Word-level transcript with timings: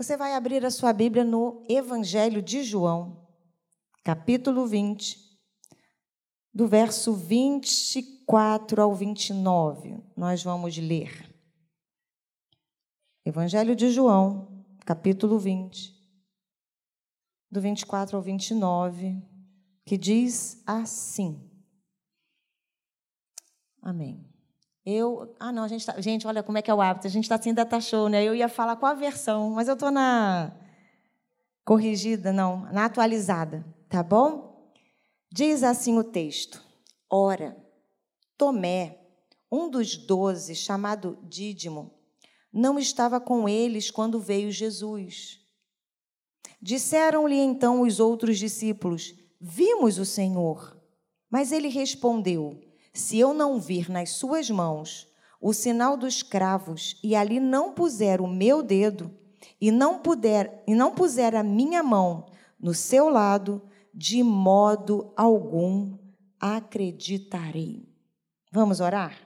Você 0.00 0.16
vai 0.16 0.32
abrir 0.32 0.64
a 0.64 0.70
sua 0.70 0.94
Bíblia 0.94 1.22
no 1.22 1.62
Evangelho 1.68 2.40
de 2.40 2.62
João, 2.62 3.28
capítulo 4.02 4.66
20, 4.66 5.38
do 6.54 6.66
verso 6.66 7.12
24 7.12 8.80
ao 8.80 8.94
29. 8.94 10.02
Nós 10.16 10.42
vamos 10.42 10.74
ler. 10.78 11.30
Evangelho 13.26 13.76
de 13.76 13.90
João, 13.90 14.64
capítulo 14.86 15.38
20, 15.38 15.94
do 17.50 17.60
24 17.60 18.16
ao 18.16 18.22
29, 18.22 19.22
que 19.84 19.98
diz 19.98 20.62
assim. 20.66 21.46
Amém. 23.82 24.29
Eu, 24.90 25.34
ah 25.38 25.52
não, 25.52 25.62
a 25.62 25.68
gente 25.68 25.86
tá, 25.86 26.00
gente, 26.00 26.26
olha 26.26 26.42
como 26.42 26.58
é 26.58 26.62
que 26.62 26.70
é 26.70 26.74
o 26.74 26.80
hábito, 26.80 27.06
a 27.06 27.10
gente 27.10 27.24
está 27.24 27.36
assim 27.36 27.54
data 27.54 27.80
show, 27.80 28.08
né? 28.08 28.24
Eu 28.24 28.34
ia 28.34 28.48
falar 28.48 28.76
com 28.76 28.86
a 28.86 28.94
versão, 28.94 29.50
mas 29.50 29.68
eu 29.68 29.74
estou 29.74 29.90
na 29.90 30.52
corrigida, 31.64 32.32
não, 32.32 32.62
na 32.72 32.86
atualizada, 32.86 33.64
tá 33.88 34.02
bom? 34.02 34.72
Diz 35.32 35.62
assim 35.62 35.98
o 35.98 36.04
texto: 36.04 36.62
Ora, 37.08 37.56
Tomé, 38.36 38.98
um 39.50 39.68
dos 39.68 39.96
doze, 39.96 40.54
chamado 40.54 41.18
Dídimo, 41.28 41.92
não 42.52 42.78
estava 42.78 43.20
com 43.20 43.48
eles 43.48 43.90
quando 43.90 44.18
veio 44.18 44.50
Jesus. 44.50 45.38
Disseram-lhe 46.60 47.36
então 47.36 47.82
os 47.82 48.00
outros 48.00 48.38
discípulos: 48.38 49.14
Vimos 49.40 49.98
o 49.98 50.04
Senhor. 50.04 50.76
Mas 51.30 51.52
ele 51.52 51.68
respondeu: 51.68 52.60
se 52.92 53.18
eu 53.18 53.32
não 53.32 53.60
vir 53.60 53.88
nas 53.88 54.10
suas 54.10 54.50
mãos 54.50 55.08
o 55.40 55.52
sinal 55.52 55.96
dos 55.96 56.22
cravos 56.22 56.98
e 57.02 57.16
ali 57.16 57.40
não 57.40 57.72
puser 57.72 58.20
o 58.20 58.26
meu 58.26 58.62
dedo 58.62 59.10
e 59.60 59.70
não 59.70 59.98
puder 59.98 60.62
e 60.66 60.74
não 60.74 60.94
puser 60.94 61.34
a 61.34 61.42
minha 61.42 61.82
mão 61.82 62.26
no 62.58 62.74
seu 62.74 63.08
lado, 63.08 63.62
de 63.94 64.22
modo 64.22 65.12
algum 65.16 65.96
acreditarei. 66.38 67.88
Vamos 68.52 68.80
orar? 68.80 69.16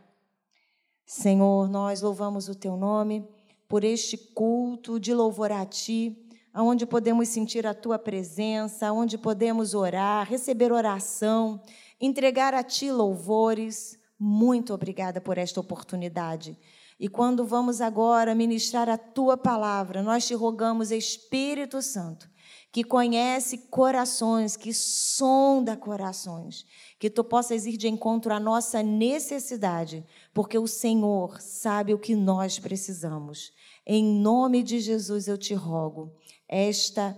Senhor, 1.06 1.68
nós 1.68 2.00
louvamos 2.00 2.48
o 2.48 2.54
teu 2.54 2.76
nome 2.76 3.26
por 3.68 3.84
este 3.84 4.16
culto 4.16 5.00
de 5.00 5.12
louvor 5.12 5.50
a 5.50 5.66
ti, 5.66 6.28
aonde 6.52 6.86
podemos 6.86 7.28
sentir 7.28 7.66
a 7.66 7.74
tua 7.74 7.98
presença, 7.98 8.92
onde 8.92 9.18
podemos 9.18 9.74
orar, 9.74 10.28
receber 10.28 10.72
oração, 10.72 11.60
entregar 12.00 12.54
a 12.54 12.62
Ti 12.62 12.90
louvores. 12.90 13.98
Muito 14.18 14.72
obrigada 14.72 15.20
por 15.20 15.38
esta 15.38 15.60
oportunidade. 15.60 16.58
E 16.98 17.08
quando 17.08 17.44
vamos 17.44 17.80
agora 17.80 18.34
ministrar 18.34 18.88
a 18.88 18.96
Tua 18.96 19.36
palavra, 19.36 20.02
nós 20.02 20.26
te 20.26 20.34
rogamos, 20.34 20.90
Espírito 20.90 21.82
Santo, 21.82 22.28
que 22.70 22.84
conhece 22.84 23.58
corações, 23.68 24.56
que 24.56 24.72
sonda 24.72 25.76
corações, 25.76 26.64
que 26.98 27.10
tu 27.10 27.22
possas 27.22 27.66
ir 27.66 27.76
de 27.76 27.88
encontro 27.88 28.32
à 28.32 28.40
nossa 28.40 28.82
necessidade, 28.82 30.04
porque 30.32 30.58
o 30.58 30.66
Senhor 30.66 31.40
sabe 31.40 31.94
o 31.94 31.98
que 31.98 32.14
nós 32.14 32.58
precisamos. 32.58 33.52
Em 33.86 34.04
nome 34.04 34.62
de 34.62 34.80
Jesus 34.80 35.28
eu 35.28 35.36
te 35.36 35.54
rogo 35.54 36.12
esta 36.48 37.16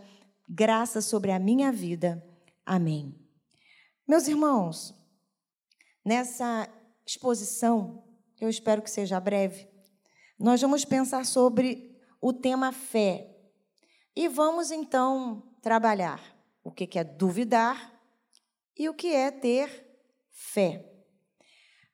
graça 0.49 1.01
sobre 1.01 1.33
a 1.33 1.39
minha 1.39 1.71
vida. 1.73 2.23
Amém. 2.65 3.26
Meus 4.09 4.29
irmãos, 4.29 4.95
nessa 6.05 6.69
exposição, 7.05 8.05
eu 8.41 8.49
espero 8.49 8.81
que 8.81 8.91
seja 8.91 9.19
breve, 9.19 9.69
nós 10.39 10.61
vamos 10.61 10.85
pensar 10.85 11.27
sobre 11.27 11.99
o 12.21 12.33
tema 12.33 12.71
fé. 12.71 13.37
E 14.15 14.29
vamos 14.29 14.71
então 14.71 15.43
trabalhar 15.61 16.23
o 16.63 16.71
que 16.71 16.97
é 16.97 17.03
duvidar 17.03 18.01
e 18.79 18.89
o 18.89 18.95
que 18.95 19.09
é 19.09 19.33
ter 19.33 19.85
fé. 20.31 20.89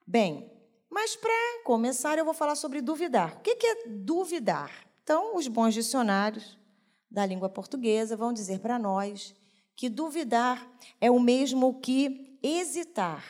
Bem, 0.06 0.52
mas 0.90 1.16
para 1.16 1.62
começar, 1.64 2.18
eu 2.18 2.26
vou 2.26 2.34
falar 2.34 2.56
sobre 2.56 2.82
duvidar. 2.82 3.38
O 3.38 3.40
que 3.40 3.56
é 3.66 3.88
duvidar? 3.88 4.70
Então, 5.02 5.34
os 5.34 5.48
bons 5.48 5.72
dicionários 5.72 6.58
da 7.10 7.24
língua 7.24 7.48
portuguesa 7.48 8.18
vão 8.18 8.34
dizer 8.34 8.60
para 8.60 8.78
nós 8.78 9.34
que 9.76 9.88
duvidar 9.88 10.70
é 11.00 11.10
o 11.10 11.20
mesmo 11.20 11.80
que 11.80 12.38
hesitar, 12.42 13.24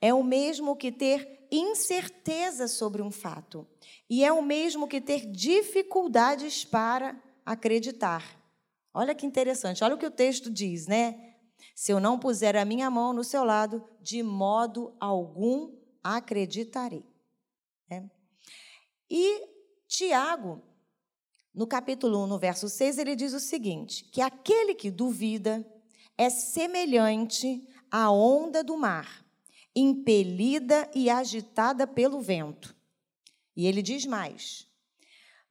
é 0.00 0.12
o 0.12 0.22
mesmo 0.22 0.76
que 0.76 0.92
ter 0.92 1.46
incerteza 1.50 2.68
sobre 2.68 3.02
um 3.02 3.10
fato, 3.10 3.66
e 4.08 4.24
é 4.24 4.32
o 4.32 4.42
mesmo 4.42 4.86
que 4.86 5.00
ter 5.00 5.26
dificuldades 5.26 6.64
para 6.64 7.20
acreditar. 7.44 8.38
Olha 8.92 9.14
que 9.14 9.26
interessante, 9.26 9.82
olha 9.84 9.94
o 9.94 9.98
que 9.98 10.06
o 10.06 10.10
texto 10.10 10.50
diz, 10.50 10.86
né? 10.86 11.34
Se 11.74 11.92
eu 11.92 12.00
não 12.00 12.18
puser 12.18 12.56
a 12.56 12.64
minha 12.64 12.90
mão 12.90 13.12
no 13.12 13.24
seu 13.24 13.44
lado, 13.44 13.84
de 14.00 14.22
modo 14.22 14.94
algum 14.98 15.76
acreditarei. 16.02 17.04
É. 17.90 18.02
E 19.10 19.46
Tiago 19.86 20.62
no 21.54 21.66
capítulo 21.66 22.22
1, 22.24 22.26
no 22.26 22.38
verso 22.38 22.68
6, 22.68 22.98
ele 22.98 23.16
diz 23.16 23.32
o 23.32 23.40
seguinte: 23.40 24.04
que 24.04 24.20
aquele 24.20 24.74
que 24.74 24.90
duvida 24.90 25.66
é 26.16 26.30
semelhante 26.30 27.66
à 27.90 28.10
onda 28.10 28.62
do 28.62 28.76
mar, 28.76 29.24
impelida 29.74 30.88
e 30.94 31.10
agitada 31.10 31.86
pelo 31.86 32.20
vento. 32.20 32.74
E 33.56 33.66
ele 33.66 33.82
diz 33.82 34.06
mais: 34.06 34.66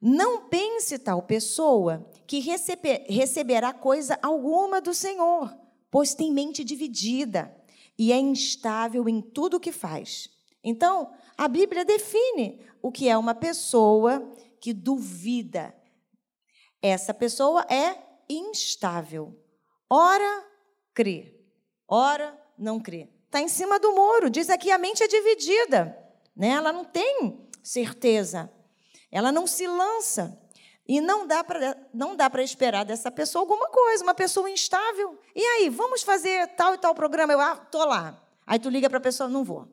Não 0.00 0.48
pense 0.48 0.98
tal 0.98 1.22
pessoa 1.22 2.08
que 2.26 2.40
receber, 2.40 3.04
receberá 3.08 3.72
coisa 3.72 4.18
alguma 4.22 4.80
do 4.80 4.94
Senhor, 4.94 5.54
pois 5.90 6.14
tem 6.14 6.32
mente 6.32 6.64
dividida 6.64 7.54
e 7.98 8.12
é 8.12 8.18
instável 8.18 9.08
em 9.08 9.20
tudo 9.20 9.58
o 9.58 9.60
que 9.60 9.72
faz. 9.72 10.30
Então, 10.64 11.12
a 11.36 11.48
Bíblia 11.48 11.84
define 11.84 12.60
o 12.82 12.90
que 12.90 13.08
é 13.08 13.16
uma 13.16 13.34
pessoa 13.34 14.20
que 14.60 14.72
duvida, 14.72 15.74
essa 16.82 17.12
pessoa 17.12 17.66
é 17.68 17.96
instável. 18.28 19.38
Ora 19.88 20.46
crê, 20.94 21.34
ora 21.88 22.38
não 22.58 22.80
crê. 22.80 23.08
Está 23.26 23.40
em 23.40 23.48
cima 23.48 23.78
do 23.78 23.92
muro. 23.92 24.28
Diz 24.28 24.50
aqui 24.50 24.70
a 24.70 24.78
mente 24.78 25.02
é 25.02 25.08
dividida. 25.08 25.96
Né? 26.36 26.48
Ela 26.48 26.72
não 26.72 26.84
tem 26.84 27.48
certeza. 27.62 28.50
Ela 29.10 29.30
não 29.30 29.46
se 29.46 29.66
lança. 29.66 30.36
E 30.86 31.00
não 31.00 31.26
dá 31.26 31.44
para 31.44 31.76
não 31.94 32.16
dá 32.16 32.28
para 32.28 32.42
esperar 32.42 32.84
dessa 32.84 33.10
pessoa 33.12 33.42
alguma 33.42 33.68
coisa, 33.68 34.02
uma 34.02 34.14
pessoa 34.14 34.50
instável. 34.50 35.16
E 35.36 35.40
aí, 35.40 35.68
vamos 35.68 36.02
fazer 36.02 36.48
tal 36.56 36.74
e 36.74 36.78
tal 36.78 36.94
programa? 36.94 37.32
Eu 37.32 37.40
ah, 37.40 37.54
tô 37.54 37.84
lá. 37.84 38.20
Aí 38.44 38.58
tu 38.58 38.68
liga 38.68 38.90
para 38.90 38.98
a 38.98 39.02
pessoa, 39.02 39.28
não 39.28 39.44
vou. 39.44 39.68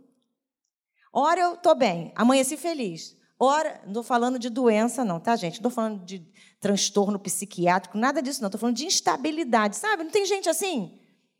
Ora 1.11 1.41
eu 1.41 1.57
tô 1.57 1.73
bem, 1.73 2.13
amanheci 2.15 2.55
feliz. 2.55 3.17
Ora, 3.39 3.79
não 3.83 3.89
estou 3.89 4.03
falando 4.03 4.37
de 4.37 4.49
doença, 4.49 5.03
não, 5.03 5.19
tá, 5.19 5.35
gente? 5.35 5.53
Não 5.53 5.69
estou 5.69 5.71
falando 5.71 6.05
de 6.05 6.31
transtorno 6.59 7.19
psiquiátrico, 7.19 7.97
nada 7.97 8.21
disso, 8.21 8.41
não. 8.41 8.47
Estou 8.47 8.59
falando 8.59 8.75
de 8.75 8.85
instabilidade, 8.85 9.75
sabe? 9.77 10.03
Não 10.03 10.11
tem 10.11 10.25
gente 10.25 10.49
assim? 10.49 10.99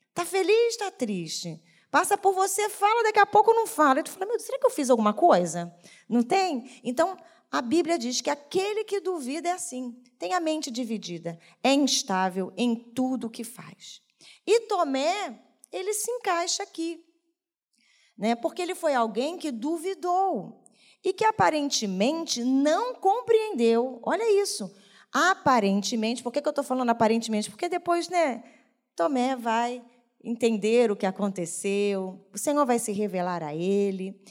Está 0.09 0.25
feliz, 0.25 0.73
está 0.73 0.91
triste. 0.91 1.61
Passa 1.89 2.17
por 2.17 2.33
você, 2.33 2.69
fala, 2.69 3.03
daqui 3.03 3.19
a 3.19 3.25
pouco 3.25 3.53
não 3.53 3.66
fala. 3.66 4.00
E 4.00 4.03
tu 4.03 4.11
fala, 4.11 4.25
meu 4.25 4.35
Deus, 4.35 4.45
será 4.45 4.59
que 4.59 4.66
eu 4.66 4.72
fiz 4.72 4.89
alguma 4.89 5.13
coisa? 5.13 5.73
Não 6.07 6.22
tem? 6.22 6.79
Então, 6.83 7.17
a 7.51 7.61
Bíblia 7.61 7.97
diz 7.97 8.19
que 8.22 8.29
aquele 8.29 8.83
que 8.83 9.00
duvida 9.00 9.50
é 9.50 9.53
assim, 9.53 9.95
tem 10.19 10.33
a 10.33 10.39
mente 10.39 10.69
dividida, 10.69 11.39
é 11.63 11.73
instável 11.73 12.51
em 12.57 12.75
tudo 12.75 13.27
o 13.27 13.29
que 13.29 13.44
faz. 13.44 14.01
E 14.45 14.61
Tomé, 14.61 15.39
ele 15.72 15.94
se 15.94 16.11
encaixa 16.11 16.63
aqui, 16.63 17.03
né? 18.17 18.35
porque 18.35 18.61
ele 18.61 18.75
foi 18.75 18.94
alguém 18.94 19.38
que 19.38 19.51
duvidou 19.51 20.63
e 21.03 21.13
que 21.13 21.23
aparentemente 21.23 22.44
não 22.44 22.95
compreendeu. 22.95 24.01
Olha 24.03 24.41
isso. 24.41 24.69
Aparentemente, 25.19 26.22
por 26.22 26.31
que, 26.31 26.39
que 26.39 26.47
eu 26.47 26.51
estou 26.51 26.63
falando 26.63 26.92
aparentemente? 26.92 27.50
Porque 27.50 27.68
depois, 27.68 28.07
né, 28.07 28.44
Tomé 28.95 29.36
vai 29.36 29.83
entender 30.24 30.92
o 30.92 30.95
que 30.95 31.07
aconteceu, 31.07 32.24
o 32.31 32.38
Senhor 32.38 32.63
vai 32.68 32.77
se 32.77 32.92
revelar 32.92 33.42
a 33.42 33.56
ele, 33.56 34.21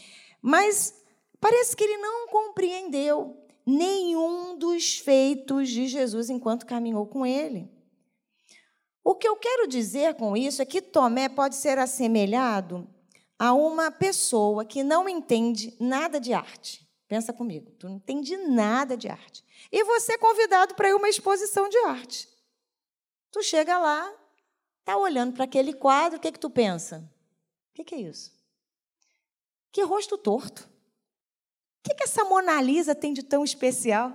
mas 0.41 0.95
parece 1.41 1.77
que 1.77 1.83
ele 1.83 1.97
não 1.97 2.29
compreendeu 2.29 3.37
nenhum 3.67 4.57
dos 4.57 4.99
feitos 4.99 5.71
de 5.71 5.89
Jesus 5.89 6.31
enquanto 6.31 6.65
caminhou 6.65 7.05
com 7.05 7.27
ele. 7.27 7.69
O 9.03 9.17
que 9.17 9.27
eu 9.27 9.35
quero 9.35 9.67
dizer 9.67 10.15
com 10.15 10.37
isso 10.37 10.63
é 10.63 10.65
que 10.65 10.81
Tomé 10.81 11.29
pode 11.29 11.57
ser 11.57 11.81
assemelhado 11.81 12.89
a 13.37 13.53
uma 13.53 13.91
pessoa 13.91 14.65
que 14.65 14.85
não 14.85 15.09
entende 15.09 15.77
nada 15.81 16.21
de 16.21 16.33
arte. 16.33 16.87
Pensa 17.09 17.33
comigo, 17.33 17.73
tu 17.73 17.89
não 17.89 17.97
entende 17.97 18.37
nada 18.37 18.97
de 18.97 19.09
arte. 19.09 19.46
E 19.77 19.85
você 19.85 20.15
é 20.15 20.19
convidado 20.19 20.75
para 20.75 20.89
ir 20.89 20.95
uma 20.95 21.07
exposição 21.07 21.69
de 21.69 21.77
arte. 21.81 22.27
Tu 23.31 23.43
chega 23.43 23.79
lá, 23.79 24.11
tá 24.83 24.97
olhando 24.97 25.35
para 25.35 25.45
aquele 25.45 25.75
quadro, 25.75 26.17
o 26.17 26.21
que 26.21 26.33
que 26.33 26.41
tu 26.41 26.49
pensa? 26.49 27.07
O 27.71 27.75
que, 27.75 27.85
que 27.85 27.95
é 27.95 27.99
isso? 27.99 28.33
Que 29.71 29.83
rosto 29.83 30.17
torto. 30.17 30.63
O 30.63 31.91
que, 31.91 31.95
que 31.95 32.05
essa 32.05 32.25
Mona 32.25 32.59
Lisa 32.63 32.95
tem 32.95 33.13
de 33.13 33.23
tão 33.23 33.45
especial? 33.45 34.15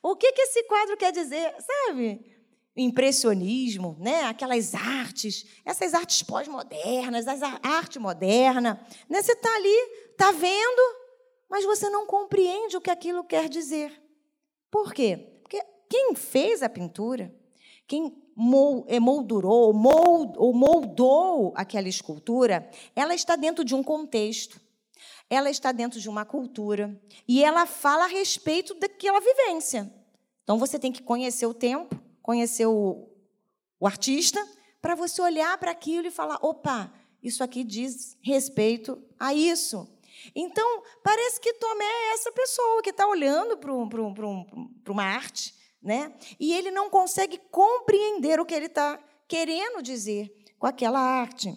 O 0.00 0.14
que, 0.14 0.30
que 0.30 0.42
esse 0.42 0.62
quadro 0.68 0.96
quer 0.96 1.10
dizer? 1.10 1.56
Sabe? 1.60 2.30
impressionismo, 2.74 3.96
né? 3.98 4.22
aquelas 4.22 4.74
artes, 4.74 5.44
essas 5.64 5.92
artes 5.92 6.22
pós-modernas, 6.22 7.26
a 7.26 7.60
arte 7.64 7.98
moderna. 7.98 8.80
Né? 9.10 9.20
Você 9.20 9.32
está 9.32 9.54
ali, 9.56 9.76
está 10.12 10.30
vendo, 10.30 10.82
mas 11.50 11.64
você 11.64 11.90
não 11.90 12.06
compreende 12.06 12.76
o 12.76 12.80
que 12.80 12.90
aquilo 12.90 13.24
quer 13.24 13.48
dizer. 13.48 14.01
Por 14.72 14.94
quê? 14.94 15.18
Porque 15.42 15.62
quem 15.86 16.14
fez 16.14 16.62
a 16.62 16.68
pintura, 16.68 17.30
quem 17.86 18.06
eh, 18.86 18.98
moldurou 18.98 19.74
ou 20.38 20.54
moldou 20.54 21.52
aquela 21.54 21.88
escultura, 21.88 22.70
ela 22.96 23.14
está 23.14 23.36
dentro 23.36 23.62
de 23.62 23.74
um 23.74 23.82
contexto, 23.82 24.58
ela 25.28 25.50
está 25.50 25.72
dentro 25.72 26.00
de 26.00 26.08
uma 26.08 26.24
cultura 26.24 26.98
e 27.28 27.44
ela 27.44 27.66
fala 27.66 28.04
a 28.04 28.08
respeito 28.08 28.72
daquela 28.74 29.20
vivência. 29.20 29.92
Então 30.42 30.58
você 30.58 30.78
tem 30.78 30.90
que 30.90 31.02
conhecer 31.02 31.44
o 31.44 31.52
tempo, 31.52 31.94
conhecer 32.22 32.64
o, 32.64 33.10
o 33.78 33.86
artista, 33.86 34.42
para 34.80 34.94
você 34.94 35.20
olhar 35.20 35.58
para 35.58 35.70
aquilo 35.70 36.06
e 36.06 36.10
falar: 36.10 36.38
opa, 36.40 36.90
isso 37.22 37.44
aqui 37.44 37.62
diz 37.62 38.16
respeito 38.22 38.98
a 39.20 39.34
isso. 39.34 39.86
Então, 40.34 40.82
parece 41.02 41.40
que 41.40 41.54
Tomé 41.54 41.84
é 41.84 42.14
essa 42.14 42.32
pessoa 42.32 42.82
que 42.82 42.90
está 42.90 43.06
olhando 43.06 43.56
para 43.56 44.92
uma 44.92 45.04
arte, 45.04 45.54
né? 45.82 46.14
e 46.38 46.54
ele 46.54 46.70
não 46.70 46.88
consegue 46.88 47.38
compreender 47.50 48.38
o 48.38 48.46
que 48.46 48.54
ele 48.54 48.66
está 48.66 48.98
querendo 49.26 49.82
dizer 49.82 50.32
com 50.58 50.66
aquela 50.66 51.00
arte. 51.00 51.52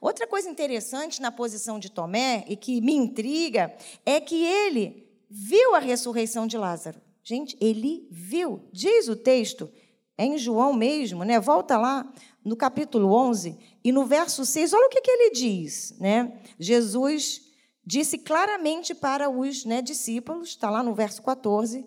Outra 0.00 0.26
coisa 0.26 0.48
interessante 0.50 1.22
na 1.22 1.30
posição 1.30 1.78
de 1.78 1.90
Tomé 1.90 2.44
e 2.48 2.56
que 2.56 2.80
me 2.80 2.94
intriga 2.94 3.74
é 4.04 4.20
que 4.20 4.44
ele 4.44 5.08
viu 5.30 5.74
a 5.74 5.78
ressurreição 5.78 6.46
de 6.46 6.56
Lázaro. 6.56 7.00
Gente, 7.22 7.56
ele 7.60 8.08
viu. 8.10 8.68
Diz 8.72 9.08
o 9.08 9.14
texto, 9.14 9.70
é 10.16 10.24
em 10.24 10.38
João 10.38 10.72
mesmo, 10.72 11.24
né? 11.24 11.38
Volta 11.38 11.76
lá 11.76 12.10
no 12.44 12.56
capítulo 12.56 13.12
11 13.12 13.56
e 13.84 13.92
no 13.92 14.06
verso 14.06 14.44
6, 14.44 14.72
olha 14.72 14.86
o 14.86 14.88
que, 14.88 15.00
que 15.00 15.10
ele 15.10 15.30
diz, 15.30 15.94
né? 16.00 16.40
Jesus 16.58 17.47
disse 17.88 18.18
claramente 18.18 18.94
para 18.94 19.30
os 19.30 19.64
né, 19.64 19.80
discípulos, 19.80 20.50
está 20.50 20.68
lá 20.68 20.82
no 20.82 20.94
verso 20.94 21.22
14: 21.22 21.86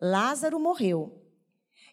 Lázaro 0.00 0.58
morreu. 0.58 1.20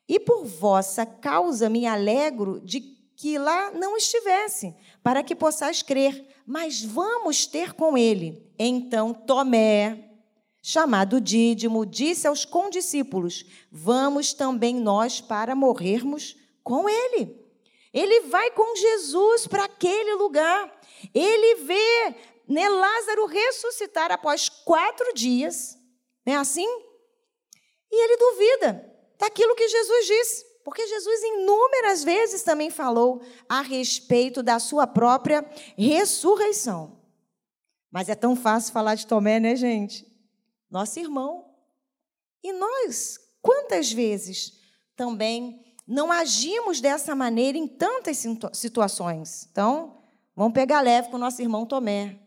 E 0.07 0.17
por 0.17 0.45
vossa 0.45 1.05
causa 1.05 1.69
me 1.69 1.85
alegro 1.85 2.61
de 2.61 2.79
que 2.79 3.37
lá 3.37 3.69
não 3.71 3.97
estivesse, 3.97 4.73
para 5.03 5.21
que 5.21 5.35
possais 5.35 5.83
crer, 5.83 6.25
mas 6.47 6.81
vamos 6.81 7.45
ter 7.45 7.73
com 7.73 7.97
ele. 7.97 8.49
Então 8.57 9.13
Tomé, 9.13 10.09
chamado 10.63 11.19
Dídimo, 11.19 11.85
disse 11.85 12.27
aos 12.27 12.45
condiscípulos: 12.45 13.45
Vamos 13.69 14.31
também 14.33 14.75
nós 14.75 15.19
para 15.19 15.53
morrermos 15.53 16.37
com 16.63 16.87
ele. 16.87 17.37
Ele 17.93 18.21
vai 18.21 18.51
com 18.51 18.73
Jesus 18.75 19.47
para 19.47 19.65
aquele 19.65 20.15
lugar. 20.15 20.79
Ele 21.13 21.63
vê 21.63 22.15
né, 22.49 22.67
Lázaro 22.67 23.25
ressuscitar 23.27 24.11
após 24.11 24.49
quatro 24.49 25.13
dias. 25.13 25.77
Não 26.25 26.33
é 26.33 26.35
assim? 26.37 26.67
E 27.91 28.03
ele 28.03 28.17
duvida 28.17 28.93
daquilo 29.17 29.55
que 29.55 29.67
Jesus 29.67 30.07
disse. 30.07 30.49
Porque 30.65 30.85
Jesus 30.85 31.23
inúmeras 31.23 32.03
vezes 32.03 32.43
também 32.43 32.69
falou 32.69 33.21
a 33.47 33.61
respeito 33.61 34.43
da 34.43 34.59
sua 34.59 34.85
própria 34.85 35.45
ressurreição. 35.77 36.99
Mas 37.89 38.09
é 38.09 38.15
tão 38.15 38.35
fácil 38.35 38.73
falar 38.73 38.95
de 38.95 39.07
Tomé, 39.07 39.39
né, 39.39 39.55
gente? 39.55 40.09
nosso 40.69 40.99
irmão. 40.99 41.45
E 42.43 42.53
nós, 42.53 43.19
quantas 43.41 43.91
vezes 43.91 44.59
também 44.95 45.65
não 45.87 46.11
agimos 46.11 46.79
dessa 46.79 47.15
maneira 47.15 47.57
em 47.57 47.67
tantas 47.67 48.23
situações? 48.53 49.47
Então, 49.51 50.03
vamos 50.35 50.53
pegar 50.53 50.81
leve 50.81 51.09
com 51.09 51.15
o 51.15 51.19
nosso 51.19 51.41
irmão 51.41 51.65
Tomé, 51.65 52.19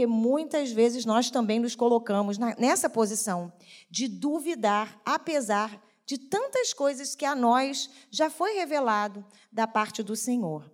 porque 0.00 0.06
muitas 0.06 0.72
vezes 0.72 1.04
nós 1.04 1.30
também 1.30 1.60
nos 1.60 1.76
colocamos 1.76 2.38
nessa 2.38 2.88
posição 2.88 3.52
de 3.90 4.08
duvidar, 4.08 4.98
apesar 5.04 5.78
de 6.06 6.16
tantas 6.16 6.72
coisas 6.72 7.14
que 7.14 7.26
a 7.26 7.34
nós 7.34 7.90
já 8.10 8.30
foi 8.30 8.54
revelado 8.54 9.22
da 9.52 9.66
parte 9.66 10.02
do 10.02 10.16
Senhor. 10.16 10.72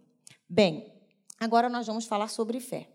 Bem, 0.49 0.95
agora 1.41 1.69
nós 1.69 1.89
vamos 1.89 2.07
falar 2.07 2.29
sobre 2.29 2.61
fé. 2.61 2.89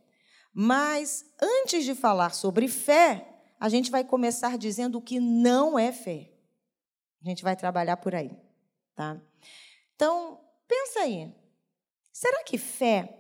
Mas 0.54 1.26
antes 1.42 1.84
de 1.84 1.94
falar 1.94 2.34
sobre 2.34 2.70
fé, 2.70 3.28
a 3.60 3.68
gente 3.68 3.92
vai 3.92 4.06
começar 4.06 4.58
dizendo 4.58 5.00
o 5.00 5.02
que 5.02 5.20
não 5.20 5.78
é 5.78 5.92
fé. 5.92 6.32
A 7.22 7.28
gente 7.28 7.44
vai 7.44 7.58
trabalhar 7.58 7.98
por 7.98 8.16
aí, 8.16 8.32
tá? 8.96 9.20
Então, 9.98 10.40
pensa 10.66 11.02
aí. 11.02 11.30
Será 12.14 12.42
que 12.46 12.58
fé 12.58 13.20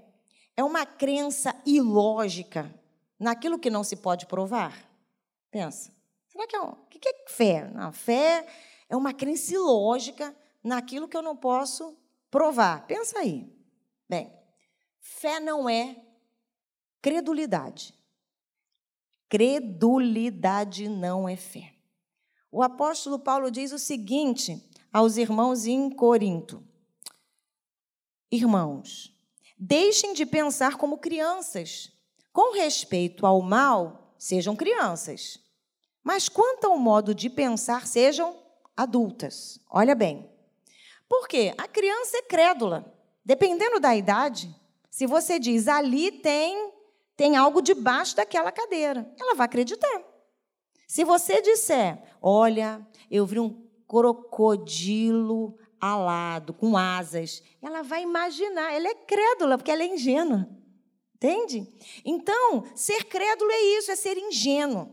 é 0.55 0.63
uma 0.63 0.85
crença 0.85 1.53
ilógica 1.65 2.73
naquilo 3.21 3.59
que 3.59 3.69
não 3.69 3.83
se 3.83 3.95
pode 3.95 4.25
provar? 4.25 4.89
Pensa. 5.51 5.93
Será 6.27 6.47
que 6.47 6.55
é 6.55 6.61
um, 6.61 6.69
o 6.69 6.85
que 6.87 7.07
é 7.07 7.29
fé? 7.29 7.69
Não, 7.69 7.93
fé 7.93 8.47
é 8.89 8.95
uma 8.95 9.13
crença 9.13 9.53
ilógica 9.53 10.35
naquilo 10.63 11.07
que 11.07 11.15
eu 11.15 11.21
não 11.21 11.35
posso 11.35 11.95
provar. 12.31 12.87
Pensa 12.87 13.19
aí. 13.19 13.47
Bem, 14.09 14.33
fé 14.99 15.39
não 15.39 15.69
é 15.69 15.95
credulidade. 17.01 17.93
Credulidade 19.29 20.89
não 20.89 21.29
é 21.29 21.35
fé. 21.35 21.73
O 22.51 22.63
apóstolo 22.63 23.19
Paulo 23.19 23.51
diz 23.51 23.71
o 23.71 23.79
seguinte 23.79 24.67
aos 24.91 25.15
irmãos 25.15 25.65
em 25.67 25.89
Corinto: 25.89 26.63
Irmãos, 28.31 29.15
deixem 29.57 30.13
de 30.13 30.25
pensar 30.25 30.75
como 30.75 30.97
crianças. 30.97 31.91
Com 32.31 32.53
respeito 32.53 33.25
ao 33.25 33.41
mal, 33.41 34.15
sejam 34.17 34.55
crianças. 34.55 35.39
Mas 36.03 36.29
quanto 36.29 36.65
ao 36.65 36.77
modo 36.77 37.13
de 37.13 37.29
pensar, 37.29 37.85
sejam 37.85 38.35
adultas. 38.75 39.59
Olha 39.69 39.93
bem. 39.93 40.29
Por 41.07 41.27
quê? 41.27 41.53
A 41.57 41.67
criança 41.67 42.17
é 42.17 42.21
crédula. 42.21 42.93
Dependendo 43.23 43.79
da 43.79 43.95
idade, 43.95 44.53
se 44.89 45.05
você 45.05 45.37
diz 45.37 45.67
ali 45.67 46.11
tem 46.11 46.71
tem 47.15 47.35
algo 47.37 47.61
debaixo 47.61 48.15
daquela 48.15 48.51
cadeira. 48.51 49.13
Ela 49.19 49.35
vai 49.35 49.45
acreditar. 49.45 50.01
Se 50.87 51.03
você 51.03 51.39
disser, 51.39 52.01
olha, 52.19 52.85
eu 53.11 53.27
vi 53.27 53.39
um 53.39 53.63
crocodilo 53.87 55.55
alado, 55.79 56.51
com 56.51 56.75
asas, 56.75 57.43
ela 57.61 57.83
vai 57.83 58.01
imaginar, 58.01 58.73
ela 58.73 58.87
é 58.87 58.95
crédula, 58.95 59.57
porque 59.57 59.69
ela 59.69 59.83
é 59.83 59.87
ingênua. 59.87 60.49
Entende? 61.21 61.67
Então, 62.03 62.65
ser 62.75 63.03
crédulo 63.03 63.51
é 63.51 63.61
isso, 63.77 63.91
é 63.91 63.95
ser 63.95 64.17
ingênuo. 64.17 64.89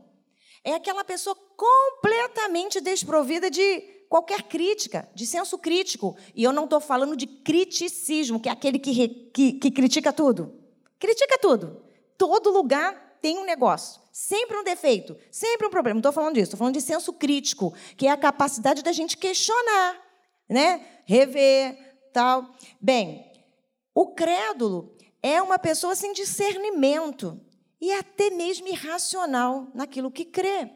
É 0.62 0.75
aquela 0.75 1.04
pessoa 1.04 1.35
completamente 1.56 2.80
desprovida 2.80 3.50
de 3.50 3.80
qualquer 4.11 4.42
crítica, 4.42 5.08
de 5.14 5.26
senso 5.26 5.56
crítico. 5.56 6.16
E 6.35 6.44
eu 6.44 6.52
não 6.52 6.64
estou 6.64 6.80
falando 6.80 7.16
de 7.16 7.26
criticismo, 7.26 8.38
que 8.38 8.49
é 8.49 8.52
aquele 8.52 8.78
que, 8.78 9.08
que, 9.32 9.52
que 9.54 9.70
critica 9.70 10.12
tudo. 10.12 10.54
Critica 10.99 11.38
tudo 11.38 11.88
todo 12.18 12.50
lugar 12.50 13.16
tem 13.23 13.38
um 13.38 13.44
negócio, 13.44 14.02
sempre 14.12 14.56
um 14.58 14.64
defeito, 14.64 15.16
sempre 15.30 15.66
um 15.66 15.70
problema. 15.70 15.94
Não 15.94 16.00
estou 16.00 16.12
falando 16.12 16.35
disso, 16.35 16.44
estou 16.44 16.58
falando 16.58 16.75
de 16.75 16.80
senso 16.80 17.12
crítico, 17.12 17.73
que 17.97 18.08
é 18.08 18.11
a 18.11 18.16
capacidade 18.16 18.82
da 18.82 18.92
gente 18.92 19.16
questionar, 19.16 19.97
né? 20.49 20.85
rever, 21.06 21.78
tal. 22.12 22.50
Bem, 22.80 23.25
o 23.94 24.14
crédulo 24.14 24.97
é 25.22 25.40
uma 25.42 25.58
pessoa 25.58 25.94
sem 25.94 26.12
discernimento 26.12 27.40
e 27.80 27.92
até 27.92 28.30
mesmo 28.30 28.68
irracional 28.68 29.68
naquilo 29.75 30.10
que 30.10 30.25
crê. 30.25 30.70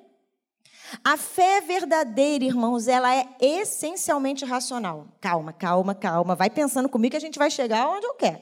A 1.02 1.16
fé 1.16 1.60
verdadeira, 1.60 2.44
irmãos, 2.44 2.86
ela 2.86 3.14
é 3.14 3.26
essencialmente 3.40 4.44
racional. 4.44 5.08
Calma, 5.20 5.52
calma, 5.52 5.94
calma. 5.94 6.34
Vai 6.34 6.50
pensando 6.50 6.88
comigo 6.88 7.12
que 7.12 7.16
a 7.16 7.20
gente 7.20 7.38
vai 7.38 7.50
chegar 7.50 7.88
onde 7.88 8.06
eu 8.06 8.14
quero. 8.14 8.40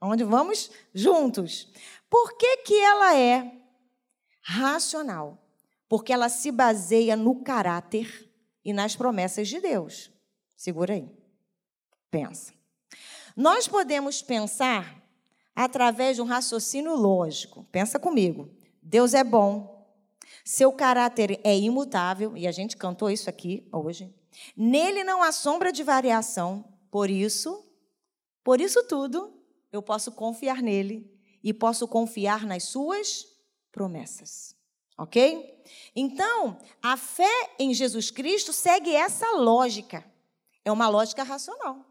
Onde 0.00 0.24
vamos 0.24 0.70
juntos. 0.94 1.68
Por 2.08 2.36
que, 2.38 2.58
que 2.58 2.74
ela 2.74 3.16
é 3.16 3.52
racional? 4.40 5.38
Porque 5.88 6.12
ela 6.12 6.28
se 6.28 6.50
baseia 6.50 7.16
no 7.16 7.42
caráter 7.42 8.30
e 8.64 8.72
nas 8.72 8.96
promessas 8.96 9.48
de 9.48 9.60
Deus. 9.60 10.10
Segura 10.56 10.94
aí. 10.94 11.10
Pensa. 12.10 12.54
Nós 13.36 13.68
podemos 13.68 14.22
pensar 14.22 14.99
através 15.64 16.16
de 16.16 16.22
um 16.22 16.26
raciocínio 16.26 16.94
lógico. 16.94 17.66
Pensa 17.70 17.98
comigo. 17.98 18.48
Deus 18.82 19.14
é 19.14 19.22
bom. 19.22 19.86
Seu 20.44 20.72
caráter 20.72 21.40
é 21.44 21.56
imutável, 21.56 22.36
e 22.36 22.46
a 22.46 22.52
gente 22.52 22.76
cantou 22.76 23.10
isso 23.10 23.28
aqui 23.28 23.68
hoje. 23.72 24.12
Nele 24.56 25.04
não 25.04 25.22
há 25.22 25.32
sombra 25.32 25.72
de 25.72 25.82
variação. 25.82 26.64
Por 26.90 27.10
isso, 27.10 27.64
por 28.42 28.60
isso 28.60 28.82
tudo, 28.84 29.32
eu 29.72 29.82
posso 29.82 30.12
confiar 30.12 30.62
nele 30.62 31.10
e 31.42 31.52
posso 31.52 31.86
confiar 31.86 32.44
nas 32.44 32.64
suas 32.64 33.26
promessas. 33.70 34.56
Ok? 34.98 35.62
Então, 35.94 36.58
a 36.82 36.96
fé 36.96 37.54
em 37.58 37.72
Jesus 37.72 38.10
Cristo 38.10 38.52
segue 38.52 38.94
essa 38.94 39.36
lógica. 39.36 40.04
É 40.64 40.70
uma 40.70 40.88
lógica 40.88 41.22
racional. 41.22 41.86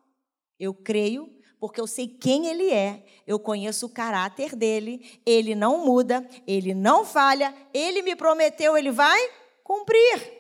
Eu 0.60 0.74
creio 0.74 1.39
porque 1.60 1.82
eu 1.82 1.88
sei 1.88 2.08
quem 2.08 2.48
ele 2.48 2.72
é, 2.72 3.04
eu 3.28 3.38
conheço 3.38 3.86
o 3.86 3.90
caráter 3.90 4.56
dele, 4.56 5.20
ele 5.26 5.54
não 5.54 5.86
muda, 5.86 6.28
ele 6.48 6.74
não 6.74 7.06
falha, 7.06 7.54
ele 7.74 8.02
me 8.02 8.16
prometeu, 8.16 8.78
ele 8.78 8.92
vai 8.92 9.20
cumprir. 9.64 10.40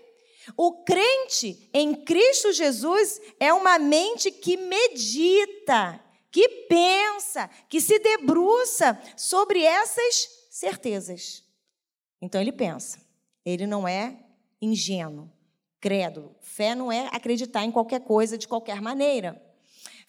O 0.55 0.83
crente 0.83 1.69
em 1.73 1.93
Cristo 1.93 2.51
Jesus 2.53 3.21
é 3.39 3.53
uma 3.53 3.77
mente 3.77 4.31
que 4.31 4.57
medita, 4.57 5.99
que 6.31 6.47
pensa, 6.69 7.49
que 7.67 7.81
se 7.81 7.99
debruça 7.99 8.99
sobre 9.15 9.63
essas 9.63 10.47
certezas. 10.49 11.43
Então 12.21 12.39
ele 12.39 12.51
pensa, 12.51 12.99
ele 13.45 13.67
não 13.67 13.87
é 13.87 14.17
ingênuo, 14.61 15.31
crédulo. 15.79 16.35
Fé 16.41 16.73
não 16.73 16.91
é 16.91 17.07
acreditar 17.11 17.63
em 17.63 17.71
qualquer 17.71 18.01
coisa 18.01 18.37
de 18.37 18.47
qualquer 18.47 18.81
maneira. 18.81 19.48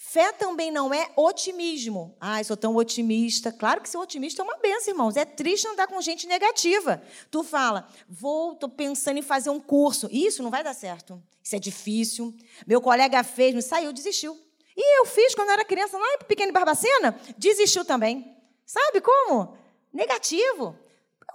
Fé 0.02 0.32
também 0.32 0.70
não 0.70 0.94
é 0.94 1.10
otimismo. 1.14 2.16
Eu 2.38 2.44
sou 2.46 2.56
tão 2.56 2.74
otimista. 2.74 3.52
Claro 3.52 3.82
que 3.82 3.88
ser 3.88 3.98
otimista 3.98 4.40
é 4.40 4.44
uma 4.44 4.56
benção, 4.56 4.94
irmãos. 4.94 5.14
É 5.14 5.26
triste 5.26 5.68
andar 5.68 5.86
com 5.88 6.00
gente 6.00 6.26
negativa. 6.26 7.02
Tu 7.30 7.44
fala, 7.44 7.86
vou, 8.08 8.54
tô 8.54 8.66
pensando 8.66 9.18
em 9.18 9.22
fazer 9.22 9.50
um 9.50 9.60
curso. 9.60 10.08
Isso 10.10 10.42
não 10.42 10.50
vai 10.50 10.64
dar 10.64 10.72
certo. 10.72 11.22
Isso 11.44 11.54
é 11.54 11.58
difícil. 11.58 12.34
Meu 12.66 12.80
colega 12.80 13.22
fez, 13.22 13.54
me 13.54 13.60
saiu, 13.60 13.92
desistiu. 13.92 14.40
E 14.74 15.00
eu 15.00 15.04
fiz 15.04 15.34
quando 15.34 15.50
era 15.50 15.66
criança, 15.66 15.98
lá 15.98 16.14
em 16.14 16.24
Pequeno 16.24 16.50
Barbacena, 16.50 17.20
desistiu 17.36 17.84
também. 17.84 18.34
Sabe 18.64 19.02
como? 19.02 19.54
Negativo. 19.92 20.78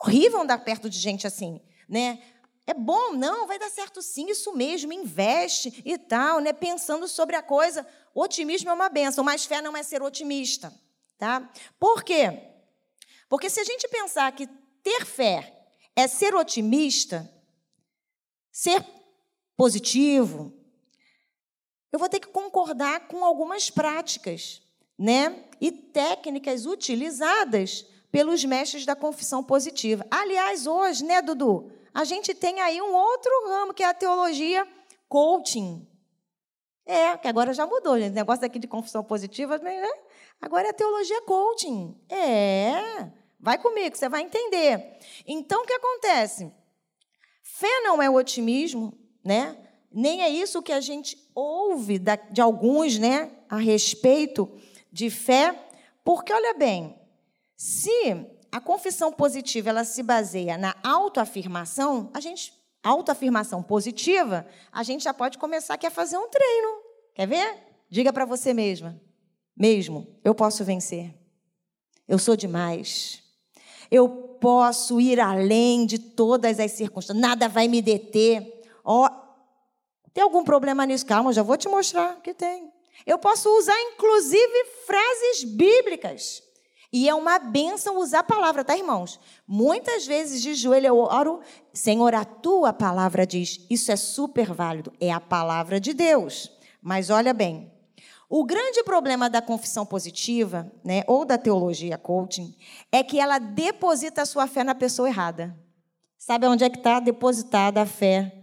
Horrível 0.01 0.41
andar 0.41 0.57
perto 0.57 0.89
de 0.89 0.97
gente 0.97 1.27
assim, 1.27 1.61
né? 1.87 2.19
É 2.67 2.73
bom, 2.73 3.13
não, 3.13 3.45
vai 3.45 3.59
dar 3.59 3.69
certo 3.69 4.01
sim, 4.01 4.29
isso 4.29 4.51
mesmo, 4.53 4.91
investe 4.91 5.83
e 5.85 5.97
tal, 5.97 6.39
né? 6.39 6.51
Pensando 6.51 7.07
sobre 7.07 7.35
a 7.35 7.43
coisa. 7.43 7.85
Otimismo 8.13 8.69
é 8.71 8.73
uma 8.73 8.89
benção, 8.89 9.23
mas 9.23 9.45
fé 9.45 9.61
não 9.61 9.77
é 9.77 9.83
ser 9.83 10.01
otimista, 10.01 10.73
tá? 11.17 11.47
Por 11.79 12.03
quê? 12.03 12.41
Porque 13.29 13.49
se 13.49 13.59
a 13.59 13.63
gente 13.63 13.87
pensar 13.87 14.31
que 14.31 14.47
ter 14.81 15.05
fé 15.05 15.67
é 15.95 16.07
ser 16.07 16.33
otimista, 16.33 17.31
ser 18.51 18.83
positivo, 19.55 20.51
eu 21.91 21.99
vou 21.99 22.09
ter 22.09 22.19
que 22.19 22.27
concordar 22.27 23.07
com 23.07 23.23
algumas 23.23 23.69
práticas, 23.69 24.61
né? 24.97 25.45
E 25.61 25.71
técnicas 25.71 26.65
utilizadas 26.65 27.85
pelos 28.11 28.43
mestres 28.43 28.85
da 28.85 28.95
confissão 28.95 29.43
positiva. 29.43 30.05
Aliás, 30.09 30.65
hoje, 30.65 31.05
né, 31.05 31.21
Dudu? 31.21 31.71
A 31.95 32.03
gente 32.03 32.35
tem 32.35 32.59
aí 32.59 32.81
um 32.81 32.93
outro 32.93 33.31
ramo, 33.47 33.73
que 33.73 33.81
é 33.81 33.85
a 33.85 33.93
teologia 33.93 34.67
coaching. 35.07 35.87
É, 36.85 37.15
que 37.15 37.25
agora 37.25 37.53
já 37.53 37.65
mudou, 37.65 37.97
gente. 37.97 38.11
O 38.11 38.15
negócio 38.15 38.45
aqui 38.45 38.59
de 38.59 38.67
confissão 38.67 39.01
positiva, 39.01 39.57
né? 39.59 39.81
Agora 40.41 40.67
é 40.67 40.71
a 40.71 40.73
teologia 40.73 41.21
coaching. 41.21 41.97
É, 42.09 43.09
vai 43.39 43.57
comigo, 43.57 43.95
você 43.95 44.09
vai 44.09 44.23
entender. 44.23 44.99
Então, 45.25 45.63
o 45.63 45.65
que 45.65 45.71
acontece? 45.71 46.51
Fé 47.41 47.79
não 47.83 48.03
é 48.03 48.09
o 48.09 48.15
otimismo, 48.15 48.93
né? 49.23 49.57
Nem 49.89 50.21
é 50.21 50.27
isso 50.27 50.61
que 50.61 50.73
a 50.73 50.81
gente 50.81 51.17
ouve 51.33 51.97
de 52.29 52.41
alguns, 52.41 52.99
né, 52.99 53.31
a 53.47 53.55
respeito 53.55 54.51
de 54.91 55.09
fé, 55.09 55.57
porque 56.03 56.33
olha 56.33 56.53
bem, 56.55 56.99
se 57.55 58.34
a 58.55 58.61
confissão 58.61 59.11
positiva 59.11 59.69
ela 59.69 59.83
se 59.83 60.01
baseia 60.01 60.57
na 60.57 60.73
autoafirmação, 60.81 62.09
a 62.13 62.21
gente 62.21 62.53
autoafirmação 62.81 63.61
positiva, 63.61 64.47
a 64.71 64.81
gente 64.81 65.03
já 65.03 65.13
pode 65.13 65.37
começar 65.37 65.73
aqui 65.73 65.85
a 65.85 65.91
fazer 65.91 66.17
um 66.17 66.29
treino. 66.29 66.69
Quer 67.13 67.27
ver? 67.27 67.57
Diga 67.89 68.13
para 68.13 68.23
você 68.23 68.53
mesma, 68.53 68.97
mesmo, 69.57 70.07
eu 70.23 70.33
posso 70.33 70.63
vencer. 70.63 71.13
Eu 72.07 72.17
sou 72.17 72.37
demais. 72.37 73.21
Eu 73.91 74.07
posso 74.39 75.01
ir 75.01 75.19
além 75.19 75.85
de 75.85 75.99
todas 75.99 76.57
as 76.57 76.71
circunstâncias. 76.71 77.21
Nada 77.21 77.49
vai 77.49 77.67
me 77.67 77.81
deter. 77.81 78.63
Ó, 78.85 79.05
oh, 79.05 80.09
tem 80.13 80.23
algum 80.23 80.45
problema 80.45 80.85
nisso? 80.85 81.05
Calma, 81.05 81.33
já 81.33 81.43
vou 81.43 81.57
te 81.57 81.67
mostrar 81.67 82.21
que 82.21 82.33
tem. 82.33 82.71
Eu 83.05 83.19
posso 83.19 83.49
usar 83.57 83.77
inclusive 83.81 84.65
frases 84.85 85.43
bíblicas. 85.43 86.44
E 86.95 87.09
é 87.09 87.13
uma 87.13 87.37
benção 87.37 87.99
usar 87.99 88.19
a 88.19 88.23
palavra, 88.23 88.63
tá, 88.63 88.77
irmãos? 88.77 89.19
Muitas 89.45 90.07
vezes 90.07 90.41
de 90.41 90.55
joelho 90.55 90.87
eu 90.87 90.97
oro, 90.97 91.41
Senhor, 91.73 92.15
a 92.15 92.23
tua 92.23 92.71
palavra 92.71 93.27
diz. 93.27 93.59
Isso 93.69 93.91
é 93.91 93.97
super 93.97 94.53
válido, 94.53 94.93
é 94.97 95.11
a 95.11 95.19
palavra 95.19 95.77
de 95.77 95.93
Deus. 95.93 96.49
Mas 96.81 97.09
olha 97.09 97.33
bem, 97.33 97.69
o 98.29 98.45
grande 98.45 98.81
problema 98.81 99.29
da 99.29 99.41
confissão 99.41 99.85
positiva, 99.85 100.71
né, 100.85 101.03
ou 101.05 101.25
da 101.25 101.37
teologia 101.37 101.97
coaching, 101.97 102.55
é 102.89 103.03
que 103.03 103.19
ela 103.19 103.39
deposita 103.39 104.21
a 104.21 104.25
sua 104.25 104.47
fé 104.47 104.63
na 104.63 104.73
pessoa 104.73 105.09
errada. 105.09 105.53
Sabe 106.17 106.47
onde 106.47 106.63
é 106.63 106.69
que 106.69 106.77
está 106.77 107.01
depositada 107.01 107.81
a 107.81 107.85
fé? 107.85 108.41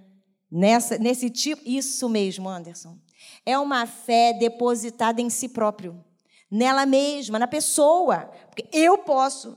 Nessa, 0.50 0.98
nesse 0.98 1.30
tipo. 1.30 1.62
Isso 1.64 2.06
mesmo, 2.06 2.50
Anderson. 2.50 2.98
É 3.46 3.58
uma 3.58 3.86
fé 3.86 4.34
depositada 4.34 5.22
em 5.22 5.30
si 5.30 5.48
próprio 5.48 6.04
nela 6.52 6.84
mesma, 6.84 7.38
na 7.38 7.48
pessoa. 7.48 8.30
Porque 8.50 8.68
eu 8.70 8.98
posso. 8.98 9.56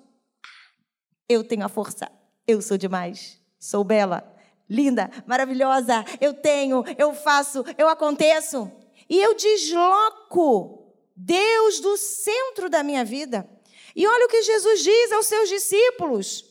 Eu 1.28 1.44
tenho 1.44 1.66
a 1.66 1.70
força. 1.70 2.10
Eu 2.48 2.62
sou 2.62 2.78
demais. 2.78 3.42
Sou 3.60 3.84
bela, 3.84 4.24
linda, 4.70 5.12
maravilhosa. 5.28 6.06
Eu 6.22 6.34
tenho, 6.34 6.84
eu 6.98 7.14
faço, 7.14 7.66
eu 7.78 7.90
aconteço. 7.90 8.72
E 9.10 9.22
eu 9.22 9.36
desloco 9.36 10.96
Deus 11.16 11.82
do 11.82 11.98
centro 11.98 12.70
da 12.70 12.82
minha 12.82 13.04
vida. 13.04 13.50
E 13.94 14.08
olha 14.08 14.26
o 14.26 14.30
que 14.30 14.42
Jesus 14.42 14.84
diz 14.84 15.12
aos 15.12 15.26
seus 15.26 15.50
discípulos: 15.50 16.46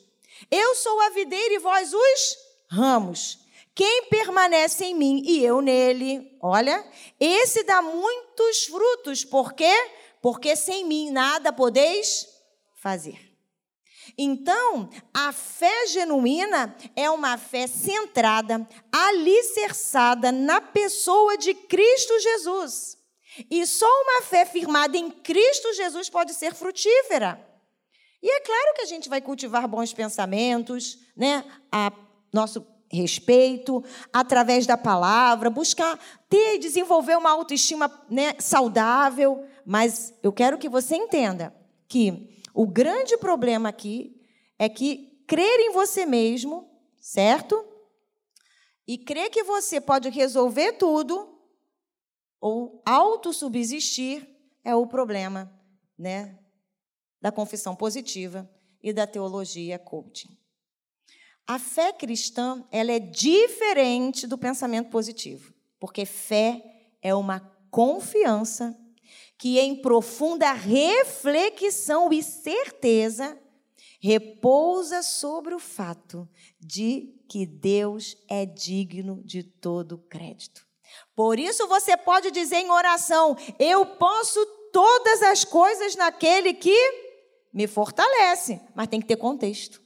Eu 0.50 0.74
sou 0.74 1.00
a 1.00 1.10
videira 1.10 1.54
e 1.54 1.58
vós 1.58 1.94
os 1.94 2.36
ramos. 2.68 3.38
Quem 3.74 4.04
permanece 4.04 4.84
em 4.84 4.94
mim 4.94 5.22
e 5.26 5.44
eu 5.44 5.60
nele, 5.60 6.38
olha, 6.40 6.84
esse 7.18 7.64
dá 7.64 7.82
muitos 7.82 8.66
frutos, 8.66 9.24
porque 9.24 9.68
porque 10.24 10.56
sem 10.56 10.86
mim 10.86 11.10
nada 11.10 11.52
podeis 11.52 12.26
fazer. 12.76 13.36
Então, 14.16 14.88
a 15.12 15.32
fé 15.32 15.86
genuína 15.88 16.74
é 16.96 17.10
uma 17.10 17.36
fé 17.36 17.66
centrada, 17.66 18.66
alicerçada 18.90 20.32
na 20.32 20.62
pessoa 20.62 21.36
de 21.36 21.52
Cristo 21.52 22.18
Jesus. 22.20 22.96
E 23.50 23.66
só 23.66 23.84
uma 23.86 24.22
fé 24.22 24.46
firmada 24.46 24.96
em 24.96 25.10
Cristo 25.10 25.74
Jesus 25.74 26.08
pode 26.08 26.32
ser 26.32 26.54
frutífera. 26.54 27.38
E 28.22 28.30
é 28.30 28.40
claro 28.40 28.76
que 28.76 28.82
a 28.82 28.86
gente 28.86 29.10
vai 29.10 29.20
cultivar 29.20 29.68
bons 29.68 29.92
pensamentos, 29.92 31.00
né? 31.14 31.44
A 31.70 31.92
nosso 32.32 32.66
respeito, 32.90 33.84
através 34.10 34.66
da 34.66 34.78
palavra, 34.78 35.50
buscar 35.50 35.98
ter 36.30 36.54
e 36.54 36.58
desenvolver 36.58 37.18
uma 37.18 37.30
autoestima 37.30 37.90
né, 38.08 38.34
saudável. 38.38 39.46
Mas 39.64 40.14
eu 40.22 40.32
quero 40.32 40.58
que 40.58 40.68
você 40.68 40.96
entenda 40.96 41.54
que 41.88 42.40
o 42.52 42.66
grande 42.66 43.16
problema 43.16 43.68
aqui 43.68 44.20
é 44.58 44.68
que 44.68 45.22
crer 45.26 45.60
em 45.60 45.72
você 45.72 46.06
mesmo, 46.06 46.70
certo? 47.00 47.64
E 48.86 48.98
crer 48.98 49.30
que 49.30 49.42
você 49.42 49.80
pode 49.80 50.08
resolver 50.10 50.72
tudo 50.72 51.38
ou 52.40 52.82
autossubsistir 52.84 54.28
é 54.62 54.74
o 54.74 54.86
problema, 54.86 55.50
né, 55.98 56.38
da 57.20 57.32
confissão 57.32 57.74
positiva 57.74 58.48
e 58.82 58.92
da 58.92 59.06
teologia 59.06 59.78
coaching. 59.78 60.36
A 61.46 61.58
fé 61.58 61.92
cristã, 61.92 62.66
ela 62.70 62.92
é 62.92 62.98
diferente 62.98 64.26
do 64.26 64.38
pensamento 64.38 64.90
positivo, 64.90 65.54
porque 65.78 66.04
fé 66.04 66.62
é 67.02 67.14
uma 67.14 67.40
confiança 67.70 68.78
que 69.38 69.58
em 69.58 69.80
profunda 69.80 70.52
reflexão 70.52 72.12
e 72.12 72.22
certeza 72.22 73.38
repousa 74.00 75.02
sobre 75.02 75.54
o 75.54 75.58
fato 75.58 76.28
de 76.60 77.14
que 77.28 77.46
Deus 77.46 78.16
é 78.28 78.44
digno 78.44 79.22
de 79.24 79.42
todo 79.42 79.98
crédito. 80.10 80.66
Por 81.16 81.38
isso 81.38 81.66
você 81.66 81.96
pode 81.96 82.30
dizer 82.30 82.56
em 82.56 82.70
oração: 82.70 83.36
Eu 83.58 83.86
posso 83.86 84.44
todas 84.72 85.22
as 85.22 85.44
coisas 85.44 85.96
naquele 85.96 86.52
que 86.52 86.76
me 87.52 87.66
fortalece, 87.66 88.60
mas 88.74 88.88
tem 88.88 89.00
que 89.00 89.06
ter 89.06 89.16
contexto. 89.16 89.82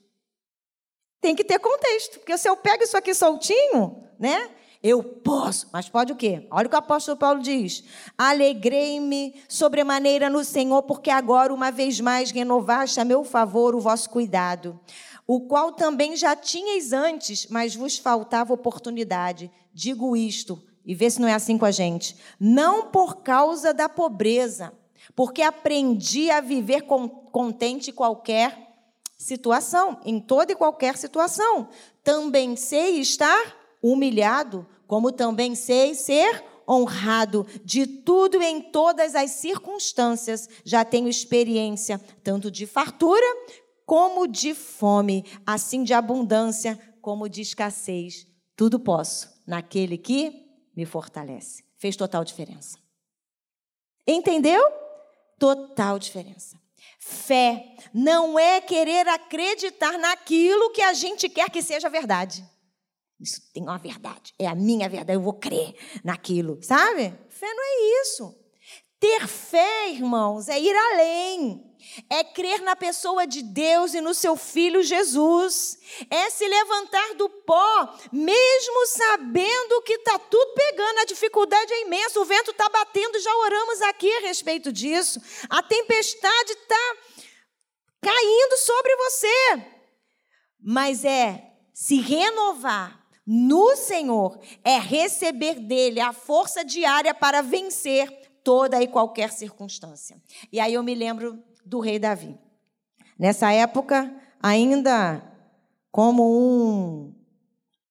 Tem 1.21 1.35
que 1.35 1.45
ter 1.45 1.59
contexto, 1.59 2.19
porque 2.19 2.39
se 2.39 2.49
eu 2.49 2.57
pego 2.57 2.85
isso 2.85 2.97
aqui 2.97 3.13
soltinho, 3.13 4.09
né? 4.19 4.55
Eu 4.83 5.03
posso. 5.03 5.69
Mas 5.73 5.89
pode 5.89 6.13
o 6.13 6.17
quê? 6.17 6.47
Olha 6.51 6.67
o 6.67 6.71
que 6.71 6.77
o 6.77 6.79
apóstolo 6.79 7.17
Paulo 7.17 7.41
diz. 7.41 7.83
Alegrei-me 8.17 9.35
sobremaneira 9.49 10.31
no 10.31 10.45
Senhor, 10.45 10.83
porque 10.83 11.11
agora, 11.11 11.53
uma 11.53 11.71
vez 11.71 12.01
mais, 12.01 12.31
renovaste 12.31 13.01
a 13.01 13.05
meu 13.05 13.25
favor 13.25 13.75
o 13.75 13.81
vosso 13.81 14.09
cuidado, 14.11 14.79
o 15.27 15.41
qual 15.41 15.73
também 15.73 16.17
já 16.17 16.37
tinhais 16.37 16.93
antes, 16.93 17.47
mas 17.49 17.75
vos 17.75 17.99
faltava 17.99 18.55
oportunidade. 18.55 19.51
Digo 19.75 20.17
isto, 20.17 20.63
e 20.87 20.95
vê 20.95 21.11
se 21.11 21.21
não 21.21 21.29
é 21.29 21.35
assim 21.35 21.59
com 21.59 21.67
a 21.67 21.71
gente. 21.71 22.17
Não 22.39 22.87
por 22.87 23.17
causa 23.17 23.75
da 23.75 23.89
pobreza, 23.89 24.73
porque 25.15 25.43
aprendi 25.43 26.31
a 26.31 26.41
viver 26.41 26.83
contente 26.83 27.93
qualquer 27.93 28.69
situação, 29.19 30.01
em 30.05 30.21
toda 30.21 30.53
e 30.53 30.57
qualquer 30.57 30.97
situação. 30.97 31.69
Também 32.05 32.57
sei 32.57 33.01
estar 33.01 33.58
humilhado, 33.83 34.67
como 34.87 35.13
também 35.13 35.55
sei 35.55 35.95
ser 35.95 36.45
honrado. 36.69 37.47
De 37.65 37.87
tudo 37.87 38.43
em 38.43 38.61
todas 38.61 39.15
as 39.15 39.31
circunstâncias 39.33 40.49
já 40.65 40.85
tenho 40.85 41.09
experiência, 41.09 42.01
tanto 42.23 42.51
de 42.51 42.67
fartura 42.67 43.27
como 43.87 44.27
de 44.29 44.55
fome, 44.55 45.25
assim 45.47 45.83
de 45.83 45.95
abundância 45.95 46.79
como 47.01 47.29
de 47.29 47.41
escassez. 47.41 48.27
Tudo 48.55 48.79
posso 48.79 49.29
naquele 49.47 49.97
que 49.97 50.47
me 50.77 50.85
fortalece. 50.85 51.65
Fez 51.77 51.97
total 51.97 52.23
diferença. 52.23 52.77
Entendeu? 54.07 54.63
Total 55.39 55.99
diferença. 55.99 56.61
Fé 56.99 57.77
não 57.95 58.39
é 58.39 58.61
querer 58.61 59.09
acreditar 59.09 59.97
naquilo 59.99 60.71
que 60.73 60.83
a 60.83 60.93
gente 60.93 61.29
quer 61.29 61.49
que 61.49 61.63
seja 61.63 61.89
verdade. 61.89 62.45
Isso 63.21 63.41
tem 63.53 63.65
uma 63.65 63.79
verdade, 63.79 64.33
é 64.39 64.47
a 64.47 64.55
minha 64.55 64.89
verdade, 64.89 65.17
eu 65.17 65.23
vou 65.23 65.35
crer 65.35 65.75
naquilo, 66.05 66.63
sabe? 66.63 67.13
Fé 67.29 67.53
não 67.53 67.65
é 67.65 68.03
isso. 68.03 68.39
Ter 69.01 69.27
fé, 69.29 69.91
irmãos, 69.91 70.49
é 70.49 70.59
ir 70.59 70.75
além. 70.75 71.65
É 72.11 72.25
crer 72.25 72.61
na 72.63 72.75
pessoa 72.75 73.27
de 73.27 73.43
Deus 73.43 73.95
e 73.95 74.01
no 74.01 74.13
seu 74.13 74.37
filho 74.37 74.83
Jesus. 74.83 75.79
É 76.11 76.29
se 76.31 76.47
levantar 76.47 77.15
do 77.15 77.29
pó, 77.29 77.97
mesmo 78.13 78.87
sabendo 78.87 79.83
que 79.83 79.95
está 79.95 80.19
tudo 80.19 80.53
pegando, 80.55 80.99
a 80.99 81.05
dificuldade 81.05 81.73
é 81.73 81.83
imensa, 81.83 82.21
o 82.21 82.25
vento 82.25 82.51
está 82.51 82.69
batendo, 82.69 83.21
já 83.21 83.35
oramos 83.37 83.83
aqui 83.83 84.13
a 84.17 84.21
respeito 84.21 84.73
disso. 84.73 85.21
A 85.49 85.63
tempestade 85.63 86.53
está 86.53 86.97
caindo 88.01 88.59
sobre 88.59 88.97
você. 88.97 89.67
Mas 90.61 91.05
é 91.05 91.53
se 91.73 92.01
renovar 92.01 92.98
no 93.31 93.77
Senhor, 93.77 94.41
é 94.65 94.79
receber 94.79 95.61
dele 95.61 96.01
a 96.01 96.15
força 96.15 96.65
diária 96.65 97.13
para 97.13 97.43
vencer 97.43 98.09
toda 98.43 98.83
e 98.83 98.89
qualquer 98.89 99.31
circunstância. 99.31 100.17
E 100.51 100.59
aí 100.59 100.73
eu 100.73 100.83
me 100.83 100.95
lembro 100.95 101.39
do 101.63 101.79
rei 101.79 101.99
Davi. 101.99 102.39
Nessa 103.19 103.53
época, 103.53 104.11
ainda 104.43 105.23
como 105.93 106.23
um 106.25 107.13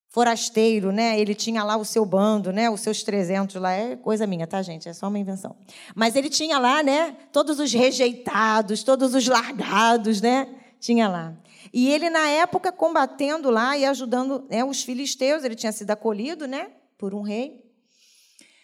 forasteiro, 0.08 0.92
né? 0.92 1.20
Ele 1.20 1.36
tinha 1.36 1.64
lá 1.64 1.78
o 1.78 1.86
seu 1.86 2.04
bando, 2.04 2.52
né? 2.52 2.68
Os 2.72 2.82
seus 2.82 3.04
300 3.04 3.58
lá, 3.58 3.74
é 3.74 3.96
coisa 3.96 4.26
minha, 4.26 4.48
tá, 4.48 4.60
gente? 4.64 4.90
É 4.90 4.94
só 4.94 5.08
uma 5.08 5.20
invenção. 5.20 5.56
Mas 5.94 6.16
ele 6.16 6.32
tinha 6.32 6.58
lá, 6.58 6.82
né? 6.82 7.16
Todos 7.32 7.60
os 7.60 7.72
rejeitados, 7.72 8.82
todos 8.82 9.14
os 9.14 9.28
largados, 9.28 10.20
né? 10.20 10.48
Tinha 10.80 11.08
lá. 11.08 11.36
E 11.74 11.90
ele, 11.90 12.10
na 12.10 12.28
época, 12.30 12.72
combatendo 12.72 13.50
lá 13.50 13.78
e 13.78 13.86
ajudando 13.86 14.46
né, 14.50 14.64
os 14.64 14.84
filisteus, 14.84 15.44
ele 15.44 15.56
tinha 15.56 15.72
sido 15.72 15.92
acolhido, 15.92 16.48
né? 16.48 16.72
Por 16.98 17.14
um 17.14 17.22
rei. 17.22 17.64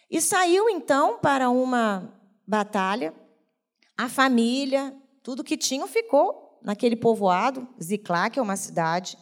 E 0.09 0.21
saiu, 0.21 0.69
então, 0.69 1.19
para 1.19 1.49
uma 1.49 2.13
batalha. 2.47 3.13
A 3.97 4.09
família, 4.09 4.95
tudo 5.21 5.43
que 5.43 5.57
tinham 5.57 5.87
ficou 5.87 6.59
naquele 6.61 6.95
povoado, 6.95 7.67
Ziclá, 7.81 8.29
que 8.29 8.39
é 8.39 8.41
uma 8.41 8.55
cidade. 8.55 9.17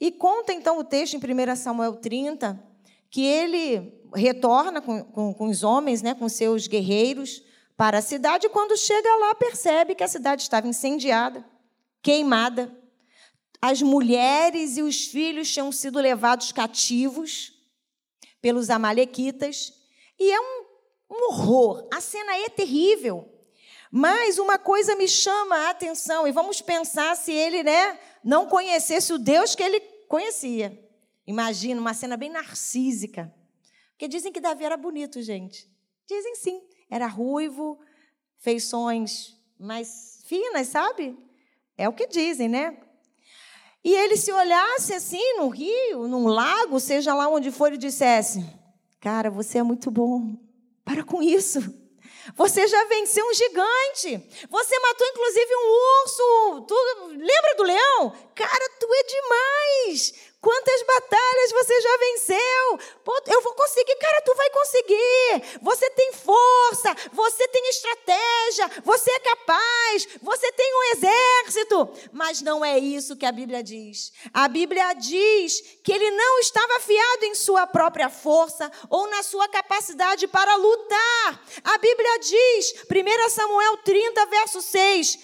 E 0.00 0.10
conta 0.10 0.52
então 0.52 0.78
o 0.78 0.84
texto 0.84 1.14
em 1.14 1.18
1 1.18 1.56
Samuel 1.56 1.96
30, 1.96 2.62
que 3.10 3.24
ele 3.24 4.00
retorna 4.14 4.80
com, 4.80 5.02
com, 5.04 5.32
com 5.32 5.48
os 5.48 5.62
homens, 5.62 6.02
né, 6.02 6.14
com 6.14 6.28
seus 6.28 6.66
guerreiros, 6.66 7.42
para 7.76 7.98
a 7.98 8.02
cidade, 8.02 8.46
e 8.46 8.50
quando 8.50 8.76
chega 8.76 9.16
lá, 9.16 9.34
percebe 9.34 9.94
que 9.94 10.04
a 10.04 10.08
cidade 10.08 10.42
estava 10.42 10.68
incendiada, 10.68 11.44
queimada. 12.00 12.72
As 13.66 13.80
mulheres 13.80 14.76
e 14.76 14.82
os 14.82 15.06
filhos 15.06 15.50
tinham 15.50 15.72
sido 15.72 15.98
levados 15.98 16.52
cativos 16.52 17.50
pelos 18.38 18.68
Amalequitas. 18.68 19.72
E 20.18 20.30
é 20.30 20.38
um, 20.38 20.66
um 21.10 21.28
horror. 21.30 21.88
A 21.90 21.98
cena 21.98 22.36
é 22.36 22.50
terrível. 22.50 23.26
Mas 23.90 24.38
uma 24.38 24.58
coisa 24.58 24.94
me 24.96 25.08
chama 25.08 25.56
a 25.56 25.70
atenção, 25.70 26.28
e 26.28 26.30
vamos 26.30 26.60
pensar 26.60 27.16
se 27.16 27.32
ele 27.32 27.62
né, 27.62 27.98
não 28.22 28.44
conhecesse 28.44 29.14
o 29.14 29.18
Deus 29.18 29.54
que 29.54 29.62
ele 29.62 29.80
conhecia. 30.08 30.78
Imagina 31.26 31.80
uma 31.80 31.94
cena 31.94 32.18
bem 32.18 32.28
narcísica. 32.28 33.34
Porque 33.92 34.06
dizem 34.06 34.30
que 34.30 34.42
Davi 34.42 34.62
era 34.62 34.76
bonito, 34.76 35.22
gente. 35.22 35.74
Dizem 36.06 36.34
sim. 36.34 36.62
Era 36.90 37.06
ruivo, 37.06 37.80
feições 38.36 39.34
mais 39.58 40.22
finas, 40.26 40.68
sabe? 40.68 41.16
É 41.78 41.88
o 41.88 41.94
que 41.94 42.06
dizem, 42.06 42.46
né? 42.46 42.83
E 43.84 43.94
ele 43.94 44.16
se 44.16 44.32
olhasse 44.32 44.94
assim 44.94 45.36
no 45.36 45.48
rio, 45.48 46.08
num 46.08 46.26
lago, 46.26 46.80
seja 46.80 47.14
lá 47.14 47.28
onde 47.28 47.50
for, 47.50 47.72
e 47.72 47.76
dissesse: 47.76 48.42
Cara, 48.98 49.30
você 49.30 49.58
é 49.58 49.62
muito 49.62 49.90
bom. 49.90 50.34
Para 50.82 51.04
com 51.04 51.22
isso. 51.22 51.60
Você 52.34 52.66
já 52.66 52.84
venceu 52.86 53.26
um 53.26 53.34
gigante. 53.34 54.26
Você 54.48 54.78
matou 54.80 55.06
inclusive 55.08 55.50
um 55.56 56.02
urso. 56.02 56.66
Tu 56.66 56.74
lembra 57.10 57.54
do 57.56 57.62
leão? 57.64 58.12
Cara, 58.34 58.70
tu 58.80 58.88
é 58.90 59.02
demais. 59.04 60.14
Quantas 60.44 60.82
batalhas 60.82 61.52
você 61.52 61.80
já 61.80 61.96
venceu? 61.96 62.78
Pô, 63.02 63.18
eu 63.28 63.40
vou 63.40 63.54
conseguir, 63.54 63.96
cara, 63.96 64.20
tu 64.20 64.34
vai 64.34 64.50
conseguir. 64.50 65.58
Você 65.62 65.88
tem 65.88 66.12
força, 66.12 66.94
você 67.14 67.48
tem 67.48 67.66
estratégia, 67.70 68.82
você 68.84 69.10
é 69.10 69.20
capaz, 69.20 70.06
você 70.20 70.52
tem 70.52 70.70
um 70.70 70.82
exército. 70.92 71.88
Mas 72.12 72.42
não 72.42 72.62
é 72.62 72.78
isso 72.78 73.16
que 73.16 73.24
a 73.24 73.32
Bíblia 73.32 73.62
diz. 73.62 74.12
A 74.34 74.46
Bíblia 74.46 74.92
diz 74.92 75.62
que 75.82 75.90
ele 75.90 76.10
não 76.10 76.38
estava 76.40 76.78
fiado 76.80 77.24
em 77.24 77.34
sua 77.34 77.66
própria 77.66 78.10
força 78.10 78.70
ou 78.90 79.08
na 79.08 79.22
sua 79.22 79.48
capacidade 79.48 80.28
para 80.28 80.56
lutar. 80.56 81.42
A 81.64 81.78
Bíblia 81.78 82.18
diz, 82.18 82.74
1 82.84 83.30
Samuel 83.30 83.78
30, 83.78 84.26
verso 84.26 84.60
6, 84.60 85.18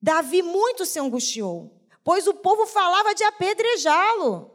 Davi 0.00 0.42
muito 0.42 0.86
se 0.86 1.00
angustiou 1.00 1.76
pois 2.08 2.26
o 2.26 2.32
povo 2.32 2.64
falava 2.64 3.14
de 3.14 3.22
apedrejá-lo. 3.22 4.50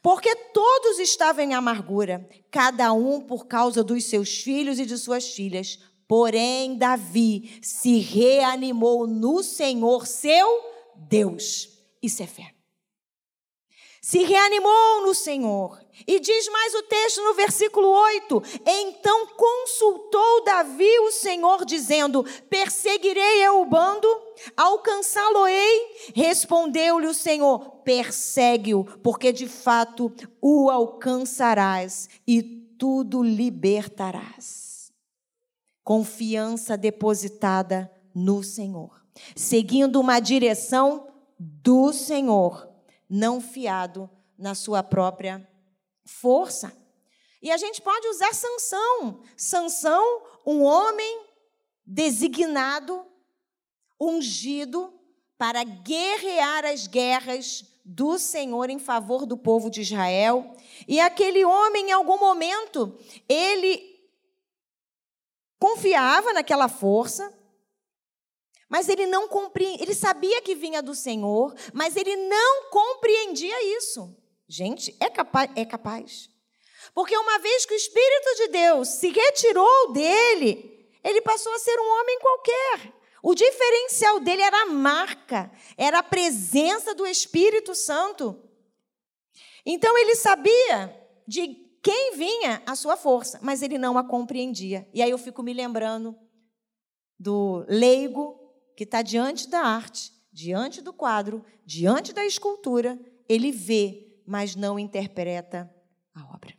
Porque 0.00 0.32
todos 0.36 1.00
estavam 1.00 1.42
em 1.42 1.54
amargura, 1.54 2.24
cada 2.52 2.92
um 2.92 3.20
por 3.20 3.48
causa 3.48 3.82
dos 3.82 4.04
seus 4.04 4.38
filhos 4.38 4.78
e 4.78 4.86
de 4.86 4.96
suas 4.96 5.34
filhas. 5.34 5.76
Porém, 6.06 6.78
Davi 6.78 7.58
se 7.60 7.98
reanimou 7.98 9.08
no 9.08 9.42
Senhor, 9.42 10.06
seu 10.06 10.62
Deus. 10.94 11.68
Isso 12.00 12.22
é 12.22 12.28
fé 12.28 12.53
se 14.04 14.22
reanimou 14.22 15.06
no 15.06 15.14
Senhor. 15.14 15.82
E 16.06 16.20
diz 16.20 16.46
mais 16.48 16.74
o 16.74 16.82
texto 16.82 17.22
no 17.22 17.32
versículo 17.32 17.88
8: 17.88 18.42
Então 18.66 19.28
consultou 19.28 20.44
Davi 20.44 20.98
o 20.98 21.10
Senhor, 21.10 21.64
dizendo: 21.64 22.22
Perseguirei 22.50 23.46
eu 23.46 23.62
o 23.62 23.64
bando, 23.64 24.06
alcançá-lo-ei. 24.54 26.12
Respondeu-lhe 26.14 27.06
o 27.06 27.14
Senhor: 27.14 27.76
Persegue-o, 27.82 28.84
porque 29.02 29.32
de 29.32 29.48
fato 29.48 30.12
o 30.38 30.68
alcançarás 30.68 32.10
e 32.28 32.42
tudo 32.42 33.22
libertarás. 33.22 34.92
Confiança 35.82 36.76
depositada 36.76 37.90
no 38.14 38.42
Senhor, 38.42 39.02
seguindo 39.34 39.98
uma 39.98 40.20
direção 40.20 41.08
do 41.38 41.90
Senhor 41.90 42.73
não 43.08 43.40
fiado 43.40 44.10
na 44.38 44.54
sua 44.54 44.82
própria 44.82 45.46
força. 46.04 46.76
E 47.42 47.50
a 47.50 47.56
gente 47.56 47.82
pode 47.82 48.06
usar 48.08 48.34
Sansão. 48.34 49.22
Sansão, 49.36 50.22
um 50.46 50.62
homem 50.62 51.26
designado, 51.84 53.04
ungido 54.00 54.92
para 55.36 55.62
guerrear 55.62 56.64
as 56.64 56.86
guerras 56.86 57.64
do 57.84 58.18
Senhor 58.18 58.70
em 58.70 58.78
favor 58.78 59.26
do 59.26 59.36
povo 59.36 59.68
de 59.68 59.82
Israel. 59.82 60.56
E 60.88 60.98
aquele 61.00 61.44
homem, 61.44 61.90
em 61.90 61.92
algum 61.92 62.18
momento, 62.18 62.98
ele 63.28 63.94
confiava 65.58 66.32
naquela 66.32 66.68
força, 66.68 67.32
mas 68.68 68.88
ele 68.88 69.06
não 69.06 69.28
compreende, 69.28 69.82
ele 69.82 69.94
sabia 69.94 70.40
que 70.40 70.54
vinha 70.54 70.82
do 70.82 70.94
Senhor, 70.94 71.54
mas 71.72 71.96
ele 71.96 72.16
não 72.16 72.70
compreendia 72.70 73.76
isso. 73.78 74.16
Gente, 74.48 74.96
é 75.00 75.08
capaz, 75.08 75.50
é 75.54 75.64
capaz. 75.64 76.30
Porque 76.94 77.16
uma 77.16 77.38
vez 77.38 77.64
que 77.66 77.74
o 77.74 77.76
Espírito 77.76 78.36
de 78.36 78.48
Deus 78.48 78.88
se 78.88 79.08
retirou 79.08 79.92
dele, 79.92 80.88
ele 81.02 81.20
passou 81.20 81.52
a 81.52 81.58
ser 81.58 81.78
um 81.78 82.00
homem 82.00 82.18
qualquer. 82.18 82.92
O 83.22 83.34
diferencial 83.34 84.20
dele 84.20 84.42
era 84.42 84.62
a 84.62 84.66
marca, 84.66 85.50
era 85.76 86.00
a 86.00 86.02
presença 86.02 86.94
do 86.94 87.06
Espírito 87.06 87.74
Santo. 87.74 88.38
Então 89.64 89.96
ele 89.96 90.14
sabia 90.14 90.94
de 91.26 91.64
quem 91.82 92.16
vinha 92.16 92.62
a 92.66 92.76
sua 92.76 92.96
força, 92.96 93.38
mas 93.42 93.62
ele 93.62 93.78
não 93.78 93.96
a 93.96 94.04
compreendia. 94.04 94.88
E 94.92 95.02
aí 95.02 95.10
eu 95.10 95.18
fico 95.18 95.42
me 95.42 95.54
lembrando 95.54 96.14
do 97.18 97.64
leigo 97.68 98.43
que 98.76 98.84
está 98.84 99.02
diante 99.02 99.48
da 99.48 99.60
arte, 99.60 100.12
diante 100.32 100.80
do 100.80 100.92
quadro, 100.92 101.44
diante 101.64 102.12
da 102.12 102.24
escultura, 102.24 102.98
ele 103.28 103.52
vê, 103.52 104.20
mas 104.26 104.56
não 104.56 104.78
interpreta 104.78 105.72
a 106.14 106.24
obra. 106.34 106.54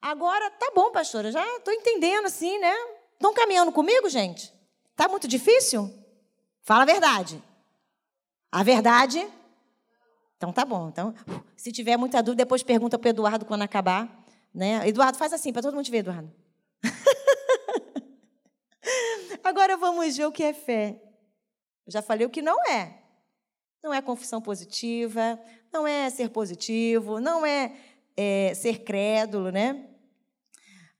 Agora, 0.00 0.50
tá 0.50 0.72
bom, 0.74 0.90
pastora, 0.90 1.32
já 1.32 1.44
estou 1.56 1.72
entendendo 1.72 2.26
assim, 2.26 2.58
né? 2.58 2.74
Estão 3.14 3.32
caminhando 3.32 3.72
comigo, 3.72 4.08
gente? 4.08 4.52
Tá 4.94 5.08
muito 5.08 5.26
difícil? 5.26 5.92
Fala 6.62 6.82
a 6.82 6.86
verdade. 6.86 7.42
A 8.50 8.62
verdade? 8.62 9.26
Então 10.36 10.52
tá 10.52 10.64
bom. 10.64 10.88
Então, 10.88 11.14
se 11.56 11.72
tiver 11.72 11.96
muita 11.96 12.22
dúvida, 12.22 12.44
depois 12.44 12.62
pergunta 12.62 12.98
para 12.98 13.08
o 13.08 13.10
Eduardo 13.10 13.44
quando 13.44 13.62
acabar. 13.62 14.24
Né? 14.54 14.86
Eduardo, 14.88 15.18
faz 15.18 15.32
assim, 15.32 15.52
para 15.52 15.62
todo 15.62 15.74
mundo 15.74 15.84
te 15.84 15.90
ver, 15.90 15.98
Eduardo. 15.98 16.32
Agora 19.46 19.76
vamos 19.76 20.16
ver 20.16 20.26
o 20.26 20.32
que 20.32 20.42
é 20.42 20.52
fé. 20.52 21.00
Eu 21.86 21.92
já 21.92 22.02
falei 22.02 22.26
o 22.26 22.30
que 22.30 22.42
não 22.42 22.60
é. 22.64 23.00
Não 23.80 23.94
é 23.94 24.02
confissão 24.02 24.42
positiva, 24.42 25.38
não 25.72 25.86
é 25.86 26.10
ser 26.10 26.30
positivo, 26.30 27.20
não 27.20 27.46
é, 27.46 27.76
é 28.16 28.52
ser 28.54 28.82
crédulo, 28.82 29.52
né? 29.52 29.88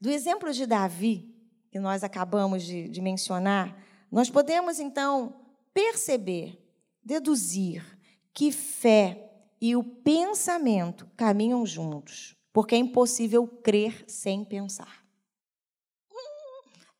Do 0.00 0.08
exemplo 0.08 0.52
de 0.52 0.64
Davi, 0.64 1.34
que 1.72 1.80
nós 1.80 2.04
acabamos 2.04 2.62
de, 2.62 2.88
de 2.88 3.00
mencionar, 3.00 3.76
nós 4.12 4.30
podemos 4.30 4.78
então 4.78 5.44
perceber, 5.74 6.56
deduzir 7.02 7.98
que 8.32 8.52
fé 8.52 9.28
e 9.60 9.74
o 9.74 9.82
pensamento 9.82 11.10
caminham 11.16 11.66
juntos, 11.66 12.36
porque 12.52 12.76
é 12.76 12.78
impossível 12.78 13.44
crer 13.48 14.04
sem 14.06 14.44
pensar. 14.44 15.04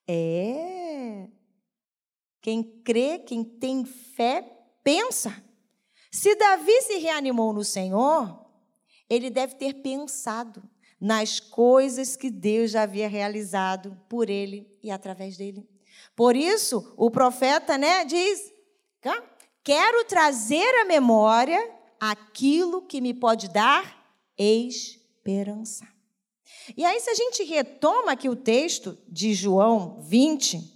É. 0.09 1.36
Quem 2.47 2.63
crê, 2.63 3.19
quem 3.19 3.43
tem 3.43 3.85
fé, 3.85 4.49
pensa. 4.85 5.35
Se 6.13 6.33
Davi 6.37 6.81
se 6.83 6.99
reanimou 6.99 7.53
no 7.53 7.65
Senhor, 7.65 8.41
ele 9.11 9.31
deve 9.31 9.57
ter 9.57 9.75
pensado 9.83 10.63
nas 11.01 11.41
coisas 11.41 12.15
que 12.15 12.31
Deus 12.31 12.71
já 12.71 12.83
havia 12.83 13.09
realizado 13.09 14.01
por 14.09 14.31
ele 14.31 14.79
e 14.81 14.93
através 14.93 15.37
dele. 15.37 15.69
Por 16.15 16.37
isso, 16.37 16.95
o 16.97 17.11
profeta 17.11 17.77
né, 17.77 18.05
diz: 18.05 18.53
Quero 19.65 20.05
trazer 20.05 20.83
à 20.83 20.85
memória 20.85 21.59
aquilo 21.99 22.83
que 22.83 23.01
me 23.01 23.13
pode 23.13 23.49
dar 23.49 24.09
esperança. 24.39 25.85
E 26.77 26.85
aí, 26.85 27.01
se 27.01 27.11
a 27.11 27.15
gente 27.15 27.43
retoma 27.43 28.13
aqui 28.13 28.29
o 28.29 28.37
texto 28.37 28.97
de 29.09 29.35
João 29.35 30.01
20, 30.01 30.76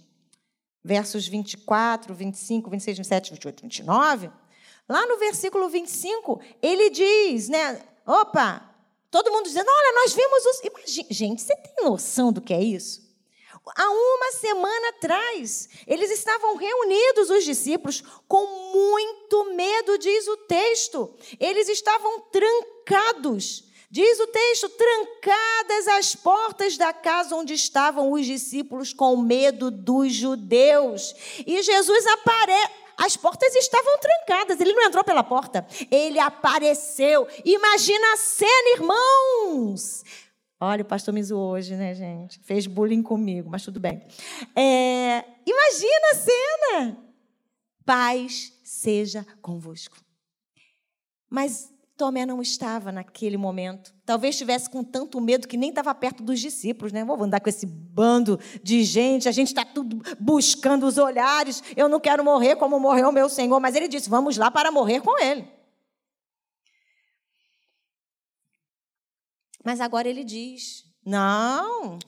versos 0.83 1.27
24, 1.27 2.13
25, 2.13 2.69
26, 2.69 2.97
27, 2.97 3.31
28, 3.33 3.61
29, 3.63 4.31
lá 4.89 5.05
no 5.05 5.17
versículo 5.17 5.69
25, 5.69 6.41
ele 6.61 6.89
diz, 6.89 7.49
né? 7.49 7.81
Opa, 8.05 8.69
todo 9.09 9.31
mundo 9.31 9.45
dizendo: 9.45 9.69
Olha, 9.69 9.95
nós 10.01 10.13
vimos 10.13 10.45
os. 10.45 10.59
Imagina, 10.63 11.07
gente, 11.11 11.41
você 11.41 11.55
tem 11.55 11.85
noção 11.85 12.31
do 12.31 12.41
que 12.41 12.53
é 12.53 12.61
isso? 12.61 13.11
Há 13.75 13.89
uma 13.89 14.31
semana 14.31 14.89
atrás, 14.89 15.69
eles 15.85 16.09
estavam 16.09 16.55
reunidos, 16.55 17.29
os 17.29 17.43
discípulos, 17.43 18.03
com 18.27 18.45
muito 18.73 19.53
medo, 19.53 19.99
diz 19.99 20.27
o 20.27 20.37
texto. 20.37 21.13
Eles 21.39 21.69
estavam 21.69 22.21
trancados. 22.21 23.70
Diz 23.91 24.19
o 24.21 24.27
texto: 24.27 24.69
trancadas 24.69 25.87
as 25.89 26.15
portas 26.15 26.77
da 26.77 26.93
casa 26.93 27.35
onde 27.35 27.53
estavam 27.53 28.13
os 28.13 28.25
discípulos 28.25 28.93
com 28.93 29.17
medo 29.17 29.69
dos 29.69 30.13
judeus. 30.13 31.13
E 31.45 31.61
Jesus 31.61 32.07
aparece. 32.07 32.81
As 32.97 33.17
portas 33.17 33.55
estavam 33.55 33.97
trancadas, 33.99 34.61
ele 34.61 34.73
não 34.73 34.83
entrou 34.83 35.03
pela 35.03 35.23
porta, 35.23 35.65
ele 35.89 36.19
apareceu. 36.19 37.27
Imagina 37.43 38.13
a 38.13 38.17
cena, 38.17 38.75
irmãos. 38.75 40.03
Olha, 40.59 40.83
o 40.83 40.85
pastor 40.85 41.11
me 41.11 41.23
zoou 41.23 41.53
hoje, 41.53 41.75
né, 41.75 41.95
gente? 41.95 42.39
Fez 42.43 42.67
bullying 42.67 43.01
comigo, 43.01 43.49
mas 43.49 43.63
tudo 43.63 43.79
bem. 43.79 44.05
É, 44.55 45.25
imagina 45.45 46.11
a 46.11 46.15
cena. 46.15 46.97
Paz 47.83 48.53
seja 48.63 49.25
convosco. 49.41 49.97
Mas 51.27 51.73
Tomé 52.01 52.25
não 52.25 52.41
estava 52.41 52.91
naquele 52.91 53.37
momento. 53.37 53.93
Talvez 54.03 54.33
estivesse 54.33 54.67
com 54.67 54.83
tanto 54.83 55.21
medo 55.21 55.47
que 55.47 55.55
nem 55.55 55.69
estava 55.69 55.93
perto 55.93 56.23
dos 56.23 56.39
discípulos, 56.39 56.91
né? 56.91 57.05
Vou 57.05 57.21
andar 57.21 57.39
com 57.39 57.47
esse 57.47 57.67
bando 57.67 58.39
de 58.63 58.83
gente, 58.83 59.29
a 59.29 59.31
gente 59.31 59.49
está 59.49 59.63
tudo 59.63 60.01
buscando 60.19 60.87
os 60.87 60.97
olhares. 60.97 61.61
Eu 61.77 61.87
não 61.87 61.99
quero 61.99 62.23
morrer 62.23 62.55
como 62.55 62.79
morreu 62.79 63.11
meu 63.11 63.29
Senhor. 63.29 63.59
Mas 63.59 63.75
ele 63.75 63.87
disse: 63.87 64.09
vamos 64.09 64.35
lá 64.35 64.49
para 64.49 64.71
morrer 64.71 64.99
com 65.01 65.15
ele. 65.21 65.47
Mas 69.63 69.79
agora 69.79 70.09
ele 70.09 70.23
diz: 70.23 70.83
Não, 71.05 71.99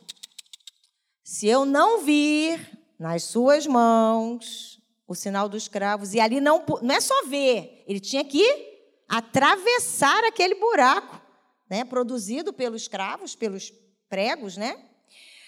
se 1.23 1.45
eu 1.47 1.65
não 1.65 2.01
vir 2.01 2.79
nas 2.97 3.25
suas 3.25 3.67
mãos 3.67 4.82
o 5.08 5.13
sinal 5.13 5.47
dos 5.47 5.67
cravos, 5.67 6.15
e 6.15 6.19
ali 6.19 6.41
não, 6.41 6.65
não 6.82 6.95
é 6.95 6.99
só 6.99 7.27
ver, 7.27 7.84
ele 7.88 7.99
tinha 7.99 8.25
que 8.25 8.72
atravessar 9.07 10.23
aquele 10.25 10.55
buraco, 10.55 11.21
né, 11.69 11.83
produzido 11.83 12.53
pelos 12.53 12.87
cravos, 12.87 13.35
pelos 13.35 13.71
pregos, 14.09 14.57
né? 14.57 14.89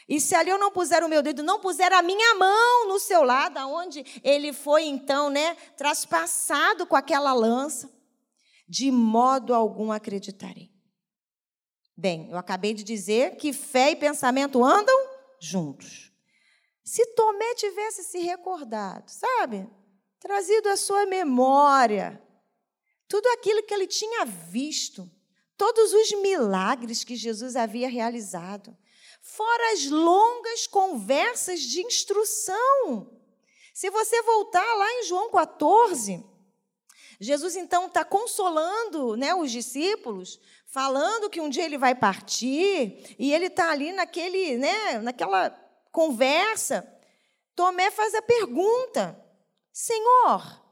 E 0.08 0.22
se 0.22 0.36
ali 0.36 0.52
eu 0.52 0.60
não 0.60 0.72
puser 0.72 1.04
o 1.04 1.10
meu 1.10 1.22
dedo, 1.24 1.42
não 1.42 1.60
puser 1.60 1.92
a 1.92 2.02
minha 2.02 2.36
mão 2.36 2.88
no 2.88 3.00
seu 3.00 3.24
lado, 3.24 3.58
aonde 3.58 4.06
ele 4.24 4.54
foi 4.54 4.84
então, 4.84 5.30
né, 5.30 5.56
traspassado 5.76 6.86
com 6.86 6.96
aquela 6.96 7.34
lança, 7.34 7.92
de 8.68 8.92
modo 8.92 9.54
algum 9.54 9.92
acreditarei. 9.92 10.72
Bem, 11.98 12.30
eu 12.30 12.38
acabei 12.38 12.74
de 12.74 12.84
dizer 12.84 13.38
que 13.38 13.54
fé 13.54 13.92
e 13.92 13.96
pensamento 13.96 14.64
andam 14.64 14.96
juntos. 15.40 16.12
Se 16.84 17.04
Tomé 17.16 17.56
tivesse 17.56 18.04
se 18.04 18.20
recordado, 18.20 19.10
sabe? 19.10 19.68
Trazido 20.20 20.70
à 20.70 20.78
sua 20.78 21.06
memória 21.06 22.22
tudo 23.08 23.28
aquilo 23.30 23.64
que 23.64 23.74
ele 23.74 23.88
tinha 23.88 24.26
visto, 24.26 25.10
todos 25.58 25.94
os 25.94 26.12
milagres 26.22 27.04
que 27.04 27.16
Jesus 27.16 27.56
havia 27.56 27.90
realizado, 27.90 28.76
fora 29.22 29.74
as 29.74 29.86
longas 29.90 30.68
conversas 30.68 31.62
de 31.62 31.82
instrução. 31.82 33.20
Se 33.74 33.90
você 33.90 34.22
voltar 34.22 34.74
lá 34.76 34.94
em 34.94 35.04
João 35.04 35.30
14, 35.30 36.24
Jesus 37.20 37.56
então 37.56 37.88
está 37.88 38.04
consolando 38.04 39.16
né, 39.16 39.34
os 39.34 39.52
discípulos, 39.52 40.40
falando 40.66 41.30
que 41.30 41.40
um 41.40 41.50
dia 41.50 41.64
ele 41.64 41.78
vai 41.78 41.96
partir, 41.96 43.16
e 43.18 43.34
ele 43.34 43.46
está 43.46 43.72
ali 43.72 43.92
naquele, 43.92 44.58
né, 44.58 45.00
naquela 45.00 45.50
conversa. 45.92 46.86
Tomé 47.56 47.90
faz 47.90 48.14
a 48.14 48.22
pergunta: 48.22 49.18
Senhor, 49.72 50.65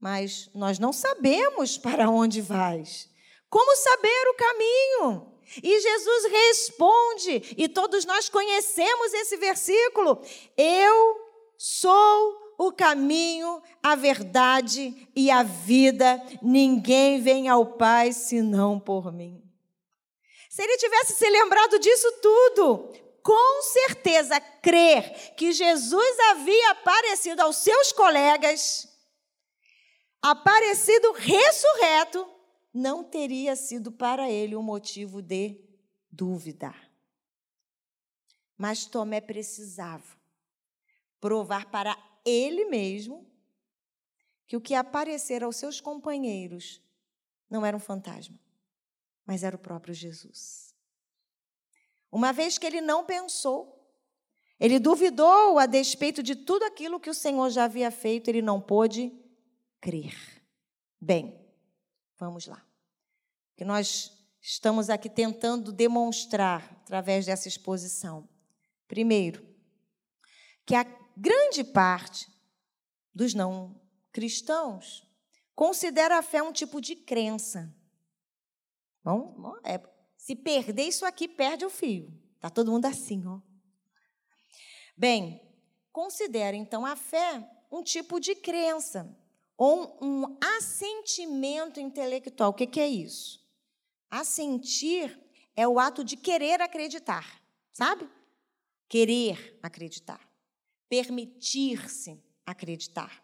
mas 0.00 0.48
nós 0.54 0.78
não 0.78 0.92
sabemos 0.92 1.76
para 1.76 2.08
onde 2.08 2.40
vais. 2.40 3.08
Como 3.50 3.76
saber 3.76 4.28
o 4.28 4.34
caminho? 4.34 5.32
E 5.62 5.80
Jesus 5.80 6.24
responde, 6.30 7.54
e 7.56 7.68
todos 7.68 8.04
nós 8.04 8.28
conhecemos 8.28 9.14
esse 9.14 9.36
versículo: 9.38 10.22
Eu 10.56 11.16
sou 11.56 12.54
o 12.58 12.72
caminho, 12.72 13.62
a 13.82 13.94
verdade 13.94 15.08
e 15.16 15.30
a 15.30 15.42
vida. 15.42 16.22
Ninguém 16.42 17.22
vem 17.22 17.48
ao 17.48 17.64
Pai 17.64 18.12
senão 18.12 18.78
por 18.78 19.12
mim. 19.12 19.42
Se 20.50 20.62
ele 20.62 20.76
tivesse 20.76 21.14
se 21.14 21.30
lembrado 21.30 21.78
disso 21.78 22.10
tudo, 22.20 22.92
com 23.22 23.62
certeza 23.62 24.40
crer 24.40 25.34
que 25.36 25.52
Jesus 25.52 26.18
havia 26.30 26.70
aparecido 26.72 27.42
aos 27.42 27.56
seus 27.56 27.92
colegas, 27.92 28.88
aparecido 30.22 31.12
ressurreto, 31.12 32.28
não 32.72 33.02
teria 33.02 33.56
sido 33.56 33.90
para 33.90 34.30
ele 34.30 34.56
um 34.56 34.62
motivo 34.62 35.22
de 35.22 35.60
duvidar. 36.10 36.90
Mas 38.56 38.86
Tomé 38.86 39.20
precisava 39.20 40.18
provar 41.20 41.70
para 41.70 41.96
ele 42.24 42.64
mesmo 42.66 43.26
que 44.46 44.56
o 44.56 44.60
que 44.60 44.74
aparecer 44.74 45.42
aos 45.44 45.56
seus 45.56 45.80
companheiros 45.80 46.82
não 47.50 47.64
era 47.64 47.76
um 47.76 47.80
fantasma, 47.80 48.38
mas 49.24 49.42
era 49.42 49.56
o 49.56 49.58
próprio 49.58 49.94
Jesus. 49.94 50.74
Uma 52.10 52.32
vez 52.32 52.58
que 52.58 52.66
ele 52.66 52.80
não 52.80 53.04
pensou, 53.04 53.78
ele 54.58 54.78
duvidou 54.78 55.58
a 55.58 55.66
despeito 55.66 56.22
de 56.22 56.34
tudo 56.34 56.64
aquilo 56.64 56.98
que 56.98 57.10
o 57.10 57.14
Senhor 57.14 57.48
já 57.50 57.64
havia 57.64 57.90
feito, 57.90 58.28
ele 58.28 58.42
não 58.42 58.60
pôde 58.60 59.12
crer. 59.80 60.14
Bem, 61.00 61.38
vamos 62.18 62.46
lá. 62.46 62.64
Que 63.56 63.64
nós 63.64 64.12
estamos 64.40 64.90
aqui 64.90 65.08
tentando 65.08 65.72
demonstrar 65.72 66.62
através 66.82 67.26
dessa 67.26 67.48
exposição. 67.48 68.28
Primeiro, 68.86 69.46
que 70.64 70.74
a 70.74 70.84
grande 71.16 71.64
parte 71.64 72.30
dos 73.14 73.34
não 73.34 73.80
cristãos 74.12 75.06
considera 75.54 76.18
a 76.18 76.22
fé 76.22 76.42
um 76.42 76.52
tipo 76.52 76.80
de 76.80 76.94
crença. 76.94 77.74
Bom, 79.02 79.56
é, 79.64 79.80
se 80.16 80.36
perder 80.36 80.84
isso 80.84 81.04
aqui, 81.04 81.26
perde 81.26 81.64
o 81.64 81.70
fio. 81.70 82.12
Tá 82.40 82.50
todo 82.50 82.70
mundo 82.70 82.86
assim, 82.86 83.26
ó. 83.26 83.40
Bem, 84.96 85.40
considera 85.92 86.56
então 86.56 86.84
a 86.84 86.94
fé 86.94 87.48
um 87.70 87.82
tipo 87.82 88.20
de 88.20 88.34
crença 88.34 89.16
ou 89.58 89.98
um 90.00 90.38
assentimento 90.40 91.80
intelectual. 91.80 92.50
O 92.50 92.54
que, 92.54 92.78
é 92.78 92.86
isso? 92.86 93.44
Assentir 94.08 95.18
é 95.56 95.66
o 95.66 95.80
ato 95.80 96.04
de 96.04 96.16
querer 96.16 96.62
acreditar, 96.62 97.42
sabe? 97.72 98.08
Querer 98.88 99.58
acreditar, 99.60 100.20
permitir-se 100.88 102.22
acreditar. 102.46 103.22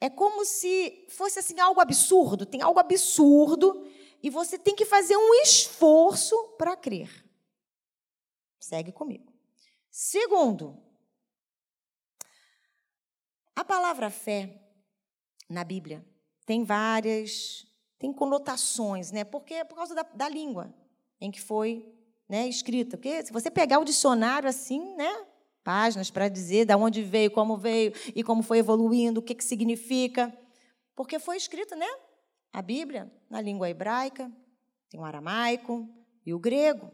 É 0.00 0.10
como 0.10 0.44
se 0.44 1.06
fosse 1.08 1.38
assim 1.38 1.58
algo 1.60 1.80
absurdo, 1.80 2.44
tem 2.44 2.60
algo 2.60 2.80
absurdo 2.80 3.86
e 4.20 4.28
você 4.28 4.58
tem 4.58 4.74
que 4.74 4.84
fazer 4.84 5.16
um 5.16 5.34
esforço 5.42 6.36
para 6.58 6.76
crer. 6.76 7.24
Segue 8.58 8.90
comigo. 8.90 9.32
Segundo, 9.88 10.76
a 13.54 13.64
palavra 13.64 14.10
fé 14.10 14.67
na 15.48 15.64
Bíblia 15.64 16.04
tem 16.48 16.64
várias, 16.64 17.66
tem 17.98 18.10
conotações, 18.10 19.12
né? 19.12 19.22
Porque 19.22 19.52
é 19.52 19.64
por 19.64 19.74
causa 19.74 19.94
da, 19.94 20.02
da 20.02 20.28
língua 20.30 20.74
em 21.20 21.30
que 21.30 21.42
foi 21.42 21.94
né, 22.26 22.48
escrita. 22.48 22.96
Porque 22.96 23.26
se 23.26 23.30
você 23.30 23.50
pegar 23.50 23.78
o 23.78 23.84
dicionário 23.84 24.48
assim, 24.48 24.96
né? 24.96 25.26
Páginas 25.62 26.10
para 26.10 26.26
dizer 26.26 26.64
de 26.64 26.74
onde 26.74 27.02
veio, 27.02 27.30
como 27.30 27.58
veio 27.58 27.92
e 28.14 28.24
como 28.24 28.42
foi 28.42 28.60
evoluindo, 28.60 29.20
o 29.20 29.22
que, 29.22 29.34
que 29.34 29.44
significa. 29.44 30.34
Porque 30.96 31.18
foi 31.18 31.36
escrita, 31.36 31.76
né? 31.76 31.88
A 32.50 32.62
Bíblia 32.62 33.12
na 33.28 33.42
língua 33.42 33.68
hebraica, 33.68 34.32
tem 34.88 34.98
o 34.98 35.04
aramaico 35.04 35.86
e 36.24 36.32
o 36.32 36.38
grego. 36.38 36.90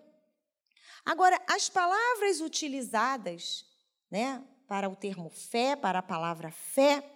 Agora, 1.05 1.41
as 1.47 1.69
palavras 1.69 2.41
utilizadas, 2.41 3.65
né, 4.11 4.43
para 4.67 4.89
o 4.89 4.97
termo 4.97 5.31
fé, 5.31 5.77
para 5.77 6.01
a 6.01 6.03
palavra 6.03 6.51
fé, 6.51 7.14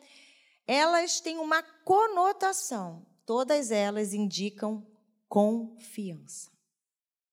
elas 0.68 1.18
têm 1.18 1.38
uma 1.38 1.62
conotação. 1.62 3.06
Todas 3.24 3.70
elas 3.70 4.12
indicam 4.12 4.86
confiança. 5.26 6.52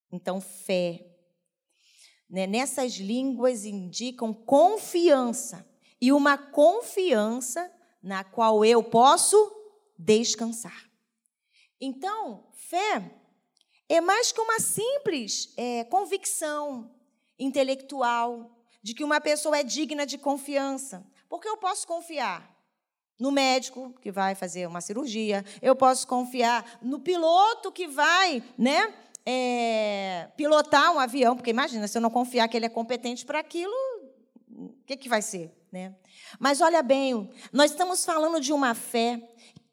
Então, 0.09 0.39
fé. 0.39 1.05
Né, 2.29 2.47
nessas 2.47 2.93
línguas 2.93 3.65
indicam 3.65 4.33
confiança. 4.33 5.69
E 5.99 6.13
uma 6.13 6.37
confiança 6.37 7.69
na 8.01 8.23
qual 8.23 8.63
eu 8.63 8.81
posso 8.81 9.35
descansar. 9.99 10.89
Então, 11.79 12.47
fé 12.53 13.19
é 13.89 13.99
mais 13.99 14.31
que 14.31 14.39
uma 14.39 14.59
simples 14.61 15.53
é, 15.57 15.83
convicção 15.83 16.95
intelectual, 17.37 18.63
de 18.81 18.93
que 18.93 19.03
uma 19.03 19.19
pessoa 19.19 19.57
é 19.57 19.63
digna 19.63 20.05
de 20.05 20.17
confiança. 20.17 21.05
Porque 21.27 21.49
eu 21.49 21.57
posso 21.57 21.85
confiar 21.85 22.54
no 23.19 23.31
médico 23.31 23.93
que 24.01 24.11
vai 24.11 24.35
fazer 24.35 24.67
uma 24.67 24.81
cirurgia, 24.81 25.43
eu 25.61 25.75
posso 25.75 26.07
confiar 26.07 26.79
no 26.81 26.99
piloto 26.99 27.71
que 27.71 27.87
vai, 27.87 28.43
né, 28.57 28.93
é, 29.25 30.29
pilotar 30.37 30.93
um 30.93 30.99
avião, 30.99 31.35
porque 31.35 31.49
imagina, 31.49 31.87
se 31.87 31.97
eu 31.97 32.01
não 32.01 32.09
confiar 32.09 32.47
que 32.47 32.55
ele 32.55 32.65
é 32.65 32.69
competente 32.69 33.25
para 33.25 33.39
aquilo, 33.39 33.73
o 34.51 34.69
que, 34.85 34.95
que 34.95 35.09
vai 35.09 35.21
ser, 35.21 35.51
né? 35.71 35.95
Mas 36.39 36.61
olha 36.61 36.83
bem, 36.83 37.29
nós 37.51 37.71
estamos 37.71 38.05
falando 38.05 38.39
de 38.39 38.53
uma 38.53 38.73
fé 38.75 39.21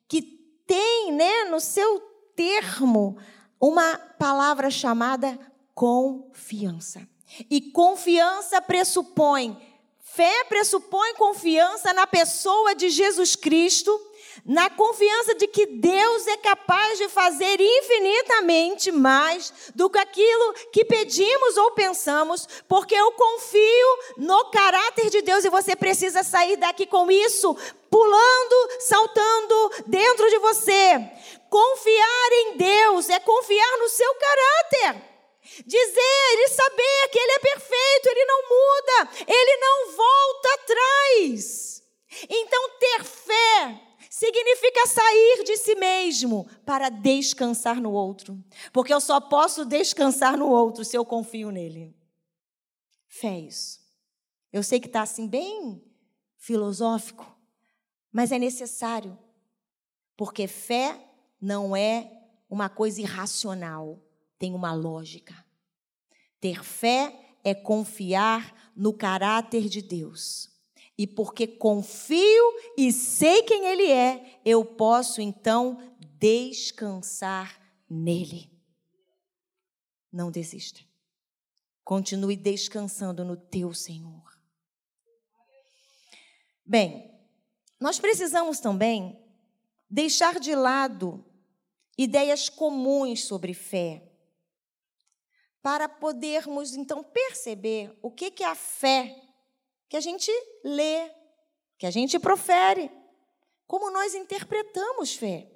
que 0.09 0.23
tem, 0.67 1.13
né, 1.13 1.45
no 1.45 1.61
seu 1.61 2.01
termo, 2.35 3.17
uma 3.61 3.97
palavra 4.19 4.71
chamada 4.71 5.39
confiança. 5.75 7.07
E 7.49 7.61
confiança 7.61 8.61
pressupõe, 8.61 9.57
fé 10.15 10.45
pressupõe 10.45 11.15
confiança 11.15 11.93
na 11.95 12.07
pessoa 12.07 12.75
de 12.75 12.91
Jesus 12.91 13.35
Cristo, 13.35 13.99
na 14.45 14.69
confiança 14.69 15.35
de 15.35 15.47
que 15.47 15.67
Deus 15.67 16.27
é 16.27 16.37
capaz 16.37 16.99
de 16.99 17.09
fazer 17.09 17.61
infinitamente 17.61 18.91
mais 18.91 19.53
do 19.75 19.89
que 19.89 19.99
aquilo 19.99 20.55
que 20.73 20.85
pedimos 20.85 21.57
ou 21.57 21.71
pensamos, 21.73 22.47
porque 22.69 22.95
eu 22.95 23.13
confio 23.13 23.99
no 24.19 24.51
caráter 24.51 25.11
de 25.11 25.23
Deus 25.23 25.45
e 25.45 25.51
você 25.51 25.75
precisa 25.75 26.23
sair 26.23 26.57
daqui 26.57 26.87
com 26.87 27.11
isso, 27.11 27.57
pulando, 27.89 28.81
saltando 28.81 29.71
dentro 29.87 30.29
de 30.29 30.39
você. 30.39 31.11
Confiar 31.49 32.33
em 32.33 32.57
Deus 32.57 33.09
é 33.09 33.21
confiar 33.21 33.79
no 33.79 33.89
seu 33.89 34.15
caráter. 34.15 35.12
Dizer 35.67 36.39
e 36.39 36.49
saber 36.49 37.09
que 37.11 37.19
Ele 37.19 37.33
é 37.33 37.39
perfeito, 37.39 38.07
Ele 38.07 38.25
não 38.25 38.43
muda, 38.49 39.11
Ele 39.27 39.57
não 39.57 39.97
volta 39.97 40.55
atrás. 40.55 41.83
Então, 42.29 42.79
ter 42.79 43.05
fé 43.05 43.83
significa 44.09 44.87
sair 44.87 45.43
de 45.45 45.57
si 45.57 45.75
mesmo 45.75 46.47
para 46.65 46.89
descansar 46.89 47.81
no 47.81 47.93
outro. 47.93 48.39
Porque 48.73 48.95
eu 48.95 49.01
só 49.01 49.21
posso 49.21 49.65
descansar 49.65 50.37
no 50.37 50.49
outro 50.49 50.85
se 50.85 50.97
eu 50.97 51.05
confio 51.05 51.51
nele. 51.51 51.93
Fé 53.09 53.29
é 53.29 53.41
isso. 53.41 53.81
Eu 54.53 54.63
sei 54.63 54.79
que 54.79 54.87
está 54.87 55.03
assim, 55.03 55.27
bem 55.27 55.83
filosófico, 56.37 57.27
mas 58.13 58.31
é 58.31 58.39
necessário. 58.39 59.19
Porque 60.17 60.47
fé 60.47 61.01
não 61.41 61.75
é 61.75 62.11
uma 62.49 62.69
coisa 62.69 63.01
irracional 63.01 63.99
tem 64.43 64.57
uma 64.57 64.75
lógica. 64.75 65.33
Ter 66.41 66.65
fé 66.65 67.37
é 67.45 67.55
confiar 67.55 68.73
no 68.75 68.93
caráter 68.93 69.69
de 69.69 69.81
Deus. 69.81 70.51
E 70.99 71.07
porque 71.07 71.47
confio 71.47 72.43
e 72.77 72.91
sei 72.91 73.45
quem 73.45 73.67
Ele 73.69 73.89
é, 73.89 74.41
eu 74.45 74.65
posso 74.65 75.21
então 75.21 75.79
descansar 76.19 77.57
nele. 77.89 78.51
Não 80.11 80.29
desista. 80.29 80.81
Continue 81.85 82.35
descansando 82.35 83.25
no 83.25 83.37
teu 83.37 83.73
Senhor. 83.73 84.37
Bem, 86.67 87.17
nós 87.79 88.01
precisamos 88.01 88.59
também 88.59 89.25
deixar 89.89 90.41
de 90.41 90.57
lado 90.57 91.25
ideias 91.97 92.49
comuns 92.49 93.23
sobre 93.23 93.55
fé 93.55 94.09
para 95.63 95.89
podermos 95.89 96.75
então 96.75 97.05
perceber 97.05 97.97
o 98.03 98.11
que, 98.11 98.33
é 98.43 98.47
a 98.47 98.55
fé 98.55 99.17
que 99.89 99.97
a 99.97 100.01
gente 100.01 100.31
lê, 100.65 101.11
que 101.79 101.87
a 101.87 101.91
gente 101.91 102.19
profere, 102.19 102.91
como 103.67 103.91
nós 103.91 104.15
interpretamos 104.15 105.15
fé. 105.15 105.49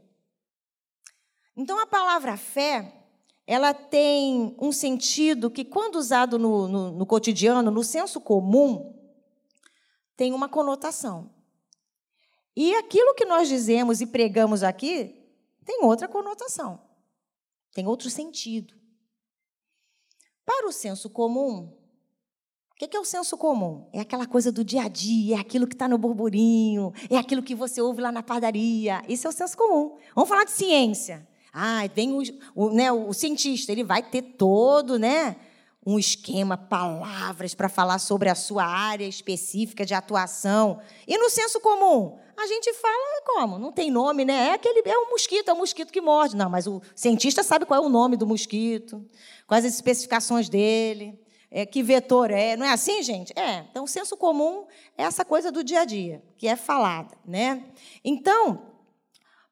Então, 1.56 1.78
a 1.78 1.86
palavra 1.86 2.36
fé, 2.36 3.04
ela 3.46 3.74
tem 3.74 4.54
um 4.60 4.70
sentido 4.70 5.50
que, 5.50 5.64
quando 5.64 5.96
usado 5.96 6.38
no, 6.38 6.68
no, 6.68 6.92
no 6.92 7.06
cotidiano, 7.06 7.70
no 7.70 7.82
senso 7.82 8.20
comum, 8.20 8.94
tem 10.16 10.32
uma 10.32 10.48
conotação. 10.48 11.30
E 12.54 12.74
aquilo 12.74 13.14
que 13.14 13.24
nós 13.24 13.48
dizemos 13.48 14.00
e 14.00 14.06
pregamos 14.06 14.62
aqui 14.62 15.14
tem 15.64 15.82
outra 15.82 16.06
conotação, 16.06 16.80
tem 17.72 17.86
outro 17.86 18.08
sentido. 18.08 18.75
Para 20.46 20.68
o 20.68 20.72
senso 20.72 21.10
comum, 21.10 21.72
o 22.70 22.74
que 22.76 22.96
é 22.96 23.00
o 23.00 23.04
senso 23.04 23.36
comum? 23.36 23.88
É 23.92 23.98
aquela 24.00 24.26
coisa 24.26 24.52
do 24.52 24.62
dia 24.62 24.84
a 24.84 24.88
dia, 24.88 25.36
é 25.36 25.40
aquilo 25.40 25.66
que 25.66 25.74
está 25.74 25.88
no 25.88 25.98
burburinho, 25.98 26.92
é 27.10 27.16
aquilo 27.16 27.42
que 27.42 27.54
você 27.54 27.82
ouve 27.82 28.00
lá 28.00 28.12
na 28.12 28.22
padaria. 28.22 29.02
Isso 29.08 29.26
é 29.26 29.30
o 29.30 29.32
senso 29.32 29.56
comum. 29.56 29.96
Vamos 30.14 30.28
falar 30.28 30.44
de 30.44 30.52
ciência. 30.52 31.26
Ah, 31.52 31.80
vem 31.92 32.12
o, 32.12 32.22
o, 32.54 32.70
né, 32.70 32.92
o 32.92 33.12
cientista, 33.12 33.72
ele 33.72 33.82
vai 33.82 34.02
ter 34.02 34.22
todo, 34.22 34.98
né? 34.98 35.36
Um 35.86 36.00
esquema, 36.00 36.56
palavras 36.56 37.54
para 37.54 37.68
falar 37.68 38.00
sobre 38.00 38.28
a 38.28 38.34
sua 38.34 38.64
área 38.64 39.06
específica 39.06 39.86
de 39.86 39.94
atuação. 39.94 40.80
E 41.06 41.16
no 41.16 41.30
senso 41.30 41.60
comum, 41.60 42.18
a 42.36 42.44
gente 42.48 42.72
fala 42.72 43.22
como? 43.24 43.56
Não 43.56 43.70
tem 43.70 43.88
nome, 43.88 44.24
né? 44.24 44.48
É 44.48 44.52
aquele 44.54 44.82
é 44.84 44.98
um 44.98 45.10
mosquito, 45.10 45.48
é 45.48 45.52
um 45.52 45.58
mosquito 45.58 45.92
que 45.92 46.00
morde. 46.00 46.34
Não, 46.34 46.50
mas 46.50 46.66
o 46.66 46.82
cientista 46.94 47.44
sabe 47.44 47.64
qual 47.64 47.80
é 47.80 47.86
o 47.86 47.88
nome 47.88 48.16
do 48.16 48.26
mosquito, 48.26 49.06
quais 49.46 49.64
as 49.64 49.74
especificações 49.74 50.48
dele, 50.48 51.16
é, 51.48 51.64
que 51.64 51.84
vetor 51.84 52.32
é. 52.32 52.56
Não 52.56 52.66
é 52.66 52.72
assim, 52.72 53.00
gente? 53.04 53.32
É. 53.38 53.64
Então, 53.70 53.84
o 53.84 53.88
senso 53.88 54.16
comum 54.16 54.66
é 54.98 55.04
essa 55.04 55.24
coisa 55.24 55.52
do 55.52 55.62
dia 55.62 55.82
a 55.82 55.84
dia, 55.84 56.20
que 56.36 56.48
é 56.48 56.56
falada, 56.56 57.16
né? 57.24 57.64
Então, 58.04 58.72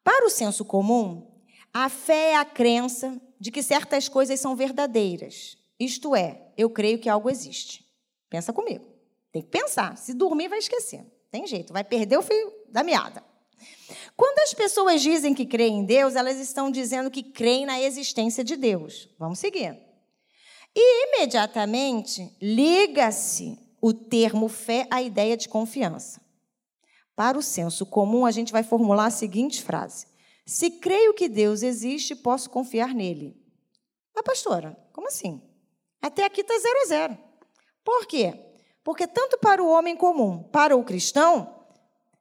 para 0.03 0.27
o 0.27 0.31
senso 0.31 0.65
comum, 0.65 1.31
a 1.73 1.89
fé 1.89 2.33
é 2.33 2.37
a 2.37 2.45
crença 2.45 3.21
de 3.39 3.53
que 3.53 3.63
certas 3.63 4.09
coisas 4.09 4.41
são 4.41 4.57
verdadeiras. 4.57 5.57
Isto 5.79 6.15
é, 6.15 6.53
eu 6.57 6.71
creio 6.71 6.99
que 6.99 7.09
algo 7.09 7.29
existe. 7.29 7.85
Pensa 8.29 8.53
comigo. 8.53 8.85
Tem 9.33 9.43
que 9.43 9.49
pensar. 9.49 9.97
Se 9.97 10.15
dormir, 10.15 10.49
vai 10.49 10.59
esquecer. 10.59 11.05
Tem 11.31 11.47
jeito, 11.47 11.73
vai 11.73 11.83
perder 11.83 12.17
o 12.17 12.23
fio 12.23 12.53
da 12.69 12.83
meada. 12.83 13.23
Quando 14.17 14.39
as 14.39 14.55
pessoas 14.55 15.03
dizem 15.03 15.35
que 15.35 15.47
creem 15.47 15.81
em 15.81 15.85
Deus, 15.85 16.15
elas 16.15 16.39
estão 16.39 16.71
dizendo 16.71 17.11
que 17.11 17.23
creem 17.23 17.67
na 17.67 17.81
existência 17.81 18.45
de 18.45 18.57
Deus. 18.57 19.09
Vamos 19.19 19.39
seguir. 19.39 19.77
E 20.77 21.09
imediatamente 21.09 22.37
liga-se 22.41 23.59
o 23.81 23.93
termo 23.93 24.49
fé 24.49 24.87
à 24.91 25.03
ideia 25.03 25.37
de 25.37 25.49
confiança. 25.49 26.21
Para 27.15 27.39
o 27.39 27.43
senso 27.43 27.87
comum, 27.87 28.27
a 28.27 28.31
gente 28.31 28.53
vai 28.53 28.63
formular 28.63 29.07
a 29.07 29.11
seguinte 29.11 29.63
frase: 29.63 30.07
Se 30.45 30.71
creio 30.71 31.15
que 31.15 31.29
Deus 31.29 31.63
existe, 31.63 32.15
posso 32.15 32.51
confiar 32.51 32.95
nele. 32.95 33.37
Ah, 34.17 34.23
pastora, 34.23 34.77
como 34.93 35.09
assim? 35.09 35.41
Até 36.05 36.23
aqui 36.27 36.43
está 36.43 36.53
zero 36.59 36.83
a 36.83 36.85
zero. 36.85 37.19
Por 37.83 38.05
quê? 38.05 38.39
Porque 38.85 39.07
tanto 39.07 39.39
para 39.39 39.63
o 39.63 39.71
homem 39.71 39.97
comum, 39.97 40.43
para 40.53 40.77
o 40.77 40.85
cristão, 40.85 41.65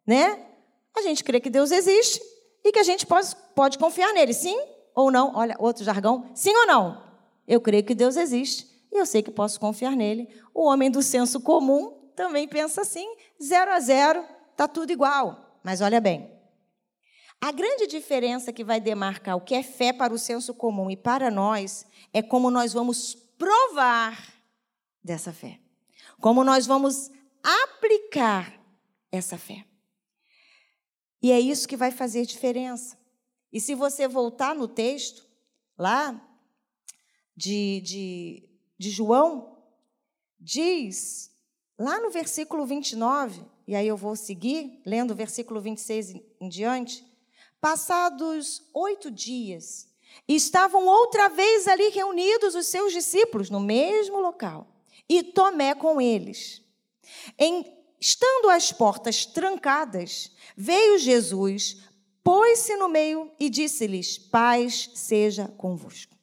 né? 0.07 0.47
A 0.95 1.01
gente 1.01 1.21
crê 1.21 1.41
que 1.41 1.49
Deus 1.49 1.69
existe 1.69 2.21
e 2.63 2.71
que 2.71 2.79
a 2.79 2.83
gente 2.83 3.05
pode, 3.05 3.35
pode 3.53 3.77
confiar 3.77 4.13
nele, 4.13 4.33
sim 4.33 4.57
ou 4.95 5.11
não? 5.11 5.35
Olha, 5.35 5.57
outro 5.59 5.83
jargão, 5.83 6.31
sim 6.33 6.55
ou 6.55 6.65
não? 6.65 7.03
Eu 7.45 7.59
creio 7.59 7.83
que 7.83 7.93
Deus 7.93 8.15
existe 8.15 8.65
e 8.89 8.97
eu 8.97 9.05
sei 9.05 9.21
que 9.21 9.29
posso 9.29 9.59
confiar 9.59 9.97
nele. 9.97 10.29
O 10.53 10.63
homem 10.63 10.89
do 10.89 11.03
senso 11.03 11.41
comum 11.41 12.09
também 12.15 12.47
pensa 12.47 12.83
assim, 12.83 13.17
zero 13.43 13.69
a 13.69 13.81
zero, 13.81 14.23
está 14.49 14.65
tudo 14.65 14.93
igual. 14.93 15.59
Mas 15.61 15.81
olha 15.81 15.99
bem, 15.99 16.31
a 17.41 17.51
grande 17.51 17.85
diferença 17.85 18.53
que 18.53 18.63
vai 18.63 18.79
demarcar 18.79 19.35
o 19.35 19.41
que 19.41 19.53
é 19.53 19.61
fé 19.61 19.91
para 19.91 20.13
o 20.13 20.17
senso 20.17 20.53
comum 20.53 20.89
e 20.89 20.95
para 20.95 21.29
nós 21.29 21.85
é 22.13 22.21
como 22.21 22.49
nós 22.49 22.71
vamos 22.71 23.22
provar 23.43 24.33
dessa 25.03 25.33
fé, 25.33 25.59
como 26.21 26.45
nós 26.45 26.65
vamos 26.65 27.11
aplicar 27.43 28.57
essa 29.11 29.37
fé. 29.37 29.65
E 31.21 31.29
é 31.29 31.39
isso 31.41 31.67
que 31.67 31.75
vai 31.75 31.91
fazer 31.91 32.25
diferença. 32.25 32.97
E 33.51 33.59
se 33.59 33.75
você 33.75 34.07
voltar 34.07 34.55
no 34.55 34.65
texto, 34.65 35.27
lá 35.77 36.25
de, 37.35 37.81
de, 37.81 38.49
de 38.77 38.89
João, 38.89 39.57
diz, 40.39 41.29
lá 41.77 41.99
no 41.99 42.09
versículo 42.09 42.65
29, 42.65 43.43
e 43.67 43.75
aí 43.75 43.87
eu 43.87 43.97
vou 43.97 44.15
seguir, 44.15 44.81
lendo 44.85 45.11
o 45.11 45.15
versículo 45.15 45.59
26 45.59 46.15
em 46.39 46.47
diante. 46.47 47.05
Passados 47.59 48.69
oito 48.73 49.11
dias, 49.11 49.92
estavam 50.27 50.87
outra 50.87 51.27
vez 51.29 51.67
ali 51.67 51.89
reunidos 51.89 52.55
os 52.55 52.67
seus 52.67 52.93
discípulos 52.93 53.49
no 53.49 53.59
mesmo 53.59 54.19
local, 54.19 54.67
e 55.07 55.21
Tomé 55.23 55.75
com 55.75 55.99
eles. 55.99 56.61
Em, 57.37 57.65
estando 57.99 58.49
as 58.49 58.71
portas 58.71 59.25
trancadas, 59.25 60.31
veio 60.55 60.97
Jesus, 60.97 61.77
pôs-se 62.23 62.75
no 62.77 62.87
meio 62.87 63.31
e 63.39 63.49
disse-lhes: 63.49 64.17
Paz 64.17 64.89
seja 64.95 65.47
convosco. 65.57 66.15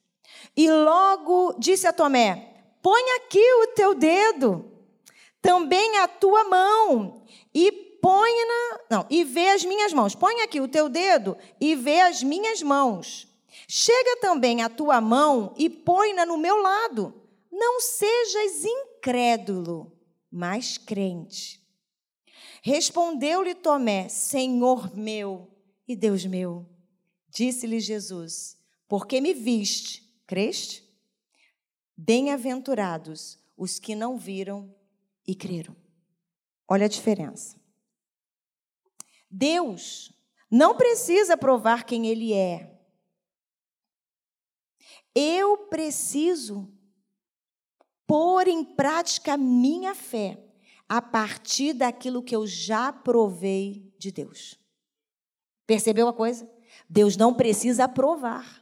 E 0.57 0.71
logo 0.71 1.55
disse 1.59 1.87
a 1.87 1.93
Tomé: 1.93 2.65
Põe 2.83 3.03
aqui 3.17 3.45
o 3.63 3.67
teu 3.69 3.95
dedo, 3.95 4.71
também 5.43 5.99
a 5.99 6.09
tua 6.09 6.45
mão, 6.45 7.23
e 7.55 7.71
põe 8.01 8.47
na, 8.47 8.81
não, 8.91 9.07
e 9.11 9.25
vê 9.25 9.51
as 9.51 9.65
minhas 9.65 9.93
mãos. 9.93 10.15
Põe 10.15 10.41
aqui 10.41 10.61
o 10.61 10.69
teu 10.69 10.89
dedo 10.89 11.37
e 11.61 11.75
vê 11.75 12.01
as 12.01 12.23
minhas 12.23 12.63
mãos. 12.63 13.30
Chega 13.73 14.17
também 14.17 14.65
a 14.65 14.69
tua 14.69 15.01
mão 15.01 15.55
e 15.57 15.71
põe-na 15.71 16.27
no 16.27 16.37
meu 16.37 16.61
lado. 16.61 17.15
Não 17.53 17.81
sejas 17.81 18.65
incrédulo, 18.65 19.97
mas 20.29 20.77
crente. 20.77 21.65
Respondeu-lhe 22.63 23.55
Tomé: 23.55 24.09
Senhor 24.09 24.93
meu 24.97 25.49
e 25.87 25.95
Deus 25.95 26.27
meu. 26.27 26.69
Disse-lhe 27.29 27.79
Jesus: 27.79 28.59
Porque 28.89 29.21
me 29.21 29.33
viste, 29.33 30.21
creste? 30.27 30.85
Bem-aventurados 31.97 33.39
os 33.57 33.79
que 33.79 33.95
não 33.95 34.19
viram 34.19 34.75
e 35.25 35.33
creram. 35.33 35.77
Olha 36.67 36.87
a 36.87 36.89
diferença. 36.89 37.57
Deus 39.31 40.13
não 40.51 40.77
precisa 40.77 41.37
provar 41.37 41.85
quem 41.85 42.09
Ele 42.09 42.33
é. 42.33 42.80
Eu 45.15 45.57
preciso 45.69 46.73
pôr 48.07 48.49
em 48.49 48.65
prática 48.65 49.37
minha 49.37 49.95
fé 49.95 50.39
a 50.89 51.01
partir 51.01 51.73
daquilo 51.73 52.23
que 52.23 52.35
eu 52.35 52.47
já 52.47 52.93
provei 52.93 53.95
de 53.99 54.11
Deus. 54.11 54.59
Percebeu 55.67 56.09
a 56.09 56.13
coisa? 56.13 56.51
Deus 56.89 57.17
não 57.17 57.33
precisa 57.33 57.89
provar. 57.89 58.61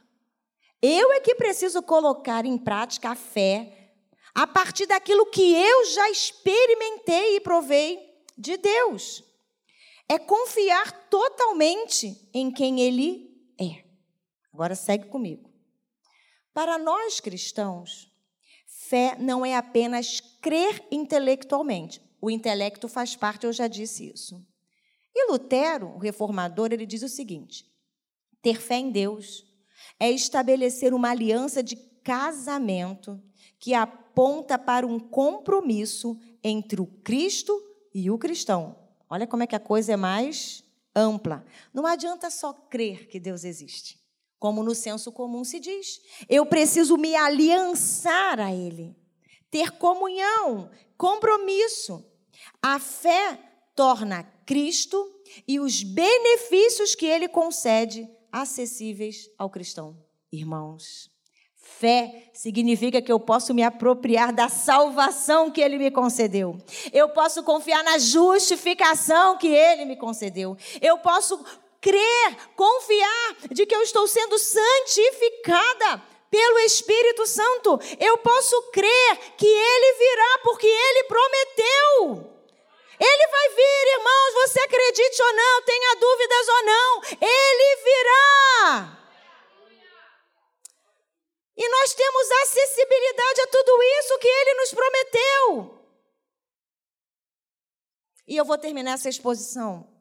Eu 0.81 1.11
é 1.11 1.19
que 1.19 1.33
preciso 1.35 1.81
colocar 1.81 2.45
em 2.45 2.57
prática 2.57 3.09
a 3.09 3.15
fé 3.15 3.95
a 4.35 4.45
partir 4.45 4.85
daquilo 4.85 5.25
que 5.25 5.53
eu 5.53 5.85
já 5.85 6.09
experimentei 6.11 7.35
e 7.35 7.41
provei 7.41 7.99
de 8.37 8.55
Deus. 8.57 9.23
É 10.07 10.17
confiar 10.17 11.09
totalmente 11.09 12.29
em 12.33 12.51
quem 12.51 12.79
Ele 12.79 13.29
é. 13.59 13.83
Agora 14.53 14.75
segue 14.75 15.07
comigo. 15.07 15.48
Para 16.53 16.77
nós 16.77 17.19
cristãos, 17.19 18.11
fé 18.65 19.15
não 19.19 19.45
é 19.45 19.55
apenas 19.55 20.19
crer 20.41 20.83
intelectualmente. 20.91 22.01
O 22.21 22.29
intelecto 22.29 22.87
faz 22.87 23.15
parte, 23.15 23.45
eu 23.45 23.53
já 23.53 23.67
disse 23.67 24.11
isso. 24.13 24.45
E 25.15 25.31
Lutero, 25.31 25.87
o 25.95 25.97
reformador, 25.97 26.69
ele 26.71 26.85
diz 26.85 27.03
o 27.03 27.09
seguinte: 27.09 27.65
ter 28.41 28.59
fé 28.59 28.75
em 28.75 28.91
Deus 28.91 29.45
é 29.99 30.09
estabelecer 30.09 30.93
uma 30.93 31.09
aliança 31.09 31.61
de 31.61 31.75
casamento 32.03 33.21
que 33.59 33.73
aponta 33.73 34.57
para 34.57 34.87
um 34.87 34.99
compromisso 34.99 36.19
entre 36.43 36.81
o 36.81 36.85
Cristo 36.85 37.53
e 37.93 38.09
o 38.09 38.17
cristão. 38.17 38.77
Olha 39.09 39.27
como 39.27 39.43
é 39.43 39.47
que 39.47 39.55
a 39.55 39.59
coisa 39.59 39.93
é 39.93 39.97
mais 39.97 40.63
ampla. 40.95 41.45
Não 41.73 41.85
adianta 41.85 42.29
só 42.29 42.53
crer 42.53 43.07
que 43.07 43.19
Deus 43.19 43.43
existe. 43.43 43.99
Como 44.39 44.63
no 44.63 44.73
senso 44.73 45.11
comum 45.11 45.43
se 45.43 45.59
diz, 45.59 46.01
eu 46.29 46.45
preciso 46.45 46.97
me 46.97 47.13
aliançar 47.13 48.39
a 48.39 48.53
Ele, 48.53 48.95
ter 49.51 49.71
comunhão, 49.71 50.71
compromisso. 50.97 52.05
A 52.61 52.79
fé 52.79 53.37
torna 53.75 54.23
Cristo 54.45 55.13
e 55.47 55.59
os 55.59 55.83
benefícios 55.83 56.95
que 56.95 57.05
Ele 57.05 57.27
concede 57.27 58.09
acessíveis 58.31 59.29
ao 59.37 59.49
cristão. 59.49 59.97
Irmãos, 60.31 61.09
Fé 61.77 62.29
significa 62.33 63.01
que 63.01 63.11
eu 63.11 63.19
posso 63.19 63.53
me 63.53 63.63
apropriar 63.63 64.33
da 64.33 64.49
salvação 64.49 65.51
que 65.51 65.61
Ele 65.61 65.77
me 65.77 65.91
concedeu. 65.91 66.57
Eu 66.91 67.09
posso 67.09 67.43
confiar 67.43 67.83
na 67.83 67.97
justificação 67.97 69.37
que 69.37 69.47
Ele 69.47 69.85
me 69.85 69.95
concedeu. 69.95 70.57
Eu 70.81 70.97
posso 70.97 71.41
crer, 71.81 72.37
confiar 72.55 73.35
de 73.51 73.65
que 73.65 73.75
eu 73.75 73.81
estou 73.81 74.07
sendo 74.07 74.37
santificada 74.37 76.03
pelo 76.29 76.59
Espírito 76.59 77.25
Santo. 77.25 77.79
Eu 77.99 78.17
posso 78.19 78.61
crer 78.71 79.17
que 79.37 79.47
Ele 79.47 79.93
virá 79.93 80.39
porque 80.43 80.67
Ele 80.67 81.03
prometeu. 81.05 82.39
Ele 82.99 83.27
vai 83.27 83.49
vir, 83.49 83.97
irmãos, 83.97 84.33
você 84.33 84.59
acredite 84.59 85.23
ou 85.23 85.33
não, 85.33 85.61
tenha 85.61 85.95
dúvidas 85.95 86.47
ou 86.49 86.63
não, 86.65 87.01
Ele 87.21 87.75
virá. 87.83 88.99
E 91.59 91.69
nós 91.69 91.93
temos 91.93 92.31
acessibilidade 92.43 93.41
a 93.41 93.47
tudo 93.47 93.83
isso 93.83 94.17
que 94.19 94.27
ele 94.29 94.53
nos 94.53 94.73
prometeu. 94.73 95.85
E 98.25 98.37
eu 98.37 98.45
vou 98.45 98.57
terminar 98.57 98.93
essa 98.93 99.09
exposição. 99.09 99.98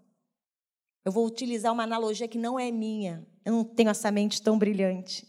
Eu 1.08 1.12
vou 1.12 1.26
utilizar 1.26 1.72
uma 1.72 1.84
analogia 1.84 2.28
que 2.28 2.36
não 2.36 2.60
é 2.60 2.70
minha. 2.70 3.26
Eu 3.42 3.54
não 3.54 3.64
tenho 3.64 3.88
essa 3.88 4.10
mente 4.10 4.42
tão 4.42 4.58
brilhante. 4.58 5.26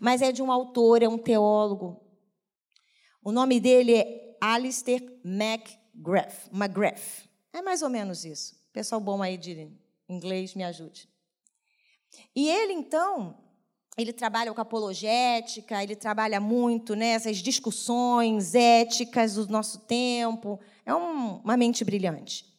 Mas 0.00 0.22
é 0.22 0.32
de 0.32 0.42
um 0.42 0.50
autor, 0.50 1.02
é 1.02 1.08
um 1.10 1.18
teólogo. 1.18 2.00
O 3.22 3.30
nome 3.30 3.60
dele 3.60 3.96
é 3.96 4.38
Alistair 4.40 5.02
McGrath. 5.22 6.48
McGrath. 6.50 7.28
É 7.52 7.60
mais 7.60 7.82
ou 7.82 7.90
menos 7.90 8.24
isso. 8.24 8.56
Pessoal 8.72 8.98
bom 8.98 9.22
aí 9.22 9.36
de 9.36 9.70
inglês, 10.08 10.54
me 10.54 10.64
ajude. 10.64 11.06
E 12.34 12.48
ele, 12.48 12.72
então, 12.72 13.36
ele 13.98 14.14
trabalha 14.14 14.54
com 14.54 14.60
apologética, 14.62 15.82
ele 15.82 15.96
trabalha 15.96 16.40
muito 16.40 16.96
nessas 16.96 17.36
né, 17.36 17.42
discussões 17.42 18.54
éticas 18.54 19.34
do 19.34 19.46
nosso 19.48 19.80
tempo. 19.80 20.58
É 20.86 20.94
um, 20.94 21.40
uma 21.40 21.58
mente 21.58 21.84
brilhante. 21.84 22.49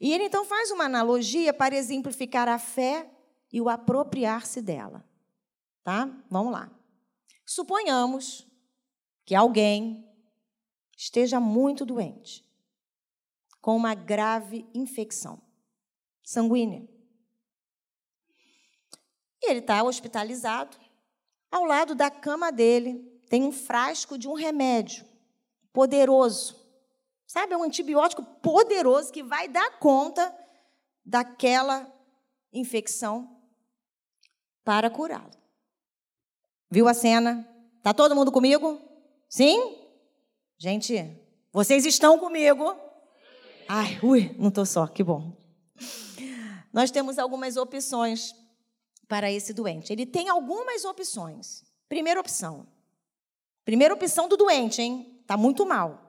E 0.00 0.12
ele, 0.12 0.24
então, 0.24 0.44
faz 0.44 0.70
uma 0.70 0.84
analogia 0.84 1.52
para 1.52 1.76
exemplificar 1.76 2.48
a 2.48 2.58
fé 2.58 3.10
e 3.52 3.60
o 3.60 3.68
apropriar-se 3.68 4.62
dela. 4.62 5.04
Tá? 5.82 6.08
Vamos 6.30 6.52
lá. 6.52 6.70
Suponhamos 7.44 8.46
que 9.24 9.34
alguém 9.34 10.06
esteja 10.96 11.40
muito 11.40 11.84
doente, 11.86 12.44
com 13.60 13.76
uma 13.76 13.94
grave 13.94 14.66
infecção 14.74 15.40
sanguínea. 16.22 16.86
E 19.42 19.50
ele 19.50 19.60
está 19.60 19.82
hospitalizado. 19.82 20.76
Ao 21.50 21.64
lado 21.64 21.94
da 21.94 22.10
cama 22.10 22.52
dele 22.52 22.98
tem 23.28 23.44
um 23.44 23.52
frasco 23.52 24.18
de 24.18 24.28
um 24.28 24.34
remédio 24.34 25.06
poderoso. 25.72 26.57
Sabe, 27.28 27.52
é 27.52 27.56
um 27.58 27.62
antibiótico 27.62 28.24
poderoso 28.40 29.12
que 29.12 29.22
vai 29.22 29.48
dar 29.48 29.78
conta 29.78 30.34
daquela 31.04 31.86
infecção 32.50 33.38
para 34.64 34.88
curá-lo. 34.88 35.36
Viu 36.70 36.88
a 36.88 36.94
cena? 36.94 37.46
Tá 37.82 37.92
todo 37.92 38.16
mundo 38.16 38.32
comigo? 38.32 38.80
Sim? 39.28 39.76
Gente, 40.56 41.22
vocês 41.52 41.84
estão 41.84 42.18
comigo? 42.18 42.74
Ai, 43.68 44.00
ui, 44.02 44.34
não 44.38 44.48
estou 44.48 44.64
só, 44.64 44.86
que 44.86 45.04
bom. 45.04 45.36
Nós 46.72 46.90
temos 46.90 47.18
algumas 47.18 47.58
opções 47.58 48.34
para 49.06 49.30
esse 49.30 49.52
doente. 49.52 49.92
Ele 49.92 50.06
tem 50.06 50.30
algumas 50.30 50.82
opções. 50.86 51.62
Primeira 51.90 52.20
opção. 52.20 52.66
Primeira 53.66 53.92
opção 53.92 54.28
do 54.28 54.36
doente, 54.36 54.80
hein? 54.80 55.22
Tá 55.26 55.36
muito 55.36 55.66
mal. 55.66 56.07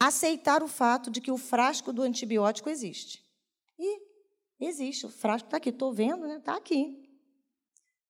Aceitar 0.00 0.62
o 0.62 0.68
fato 0.68 1.10
de 1.10 1.20
que 1.20 1.30
o 1.30 1.38
frasco 1.38 1.92
do 1.92 2.02
antibiótico 2.02 2.68
existe. 2.70 3.24
E 3.78 4.00
existe, 4.60 5.06
o 5.06 5.08
frasco 5.08 5.48
está 5.48 5.56
aqui, 5.56 5.70
estou 5.70 5.92
vendo, 5.92 6.26
né? 6.26 6.36
Está 6.36 6.56
aqui. 6.56 7.08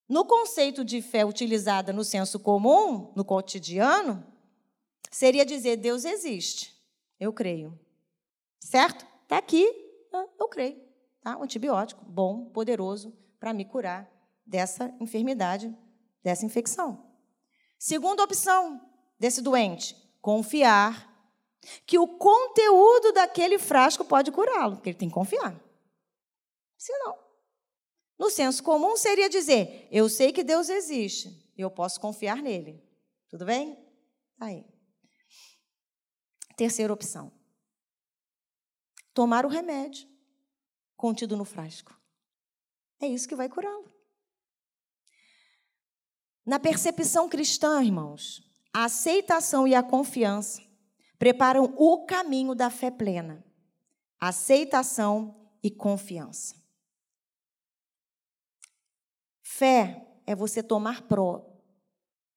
No 0.07 0.25
conceito 0.25 0.83
de 0.83 1.01
fé 1.01 1.23
utilizada 1.23 1.93
no 1.93 2.03
senso 2.03 2.39
comum, 2.39 3.13
no 3.15 3.23
cotidiano, 3.23 4.25
seria 5.11 5.45
dizer: 5.45 5.77
Deus 5.77 6.05
existe. 6.05 6.75
Eu 7.19 7.31
creio. 7.31 7.79
Certo? 8.59 9.05
Está 9.23 9.37
aqui, 9.37 9.65
eu 10.39 10.47
creio. 10.47 10.81
Tá? 11.21 11.37
Um 11.37 11.43
antibiótico 11.43 12.03
bom, 12.05 12.45
poderoso, 12.45 13.15
para 13.39 13.53
me 13.53 13.65
curar 13.65 14.09
dessa 14.45 14.93
enfermidade, 14.99 15.75
dessa 16.23 16.45
infecção. 16.45 17.05
Segunda 17.77 18.23
opção 18.23 18.81
desse 19.19 19.41
doente: 19.41 19.95
confiar 20.21 21.08
que 21.85 21.97
o 21.97 22.07
conteúdo 22.07 23.11
daquele 23.11 23.59
frasco 23.59 24.05
pode 24.05 24.31
curá-lo, 24.31 24.75
porque 24.75 24.89
ele 24.89 24.97
tem 24.97 25.09
que 25.09 25.13
confiar. 25.13 25.59
Se 26.77 26.97
não, 26.99 27.17
no 28.17 28.29
senso 28.29 28.63
comum 28.63 28.95
seria 28.95 29.29
dizer: 29.29 29.87
eu 29.91 30.09
sei 30.09 30.31
que 30.31 30.43
Deus 30.43 30.69
existe, 30.69 31.51
eu 31.57 31.69
posso 31.69 31.99
confiar 31.99 32.41
nele. 32.41 32.83
Tudo 33.29 33.45
bem? 33.45 33.75
Tá 34.37 34.47
aí. 34.47 34.65
Terceira 36.55 36.93
opção: 36.93 37.31
tomar 39.13 39.45
o 39.45 39.49
remédio 39.49 40.07
contido 40.95 41.37
no 41.37 41.45
frasco. 41.45 41.97
É 43.01 43.07
isso 43.07 43.27
que 43.27 43.35
vai 43.35 43.47
curá-lo. 43.47 43.89
Na 46.45 46.59
percepção 46.59 47.29
cristã, 47.29 47.81
irmãos, 47.83 48.41
a 48.73 48.85
aceitação 48.85 49.67
e 49.67 49.75
a 49.75 49.83
confiança 49.83 50.68
preparam 51.19 51.73
o 51.77 52.05
caminho 52.05 52.55
da 52.55 52.71
fé 52.71 52.89
plena. 52.89 53.43
Aceitação 54.19 55.35
e 55.61 55.69
confiança. 55.69 56.55
Fé 59.43 60.07
é 60.25 60.33
você 60.33 60.63
tomar 60.63 61.03
pro, 61.03 61.45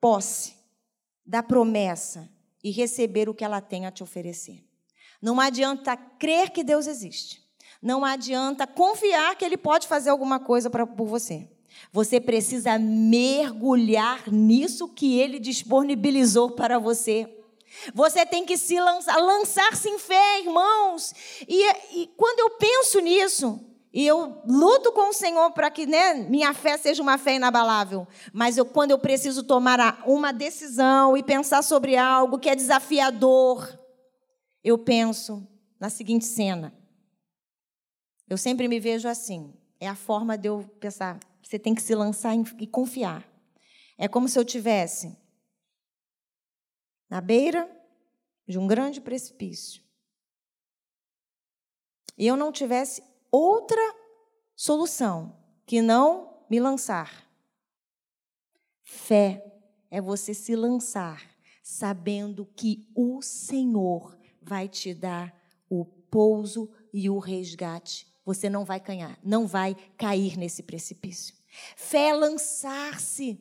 posse 0.01 0.57
da 1.25 1.43
promessa 1.43 2.29
e 2.63 2.73
receber 2.73 3.29
o 3.29 3.35
que 3.35 3.45
ela 3.45 3.61
tem 3.61 3.87
a 3.87 3.93
te 3.93 4.03
oferecer. 4.03 4.65
Não 5.21 5.41
adianta 5.41 5.97
crer 5.97 6.51
que 6.51 6.65
Deus 6.65 6.89
existe. 6.89 7.41
Não 7.81 8.05
adianta 8.05 8.67
confiar 8.67 9.37
que 9.37 9.45
Ele 9.45 9.57
pode 9.57 9.87
fazer 9.87 10.11
alguma 10.11 10.41
coisa 10.41 10.69
pra, 10.69 10.85
por 10.85 11.07
você. 11.07 11.49
Você 11.93 12.21
precisa 12.21 12.79
mergulhar 12.79 14.31
nisso 14.31 14.89
que 14.89 15.19
Ele 15.19 15.39
disponibilizou 15.39 16.51
para 16.51 16.79
você. 16.81 17.42
Você 17.95 18.25
tem 18.27 18.45
que 18.45 18.57
se 18.57 18.79
lançar, 18.81 19.17
lançar-se 19.17 19.89
em 19.89 19.99
fé, 19.99 20.41
irmãos. 20.41 21.13
E, 21.49 22.03
e 22.03 22.07
quando 22.17 22.41
eu 22.41 22.51
penso 22.59 23.01
nisso, 23.01 23.61
e 23.93 24.07
eu 24.07 24.41
luto 24.47 24.91
com 24.93 25.11
o 25.11 25.13
Senhor 25.13 25.51
para 25.51 25.71
que 25.71 25.85
né, 25.85 26.15
minha 26.15 26.55
fé 26.55 26.79
seja 26.79 27.03
uma 27.03 27.19
fé 27.19 27.35
inabalável. 27.35 28.07
Mas 28.33 28.57
eu, 28.57 28.65
quando 28.65 28.91
eu 28.91 28.99
preciso 28.99 29.43
tomar 29.43 30.03
uma 30.07 30.33
decisão 30.33 31.17
e 31.17 31.23
pensar 31.23 31.63
sobre 31.63 31.97
algo 31.97 32.39
que 32.39 32.49
é 32.49 32.57
desafiador, 32.57 33.79
eu 34.65 34.79
penso 34.79 35.47
na 35.79 35.91
seguinte 35.91 36.25
cena. 36.25 36.73
Eu 38.29 38.39
sempre 38.39 38.67
me 38.67 38.81
vejo 38.81 39.09
assim. 39.09 39.53
É 39.79 39.89
a 39.89 39.97
forma 39.97 40.39
de 40.39 40.49
eu 40.49 40.65
pensar. 40.81 41.21
Você 41.43 41.59
tem 41.59 41.75
que 41.75 41.83
se 41.83 41.95
lançar 41.95 42.35
e 42.59 42.67
confiar. 42.67 43.29
É 43.99 44.09
como 44.09 44.27
se 44.27 44.39
eu 44.39 44.45
tivesse 44.45 45.15
na 47.13 47.21
beira 47.21 47.71
de 48.49 48.59
um 48.59 48.67
grande 48.67 48.99
precipício. 48.99 49.83
E 52.17 52.27
eu 52.27 52.39
não 52.39 52.51
tivesse 52.51 53.03
outra 53.31 53.83
solução 54.57 55.37
que 55.67 55.83
não 55.83 56.43
me 56.49 56.59
lançar. 56.59 57.31
Fé 58.83 59.45
é 59.91 60.01
você 60.01 60.33
se 60.33 60.57
lançar 60.57 61.23
sabendo 61.63 62.47
que 62.57 62.91
o 62.95 63.21
Senhor 63.21 64.19
vai 64.41 64.67
te 64.67 64.95
dar 64.95 65.39
o 65.69 65.85
pouso 65.85 66.71
e 66.95 67.11
o 67.11 67.19
resgate. 67.19 68.11
Você 68.25 68.49
não 68.49 68.65
vai 68.65 68.81
canhar, 68.81 69.19
não 69.23 69.47
vai 69.47 69.75
cair 69.99 70.39
nesse 70.39 70.63
precipício. 70.63 71.35
Fé 71.77 72.09
é 72.09 72.15
lançar-se. 72.15 73.39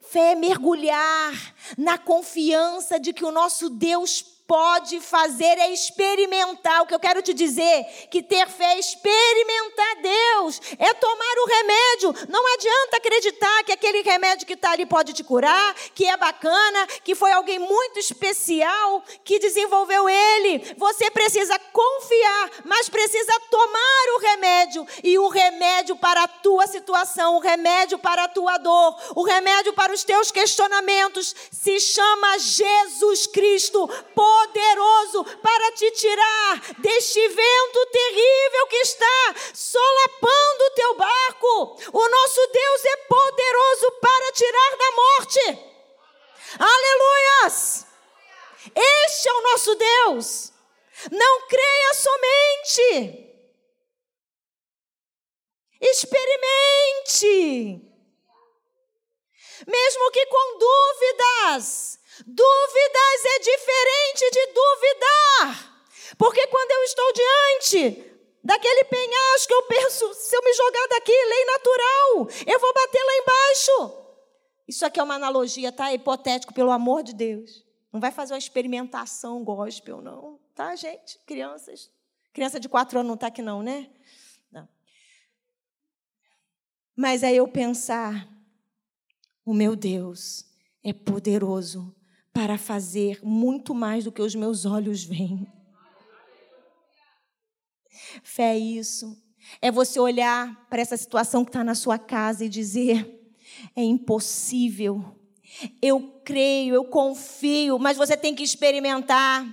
Fé 0.00 0.32
é 0.32 0.34
mergulhar 0.34 1.54
na 1.76 1.98
confiança 1.98 2.98
de 2.98 3.12
que 3.12 3.24
o 3.24 3.32
nosso 3.32 3.70
Deus 3.70 4.37
pode 4.48 4.98
fazer 5.00 5.58
é 5.58 5.70
experimentar. 5.70 6.80
O 6.80 6.86
que 6.86 6.94
eu 6.94 6.98
quero 6.98 7.20
te 7.20 7.34
dizer, 7.34 7.84
que 8.10 8.22
ter 8.22 8.48
fé 8.48 8.76
é 8.76 8.78
experimentar 8.78 9.96
Deus, 10.00 10.60
é 10.78 10.94
tomar 10.94 11.34
o 11.42 11.46
remédio. 11.46 12.26
Não 12.30 12.54
adianta 12.54 12.96
acreditar 12.96 13.62
que 13.64 13.72
aquele 13.72 14.00
remédio 14.00 14.46
que 14.46 14.54
está 14.54 14.70
ali 14.70 14.86
pode 14.86 15.12
te 15.12 15.22
curar, 15.22 15.74
que 15.94 16.06
é 16.06 16.16
bacana, 16.16 16.86
que 17.04 17.14
foi 17.14 17.30
alguém 17.30 17.58
muito 17.58 17.98
especial 17.98 19.04
que 19.22 19.38
desenvolveu 19.38 20.08
ele. 20.08 20.74
Você 20.78 21.10
precisa 21.10 21.58
confiar, 21.58 22.50
mas 22.64 22.88
precisa 22.88 23.38
tomar 23.50 24.16
o 24.16 24.20
remédio. 24.20 24.86
E 25.04 25.18
o 25.18 25.28
remédio 25.28 25.94
para 25.96 26.22
a 26.22 26.28
tua 26.28 26.66
situação, 26.66 27.36
o 27.36 27.40
remédio 27.40 27.98
para 27.98 28.24
a 28.24 28.28
tua 28.28 28.56
dor, 28.56 28.96
o 29.14 29.24
remédio 29.24 29.74
para 29.74 29.92
os 29.92 30.04
teus 30.04 30.30
questionamentos 30.30 31.36
se 31.50 31.78
chama 31.78 32.38
Jesus 32.38 33.26
Cristo. 33.26 33.86
Por 34.14 34.37
poderoso 34.38 35.24
para 35.42 35.72
te 35.72 35.90
tirar 35.90 36.60
deste 36.78 37.28
vento 37.28 37.86
terrível 37.86 38.66
que 38.68 38.76
está 38.76 39.34
solapando 39.54 40.64
o 40.64 40.70
teu 40.70 40.94
barco. 40.94 41.76
O 41.92 42.08
nosso 42.08 42.46
Deus 42.46 42.84
é 42.84 42.96
poderoso 42.96 43.90
para 44.00 44.32
tirar 44.32 44.76
da 44.76 44.92
morte. 44.92 45.40
Aleluias! 46.58 47.86
Este 48.74 49.28
é 49.28 49.32
o 49.32 49.42
nosso 49.42 49.74
Deus. 49.74 50.52
Não 51.10 51.48
creia 51.48 51.94
somente. 51.94 53.26
Experimente. 55.80 57.84
Mesmo 59.66 60.10
que 60.12 60.26
com 60.26 60.58
dúvidas, 60.58 61.98
Dúvidas 62.26 63.24
é 63.24 63.38
diferente 63.38 64.30
de 64.30 64.46
duvidar. 64.52 65.78
Porque 66.16 66.46
quando 66.46 66.70
eu 66.70 66.82
estou 66.84 67.12
diante 67.12 68.18
daquele 68.42 68.84
penhasco, 68.84 69.52
eu 69.52 69.62
penso, 69.64 70.14
se 70.14 70.36
eu 70.36 70.42
me 70.42 70.52
jogar 70.52 70.86
daqui, 70.88 71.12
lei 71.12 71.44
natural, 71.44 72.28
eu 72.46 72.58
vou 72.58 72.74
bater 72.74 73.02
lá 73.02 73.12
embaixo. 73.16 74.04
Isso 74.66 74.84
aqui 74.84 75.00
é 75.00 75.02
uma 75.02 75.14
analogia, 75.14 75.72
tá? 75.72 75.90
É 75.90 75.94
hipotético, 75.94 76.52
pelo 76.52 76.70
amor 76.70 77.02
de 77.02 77.14
Deus. 77.14 77.64
Não 77.92 78.00
vai 78.00 78.10
fazer 78.10 78.34
uma 78.34 78.38
experimentação 78.38 79.42
gospel, 79.42 80.02
não. 80.02 80.38
Tá, 80.54 80.74
gente? 80.76 81.18
Crianças. 81.24 81.90
Criança 82.32 82.60
de 82.60 82.68
quatro 82.68 82.98
anos 82.98 83.08
não 83.08 83.14
está 83.14 83.28
aqui, 83.28 83.42
não, 83.42 83.62
né? 83.62 83.90
Não. 84.50 84.68
Mas 86.94 87.24
aí 87.24 87.36
eu 87.36 87.48
pensar, 87.48 88.28
o 89.44 89.54
meu 89.54 89.74
Deus 89.74 90.44
é 90.84 90.92
poderoso 90.92 91.94
para 92.38 92.56
fazer 92.56 93.18
muito 93.20 93.74
mais 93.74 94.04
do 94.04 94.12
que 94.12 94.22
os 94.22 94.32
meus 94.32 94.64
olhos 94.64 95.02
veem. 95.02 95.44
Fé 98.22 98.54
é 98.54 98.58
isso. 98.58 99.20
É 99.60 99.72
você 99.72 99.98
olhar 99.98 100.68
para 100.70 100.80
essa 100.80 100.96
situação 100.96 101.44
que 101.44 101.48
está 101.48 101.64
na 101.64 101.74
sua 101.74 101.98
casa 101.98 102.44
e 102.44 102.48
dizer: 102.48 103.34
é 103.74 103.82
impossível. 103.82 105.16
Eu 105.82 106.20
creio, 106.24 106.76
eu 106.76 106.84
confio, 106.84 107.76
mas 107.76 107.96
você 107.96 108.16
tem 108.16 108.36
que 108.36 108.44
experimentar. 108.44 109.44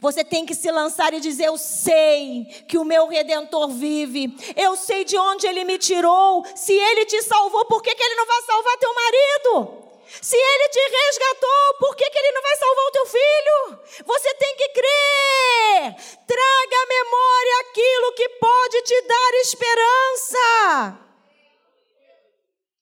Você 0.00 0.22
tem 0.22 0.46
que 0.46 0.54
se 0.54 0.70
lançar 0.70 1.12
e 1.12 1.18
dizer: 1.18 1.46
Eu 1.46 1.58
sei 1.58 2.44
que 2.68 2.78
o 2.78 2.84
meu 2.84 3.08
redentor 3.08 3.68
vive, 3.68 4.32
eu 4.54 4.76
sei 4.76 5.04
de 5.04 5.18
onde 5.18 5.44
ele 5.44 5.64
me 5.64 5.76
tirou. 5.76 6.44
Se 6.54 6.72
ele 6.72 7.04
te 7.04 7.20
salvou, 7.22 7.64
por 7.64 7.82
que, 7.82 7.92
que 7.92 8.02
ele 8.04 8.14
não 8.14 8.26
vai 8.28 8.42
salvar 8.42 8.78
teu 8.78 8.94
marido? 8.94 9.91
Se 10.20 10.36
ele 10.36 10.68
te 10.68 10.80
resgatou, 10.80 11.78
por 11.78 11.96
que, 11.96 12.08
que 12.10 12.18
ele 12.18 12.32
não 12.32 12.42
vai 12.42 12.56
salvar 12.56 12.86
o 12.86 12.90
teu 12.90 13.06
filho? 13.06 13.80
Você 14.04 14.34
tem 14.34 14.56
que 14.56 14.68
crer. 14.68 15.94
Traga 16.26 16.76
à 16.82 16.86
memória 16.86 17.60
aquilo 17.60 18.12
que 18.14 18.28
pode 18.28 18.82
te 18.82 19.02
dar 19.02 19.34
esperança. 19.40 20.98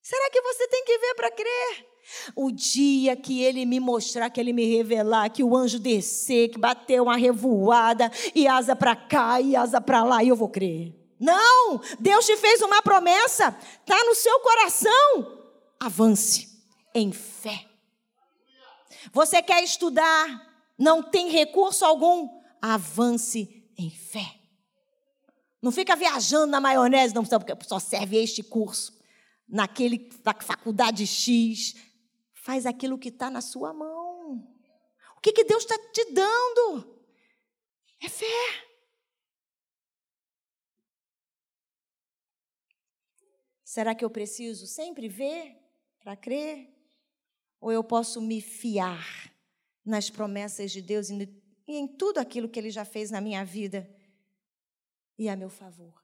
Será 0.02 0.30
que 0.30 0.40
você 0.40 0.66
tem 0.66 0.84
que 0.84 0.98
ver 0.98 1.14
para 1.14 1.30
crer? 1.30 1.86
O 2.34 2.50
dia 2.50 3.14
que 3.14 3.44
ele 3.44 3.64
me 3.64 3.78
mostrar, 3.78 4.28
que 4.28 4.40
ele 4.40 4.52
me 4.52 4.76
revelar, 4.76 5.30
que 5.30 5.44
o 5.44 5.56
anjo 5.56 5.78
descer, 5.78 6.48
que 6.48 6.58
bateu 6.58 7.04
uma 7.04 7.16
revoada 7.16 8.10
e 8.34 8.48
asa 8.48 8.74
para 8.74 8.96
cá 8.96 9.40
e 9.40 9.54
asa 9.54 9.80
para 9.80 10.02
lá, 10.02 10.24
eu 10.24 10.34
vou 10.34 10.48
crer. 10.48 10.92
Não! 11.20 11.80
Deus 12.00 12.26
te 12.26 12.36
fez 12.36 12.60
uma 12.60 12.82
promessa, 12.82 13.56
está 13.80 14.04
no 14.04 14.16
seu 14.16 14.40
coração. 14.40 15.38
Avance 15.78 16.49
em 16.94 17.12
fé. 17.12 17.68
Você 19.12 19.42
quer 19.42 19.62
estudar, 19.62 20.72
não 20.78 21.02
tem 21.02 21.30
recurso 21.30 21.84
algum? 21.84 22.40
Avance 22.60 23.70
em 23.76 23.90
fé. 23.90 24.40
Não 25.62 25.70
fica 25.70 25.94
viajando 25.94 26.46
na 26.46 26.60
maionese, 26.60 27.14
não, 27.14 27.24
porque 27.24 27.54
só 27.64 27.78
serve 27.78 28.16
este 28.16 28.42
curso. 28.42 28.98
Naquele, 29.48 30.08
na 30.24 30.34
faculdade 30.40 31.06
X. 31.06 31.74
Faz 32.32 32.64
aquilo 32.64 32.98
que 32.98 33.08
está 33.08 33.30
na 33.30 33.40
sua 33.40 33.72
mão. 33.72 34.36
O 35.16 35.20
que, 35.20 35.32
que 35.32 35.44
Deus 35.44 35.64
está 35.64 35.78
te 35.92 36.12
dando? 36.12 36.98
É 38.02 38.08
fé. 38.08 38.26
Será 43.62 43.94
que 43.94 44.04
eu 44.04 44.10
preciso 44.10 44.66
sempre 44.66 45.08
ver 45.08 45.56
para 46.00 46.16
crer? 46.16 46.79
Ou 47.60 47.70
eu 47.70 47.84
posso 47.84 48.20
me 48.20 48.40
fiar 48.40 49.32
nas 49.84 50.08
promessas 50.08 50.70
de 50.70 50.80
Deus 50.80 51.10
e 51.10 51.28
em 51.66 51.86
tudo 51.86 52.18
aquilo 52.18 52.48
que 52.48 52.58
Ele 52.58 52.70
já 52.70 52.84
fez 52.84 53.10
na 53.10 53.20
minha 53.20 53.44
vida 53.44 53.88
e 55.18 55.28
a 55.28 55.36
meu 55.36 55.50
favor? 55.50 56.02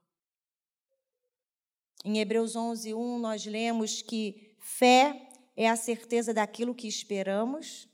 Em 2.04 2.18
Hebreus 2.18 2.54
11, 2.54 2.94
1, 2.94 3.18
nós 3.18 3.46
lemos 3.46 4.02
que 4.02 4.54
fé 4.59 5.28
é 5.57 5.68
a 5.68 5.74
certeza 5.74 6.34
daquilo 6.34 6.74
que 6.74 6.86
esperamos 6.86 7.88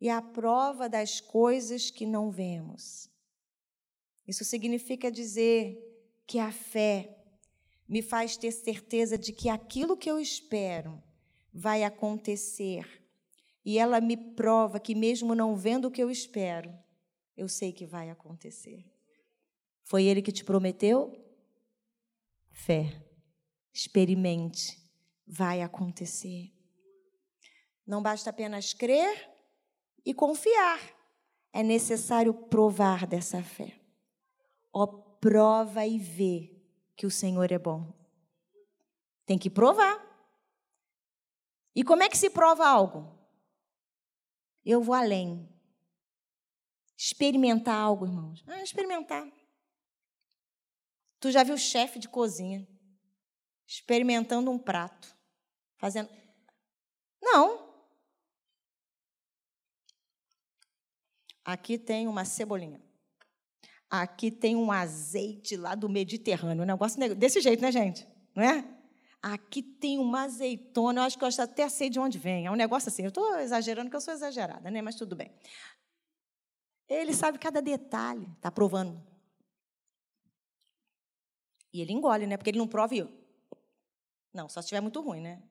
e 0.00 0.08
a 0.08 0.22
prova 0.22 0.88
das 0.88 1.20
coisas 1.20 1.90
que 1.90 2.06
não 2.06 2.30
vemos. 2.30 3.08
Isso 4.26 4.44
significa 4.44 5.12
dizer 5.12 5.78
que 6.26 6.38
a 6.38 6.50
fé 6.50 7.16
me 7.86 8.00
faz 8.00 8.36
ter 8.36 8.50
certeza 8.50 9.18
de 9.18 9.32
que 9.32 9.50
aquilo 9.50 9.96
que 9.96 10.10
eu 10.10 10.18
espero 10.18 11.00
vai 11.54 11.84
acontecer. 11.84 12.84
E 13.64 13.78
ela 13.78 14.00
me 14.00 14.16
prova 14.16 14.80
que, 14.80 14.94
mesmo 14.94 15.34
não 15.34 15.54
vendo 15.54 15.86
o 15.86 15.90
que 15.90 16.02
eu 16.02 16.10
espero, 16.10 16.76
eu 17.36 17.48
sei 17.48 17.72
que 17.72 17.86
vai 17.86 18.10
acontecer. 18.10 18.84
Foi 19.84 20.04
ele 20.04 20.20
que 20.20 20.32
te 20.32 20.44
prometeu? 20.44 21.16
Fé. 22.50 23.00
Experimente. 23.72 24.78
Vai 25.26 25.62
acontecer. 25.62 26.52
Não 27.86 28.02
basta 28.02 28.30
apenas 28.30 28.72
crer 28.72 29.30
e 30.04 30.12
confiar. 30.12 30.80
É 31.52 31.62
necessário 31.62 32.34
provar 32.34 33.06
dessa 33.06 33.42
fé. 33.42 33.80
Ó, 34.72 34.86
prova 34.86 35.86
e 35.86 35.98
vê 35.98 36.50
que 36.96 37.06
o 37.06 37.10
Senhor 37.10 37.50
é 37.50 37.58
bom. 37.58 37.92
Tem 39.24 39.38
que 39.38 39.48
provar. 39.48 40.03
E 41.74 41.82
como 41.82 42.02
é 42.02 42.08
que 42.08 42.16
se 42.16 42.30
prova 42.30 42.66
algo? 42.66 43.12
Eu 44.64 44.82
vou 44.82 44.94
além. 44.94 45.48
Experimentar 46.96 47.76
algo, 47.76 48.06
irmãos. 48.06 48.44
Ah, 48.46 48.62
experimentar. 48.62 49.26
Tu 51.20 51.30
já 51.30 51.42
viu 51.42 51.56
chefe 51.58 51.98
de 51.98 52.08
cozinha 52.08 52.66
experimentando 53.66 54.50
um 54.50 54.58
prato, 54.58 55.16
fazendo. 55.78 56.08
Não. 57.20 57.72
Aqui 61.44 61.78
tem 61.78 62.06
uma 62.06 62.24
cebolinha. 62.24 62.82
Aqui 63.90 64.30
tem 64.30 64.56
um 64.56 64.72
azeite 64.72 65.56
lá 65.56 65.74
do 65.74 65.88
Mediterrâneo. 65.88 66.62
Um 66.62 66.66
negócio 66.66 67.14
desse 67.14 67.40
jeito, 67.40 67.60
né, 67.60 67.70
gente? 67.70 68.06
Não 68.34 68.42
é? 68.42 68.73
Aqui 69.26 69.62
tem 69.62 69.98
uma 69.98 70.24
azeitona, 70.24 71.00
eu 71.00 71.04
acho 71.04 71.18
que 71.18 71.24
eu 71.24 71.30
até 71.38 71.66
sei 71.70 71.88
de 71.88 71.98
onde 71.98 72.18
vem. 72.18 72.44
É 72.44 72.50
um 72.50 72.54
negócio 72.54 72.90
assim, 72.90 73.04
eu 73.04 73.08
estou 73.08 73.38
exagerando, 73.38 73.88
que 73.88 73.96
eu 73.96 74.00
sou 74.02 74.12
exagerada, 74.12 74.70
né? 74.70 74.82
mas 74.82 74.96
tudo 74.96 75.16
bem. 75.16 75.32
Ele 76.86 77.14
sabe 77.14 77.38
cada 77.38 77.62
detalhe, 77.62 78.30
está 78.36 78.50
provando. 78.50 79.02
E 81.72 81.80
ele 81.80 81.94
engole, 81.94 82.26
né? 82.26 82.36
Porque 82.36 82.50
ele 82.50 82.58
não 82.58 82.68
prova 82.68 82.94
e. 82.94 83.08
Não, 84.30 84.46
só 84.46 84.60
se 84.60 84.66
estiver 84.66 84.82
muito 84.82 85.00
ruim, 85.00 85.22
né? 85.22 85.42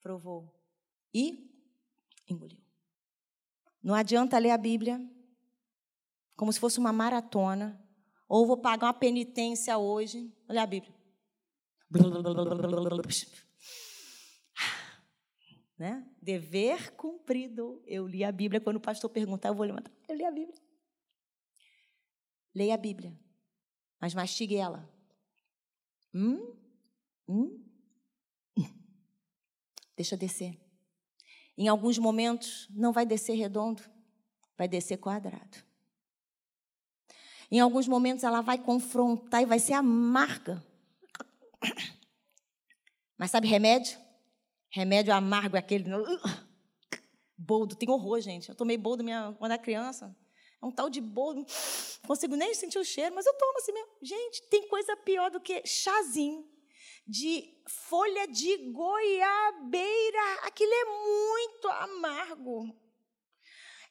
Provou. 0.00 0.52
E 1.14 1.48
engoliu. 2.28 2.58
Não 3.80 3.94
adianta 3.94 4.36
ler 4.36 4.50
a 4.50 4.58
Bíblia 4.58 5.00
como 6.34 6.52
se 6.52 6.58
fosse 6.58 6.80
uma 6.80 6.92
maratona, 6.92 7.80
ou 8.28 8.44
vou 8.44 8.56
pagar 8.56 8.88
uma 8.88 8.94
penitência 8.94 9.78
hoje. 9.78 10.34
Olha 10.48 10.64
a 10.64 10.66
Bíblia. 10.66 10.97
Né? 15.78 16.04
Dever 16.20 16.96
cumprido. 16.96 17.80
Eu 17.86 18.04
li 18.04 18.24
a 18.24 18.32
Bíblia. 18.32 18.60
Quando 18.60 18.78
o 18.78 18.80
pastor 18.80 19.08
perguntar, 19.08 19.50
eu 19.50 19.54
vou 19.54 19.64
levantar. 19.64 19.92
Eu 20.08 20.16
li 20.16 20.24
a 20.24 20.30
Bíblia. 20.32 20.60
Leia 22.58 22.74
a 22.74 22.76
Bíblia, 22.76 23.16
mas 24.00 24.14
mastigue 24.14 24.56
ela. 24.56 24.92
Hum? 26.12 26.56
Hum? 27.28 27.64
Deixa 29.96 30.16
descer. 30.16 30.58
Em 31.56 31.68
alguns 31.68 31.98
momentos, 31.98 32.66
não 32.70 32.92
vai 32.92 33.06
descer 33.06 33.34
redondo, 33.34 33.82
vai 34.56 34.66
descer 34.66 34.96
quadrado. 34.96 35.58
Em 37.48 37.60
alguns 37.60 37.86
momentos, 37.86 38.24
ela 38.24 38.40
vai 38.40 38.58
confrontar 38.58 39.42
e 39.42 39.46
vai 39.46 39.60
ser 39.60 39.74
amarga. 39.74 40.60
Mas 43.16 43.30
sabe 43.30 43.48
remédio? 43.48 43.98
Remédio 44.70 45.12
amargo 45.12 45.56
é 45.56 45.58
aquele. 45.58 45.84
Boldo, 47.36 47.76
tem 47.76 47.90
horror, 47.90 48.20
gente. 48.20 48.48
Eu 48.48 48.54
tomei 48.54 48.76
boldo 48.76 49.02
minha, 49.02 49.34
quando 49.38 49.52
era 49.52 49.62
criança. 49.62 50.14
É 50.60 50.66
um 50.66 50.72
tal 50.72 50.90
de 50.90 51.00
boldo. 51.00 51.40
Não 51.40 52.06
consigo 52.06 52.34
nem 52.36 52.54
sentir 52.54 52.78
o 52.78 52.84
cheiro, 52.84 53.14
mas 53.14 53.26
eu 53.26 53.34
tomo 53.34 53.58
assim 53.58 53.72
mesmo. 53.72 53.90
Gente, 54.02 54.42
tem 54.48 54.68
coisa 54.68 54.96
pior 54.96 55.30
do 55.30 55.40
que 55.40 55.64
chazinho 55.66 56.48
de 57.06 57.56
folha 57.66 58.26
de 58.28 58.70
goiabeira. 58.72 60.34
Aquilo 60.42 60.72
é 60.72 60.84
muito 60.84 61.68
amargo. 61.68 62.76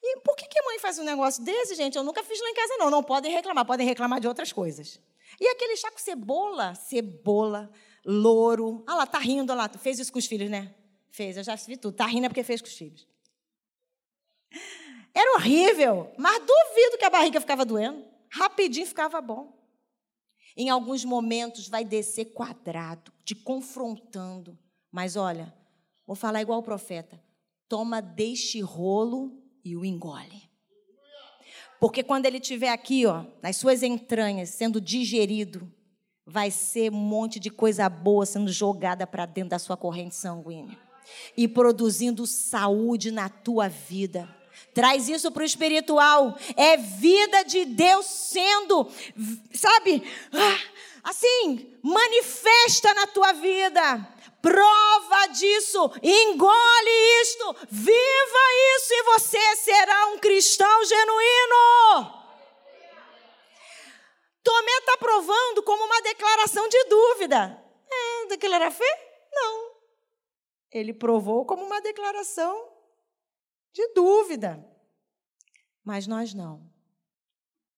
E 0.03 0.19
por 0.19 0.35
que, 0.35 0.47
que 0.47 0.59
a 0.59 0.63
mãe 0.63 0.79
faz 0.79 0.99
um 0.99 1.03
negócio 1.03 1.43
desse, 1.43 1.73
gente? 1.73 1.97
Eu 1.97 2.03
nunca 2.03 2.23
fiz 2.23 2.39
lá 2.39 2.49
em 2.49 2.53
casa, 2.53 2.77
não. 2.77 2.89
Não 2.89 3.03
podem 3.03 3.31
reclamar, 3.31 3.65
podem 3.65 3.87
reclamar 3.87 4.19
de 4.19 4.27
outras 4.27 4.53
coisas. 4.53 5.01
E 5.39 5.47
aquele 5.47 5.77
chá 5.77 5.91
com 5.91 5.99
cebola, 5.99 6.73
cebola, 6.75 7.71
louro. 8.05 8.83
Ah 8.87 8.95
lá, 8.95 9.05
tá 9.05 9.19
rindo, 9.19 9.51
olha 9.51 9.63
lá, 9.63 9.69
fez 9.69 9.99
isso 9.99 10.11
com 10.11 10.19
os 10.19 10.25
filhos, 10.25 10.49
né? 10.49 10.73
Fez, 11.09 11.37
eu 11.37 11.43
já 11.43 11.55
vi 11.55 11.77
tudo. 11.77 11.95
Tá 11.95 12.05
rindo 12.05 12.25
é 12.25 12.29
porque 12.29 12.43
fez 12.43 12.61
com 12.61 12.67
os 12.67 12.77
filhos. 12.77 13.07
Era 15.13 15.35
horrível, 15.35 16.11
mas 16.17 16.39
duvido 16.39 16.97
que 16.99 17.05
a 17.05 17.09
barriga 17.09 17.41
ficava 17.41 17.65
doendo. 17.65 18.05
Rapidinho 18.29 18.85
ficava 18.85 19.19
bom. 19.21 19.57
Em 20.55 20.69
alguns 20.69 21.05
momentos 21.05 21.67
vai 21.67 21.85
descer 21.85 22.25
quadrado, 22.33 23.11
te 23.23 23.35
confrontando. 23.35 24.57
Mas 24.91 25.15
olha, 25.15 25.53
vou 26.05 26.15
falar 26.15 26.41
igual 26.41 26.59
o 26.59 26.63
profeta. 26.63 27.23
toma 27.67 28.01
deste 28.01 28.61
rolo 28.61 29.43
e 29.63 29.75
o 29.75 29.83
engole. 29.83 30.49
Porque 31.79 32.03
quando 32.03 32.25
ele 32.25 32.37
estiver 32.37 32.69
aqui, 32.69 33.05
ó, 33.05 33.25
nas 33.41 33.57
suas 33.57 33.83
entranhas, 33.83 34.49
sendo 34.49 34.81
digerido, 34.81 35.71
vai 36.25 36.51
ser 36.51 36.91
um 36.91 36.95
monte 36.95 37.39
de 37.39 37.49
coisa 37.49 37.87
boa 37.87 38.25
sendo 38.25 38.51
jogada 38.51 39.07
para 39.07 39.25
dentro 39.25 39.51
da 39.51 39.59
sua 39.59 39.77
corrente 39.77 40.15
sanguínea 40.15 40.77
e 41.35 41.47
produzindo 41.47 42.27
saúde 42.27 43.11
na 43.11 43.29
tua 43.29 43.69
vida. 43.69 44.27
Traz 44.73 45.07
isso 45.07 45.31
para 45.31 45.43
o 45.43 45.45
espiritual. 45.45 46.37
É 46.55 46.77
vida 46.77 47.43
de 47.43 47.65
Deus 47.65 48.05
sendo, 48.05 48.87
sabe, 49.53 50.03
ah, 50.33 50.59
assim, 51.03 51.73
manifesta 51.81 52.93
na 52.93 53.07
tua 53.07 53.33
vida. 53.33 54.07
Prova 54.41 55.27
disso, 55.27 55.91
engole 56.03 57.21
isto, 57.21 57.55
viva 57.69 58.45
isso 58.75 58.93
e 58.93 59.03
você 59.03 59.55
será 59.57 60.07
um 60.07 60.19
cristão 60.19 60.85
genuíno. 60.85 62.17
Tomé 64.43 64.77
está 64.77 64.97
provando 64.97 65.63
como 65.63 65.83
uma 65.83 66.01
declaração 66.01 66.69
de 66.69 66.83
dúvida. 66.85 67.63
É, 67.89 68.27
declarar 68.27 68.71
fé? 68.71 69.29
Não. 69.31 69.71
Ele 70.71 70.93
provou 70.93 71.45
como 71.45 71.65
uma 71.65 71.81
declaração 71.81 72.71
de 73.73 73.87
dúvida. 73.93 74.65
Mas 75.83 76.07
nós 76.07 76.33
não. 76.33 76.71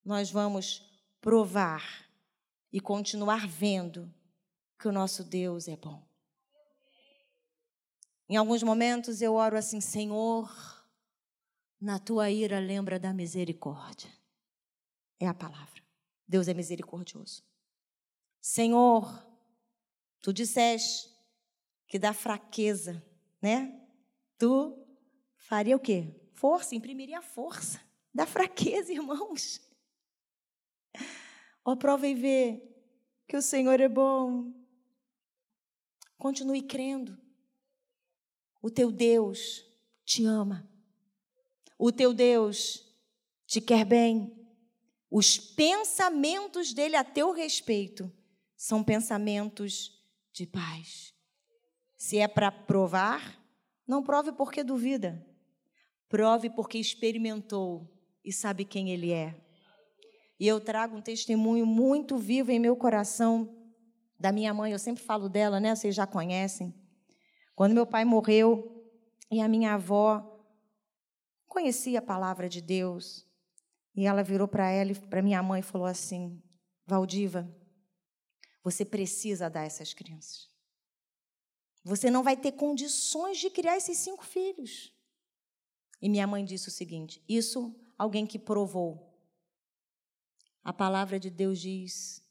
Nós 0.04 0.30
vamos 0.30 0.84
provar 1.22 2.08
e 2.72 2.80
continuar 2.80 3.48
vendo 3.48 4.12
que 4.80 4.88
o 4.88 4.92
nosso 4.92 5.24
Deus 5.24 5.68
é 5.68 5.76
bom. 5.76 6.09
Em 8.30 8.38
alguns 8.38 8.62
momentos 8.62 9.24
eu 9.24 9.34
oro 9.34 9.58
assim, 9.58 9.82
Senhor, 9.82 10.54
na 11.82 11.98
tua 11.98 12.30
ira 12.30 12.60
lembra 12.60 13.00
da 13.00 13.12
misericórdia. 13.12 14.12
É 15.20 15.28
a 15.28 15.34
palavra. 15.34 15.82
Deus 16.28 16.48
é 16.48 16.54
misericordioso. 16.54 17.44
Senhor, 18.40 19.26
tu 20.22 20.32
disseste 20.32 21.10
que 21.88 21.98
da 21.98 22.14
fraqueza, 22.14 23.04
né? 23.42 23.82
Tu 24.38 24.78
faria 25.36 25.76
o 25.76 25.80
quê? 25.80 26.16
Força, 26.34 26.76
imprimiria 26.76 27.24
força. 27.24 27.82
Da 28.14 28.28
fraqueza, 28.28 28.94
irmãos. 28.94 29.60
Ó, 31.66 31.76
prova 31.76 32.08
e 32.08 32.14
vê 32.14 32.62
que 33.28 33.36
o 33.36 33.42
Senhor 33.42 33.80
é 33.80 33.90
bom. 33.90 34.54
Continue 36.16 36.62
crendo. 36.62 37.29
O 38.62 38.70
teu 38.70 38.92
Deus 38.92 39.66
te 40.06 40.26
ama. 40.26 40.70
O 41.78 41.92
teu 41.92 42.14
Deus 42.14 42.86
te 43.48 43.62
quer 43.62 43.86
bem. 43.86 44.36
Os 45.10 45.38
pensamentos 45.38 46.74
dele 46.74 46.96
a 46.96 47.04
teu 47.04 47.32
respeito 47.32 48.12
são 48.56 48.84
pensamentos 48.84 49.98
de 50.34 50.46
paz. 50.46 51.14
Se 51.98 52.18
é 52.18 52.28
para 52.28 52.52
provar, 52.52 53.40
não 53.88 54.04
prove 54.04 54.32
porque 54.32 54.64
duvida. 54.64 55.26
Prove 56.08 56.50
porque 56.50 56.78
experimentou 56.78 57.90
e 58.24 58.32
sabe 58.32 58.66
quem 58.66 58.92
ele 58.92 59.12
é. 59.12 59.36
E 60.40 60.48
eu 60.48 60.62
trago 60.62 60.96
um 60.96 61.02
testemunho 61.02 61.66
muito 61.66 62.18
vivo 62.18 62.52
em 62.52 62.60
meu 62.60 62.76
coração 62.76 63.54
da 64.18 64.32
minha 64.32 64.54
mãe. 64.54 64.72
Eu 64.72 64.80
sempre 64.80 65.04
falo 65.04 65.28
dela, 65.28 65.60
né? 65.60 65.76
Vocês 65.76 65.94
já 65.94 66.08
conhecem. 66.08 66.74
Quando 67.60 67.74
meu 67.74 67.86
pai 67.86 68.06
morreu 68.06 68.90
e 69.30 69.42
a 69.42 69.48
minha 69.50 69.74
avó 69.74 70.42
conhecia 71.46 72.00
a 72.00 72.02
palavra 72.02 72.48
de 72.48 72.62
Deus, 72.62 73.28
e 73.94 74.06
ela 74.06 74.24
virou 74.24 74.48
para 74.48 74.70
ela, 74.70 74.96
para 75.10 75.22
minha 75.22 75.44
mãe 75.44 75.60
e 75.60 75.62
falou 75.62 75.86
assim: 75.86 76.42
Valdiva, 76.88 77.54
você 78.64 78.86
precisa 78.86 79.50
dar 79.50 79.66
essas 79.66 79.94
crianças. 79.94 80.50
Você 81.84 82.10
não 82.10 82.24
vai 82.24 82.38
ter 82.38 82.54
condições 82.54 83.38
de 83.38 83.50
criar 83.50 83.76
esses 83.76 83.98
cinco 83.98 84.24
filhos. 84.24 84.96
E 86.02 86.08
minha 86.08 86.26
mãe 86.26 86.46
disse 86.46 86.70
o 86.70 86.72
seguinte: 86.72 87.22
Isso 87.28 87.78
alguém 87.98 88.26
que 88.26 88.40
provou. 88.40 89.22
A 90.64 90.72
palavra 90.72 91.20
de 91.20 91.30
Deus 91.30 91.60
diz: 91.60 92.26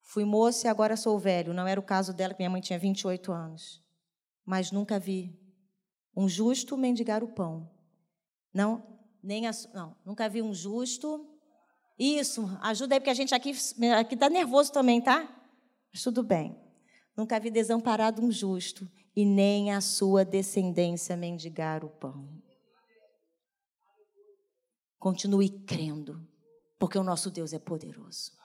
Fui 0.00 0.24
moça 0.24 0.66
e 0.66 0.68
agora 0.68 0.96
sou 0.96 1.16
velho. 1.16 1.54
Não 1.54 1.68
era 1.68 1.78
o 1.78 1.84
caso 1.84 2.12
dela, 2.12 2.34
que 2.34 2.40
minha 2.40 2.50
mãe 2.50 2.60
tinha 2.60 2.76
28 2.76 3.30
anos. 3.30 3.81
Mas 4.44 4.70
nunca 4.70 4.98
vi 4.98 5.38
um 6.16 6.28
justo 6.28 6.76
mendigar 6.76 7.22
o 7.22 7.28
pão. 7.28 7.70
Não, 8.52 8.82
nem 9.22 9.46
a, 9.46 9.50
não, 9.72 9.96
nunca 10.04 10.28
vi 10.28 10.42
um 10.42 10.52
justo. 10.52 11.26
Isso, 11.98 12.46
ajuda 12.60 12.94
aí, 12.94 13.00
porque 13.00 13.10
a 13.10 13.14
gente 13.14 13.34
aqui 13.34 13.52
aqui 13.98 14.14
está 14.14 14.28
nervoso 14.28 14.72
também, 14.72 15.00
tá? 15.00 15.28
Mas 15.92 16.02
tudo 16.02 16.22
bem. 16.22 16.56
Nunca 17.16 17.38
vi 17.38 17.50
desamparado 17.50 18.22
um 18.22 18.30
justo 18.30 18.90
e 19.14 19.24
nem 19.24 19.72
a 19.72 19.80
sua 19.80 20.24
descendência 20.24 21.16
mendigar 21.16 21.84
o 21.84 21.90
pão. 21.90 22.28
Continue 24.98 25.50
crendo, 25.50 26.26
porque 26.78 26.98
o 26.98 27.04
nosso 27.04 27.30
Deus 27.30 27.52
é 27.52 27.58
poderoso. 27.58 28.41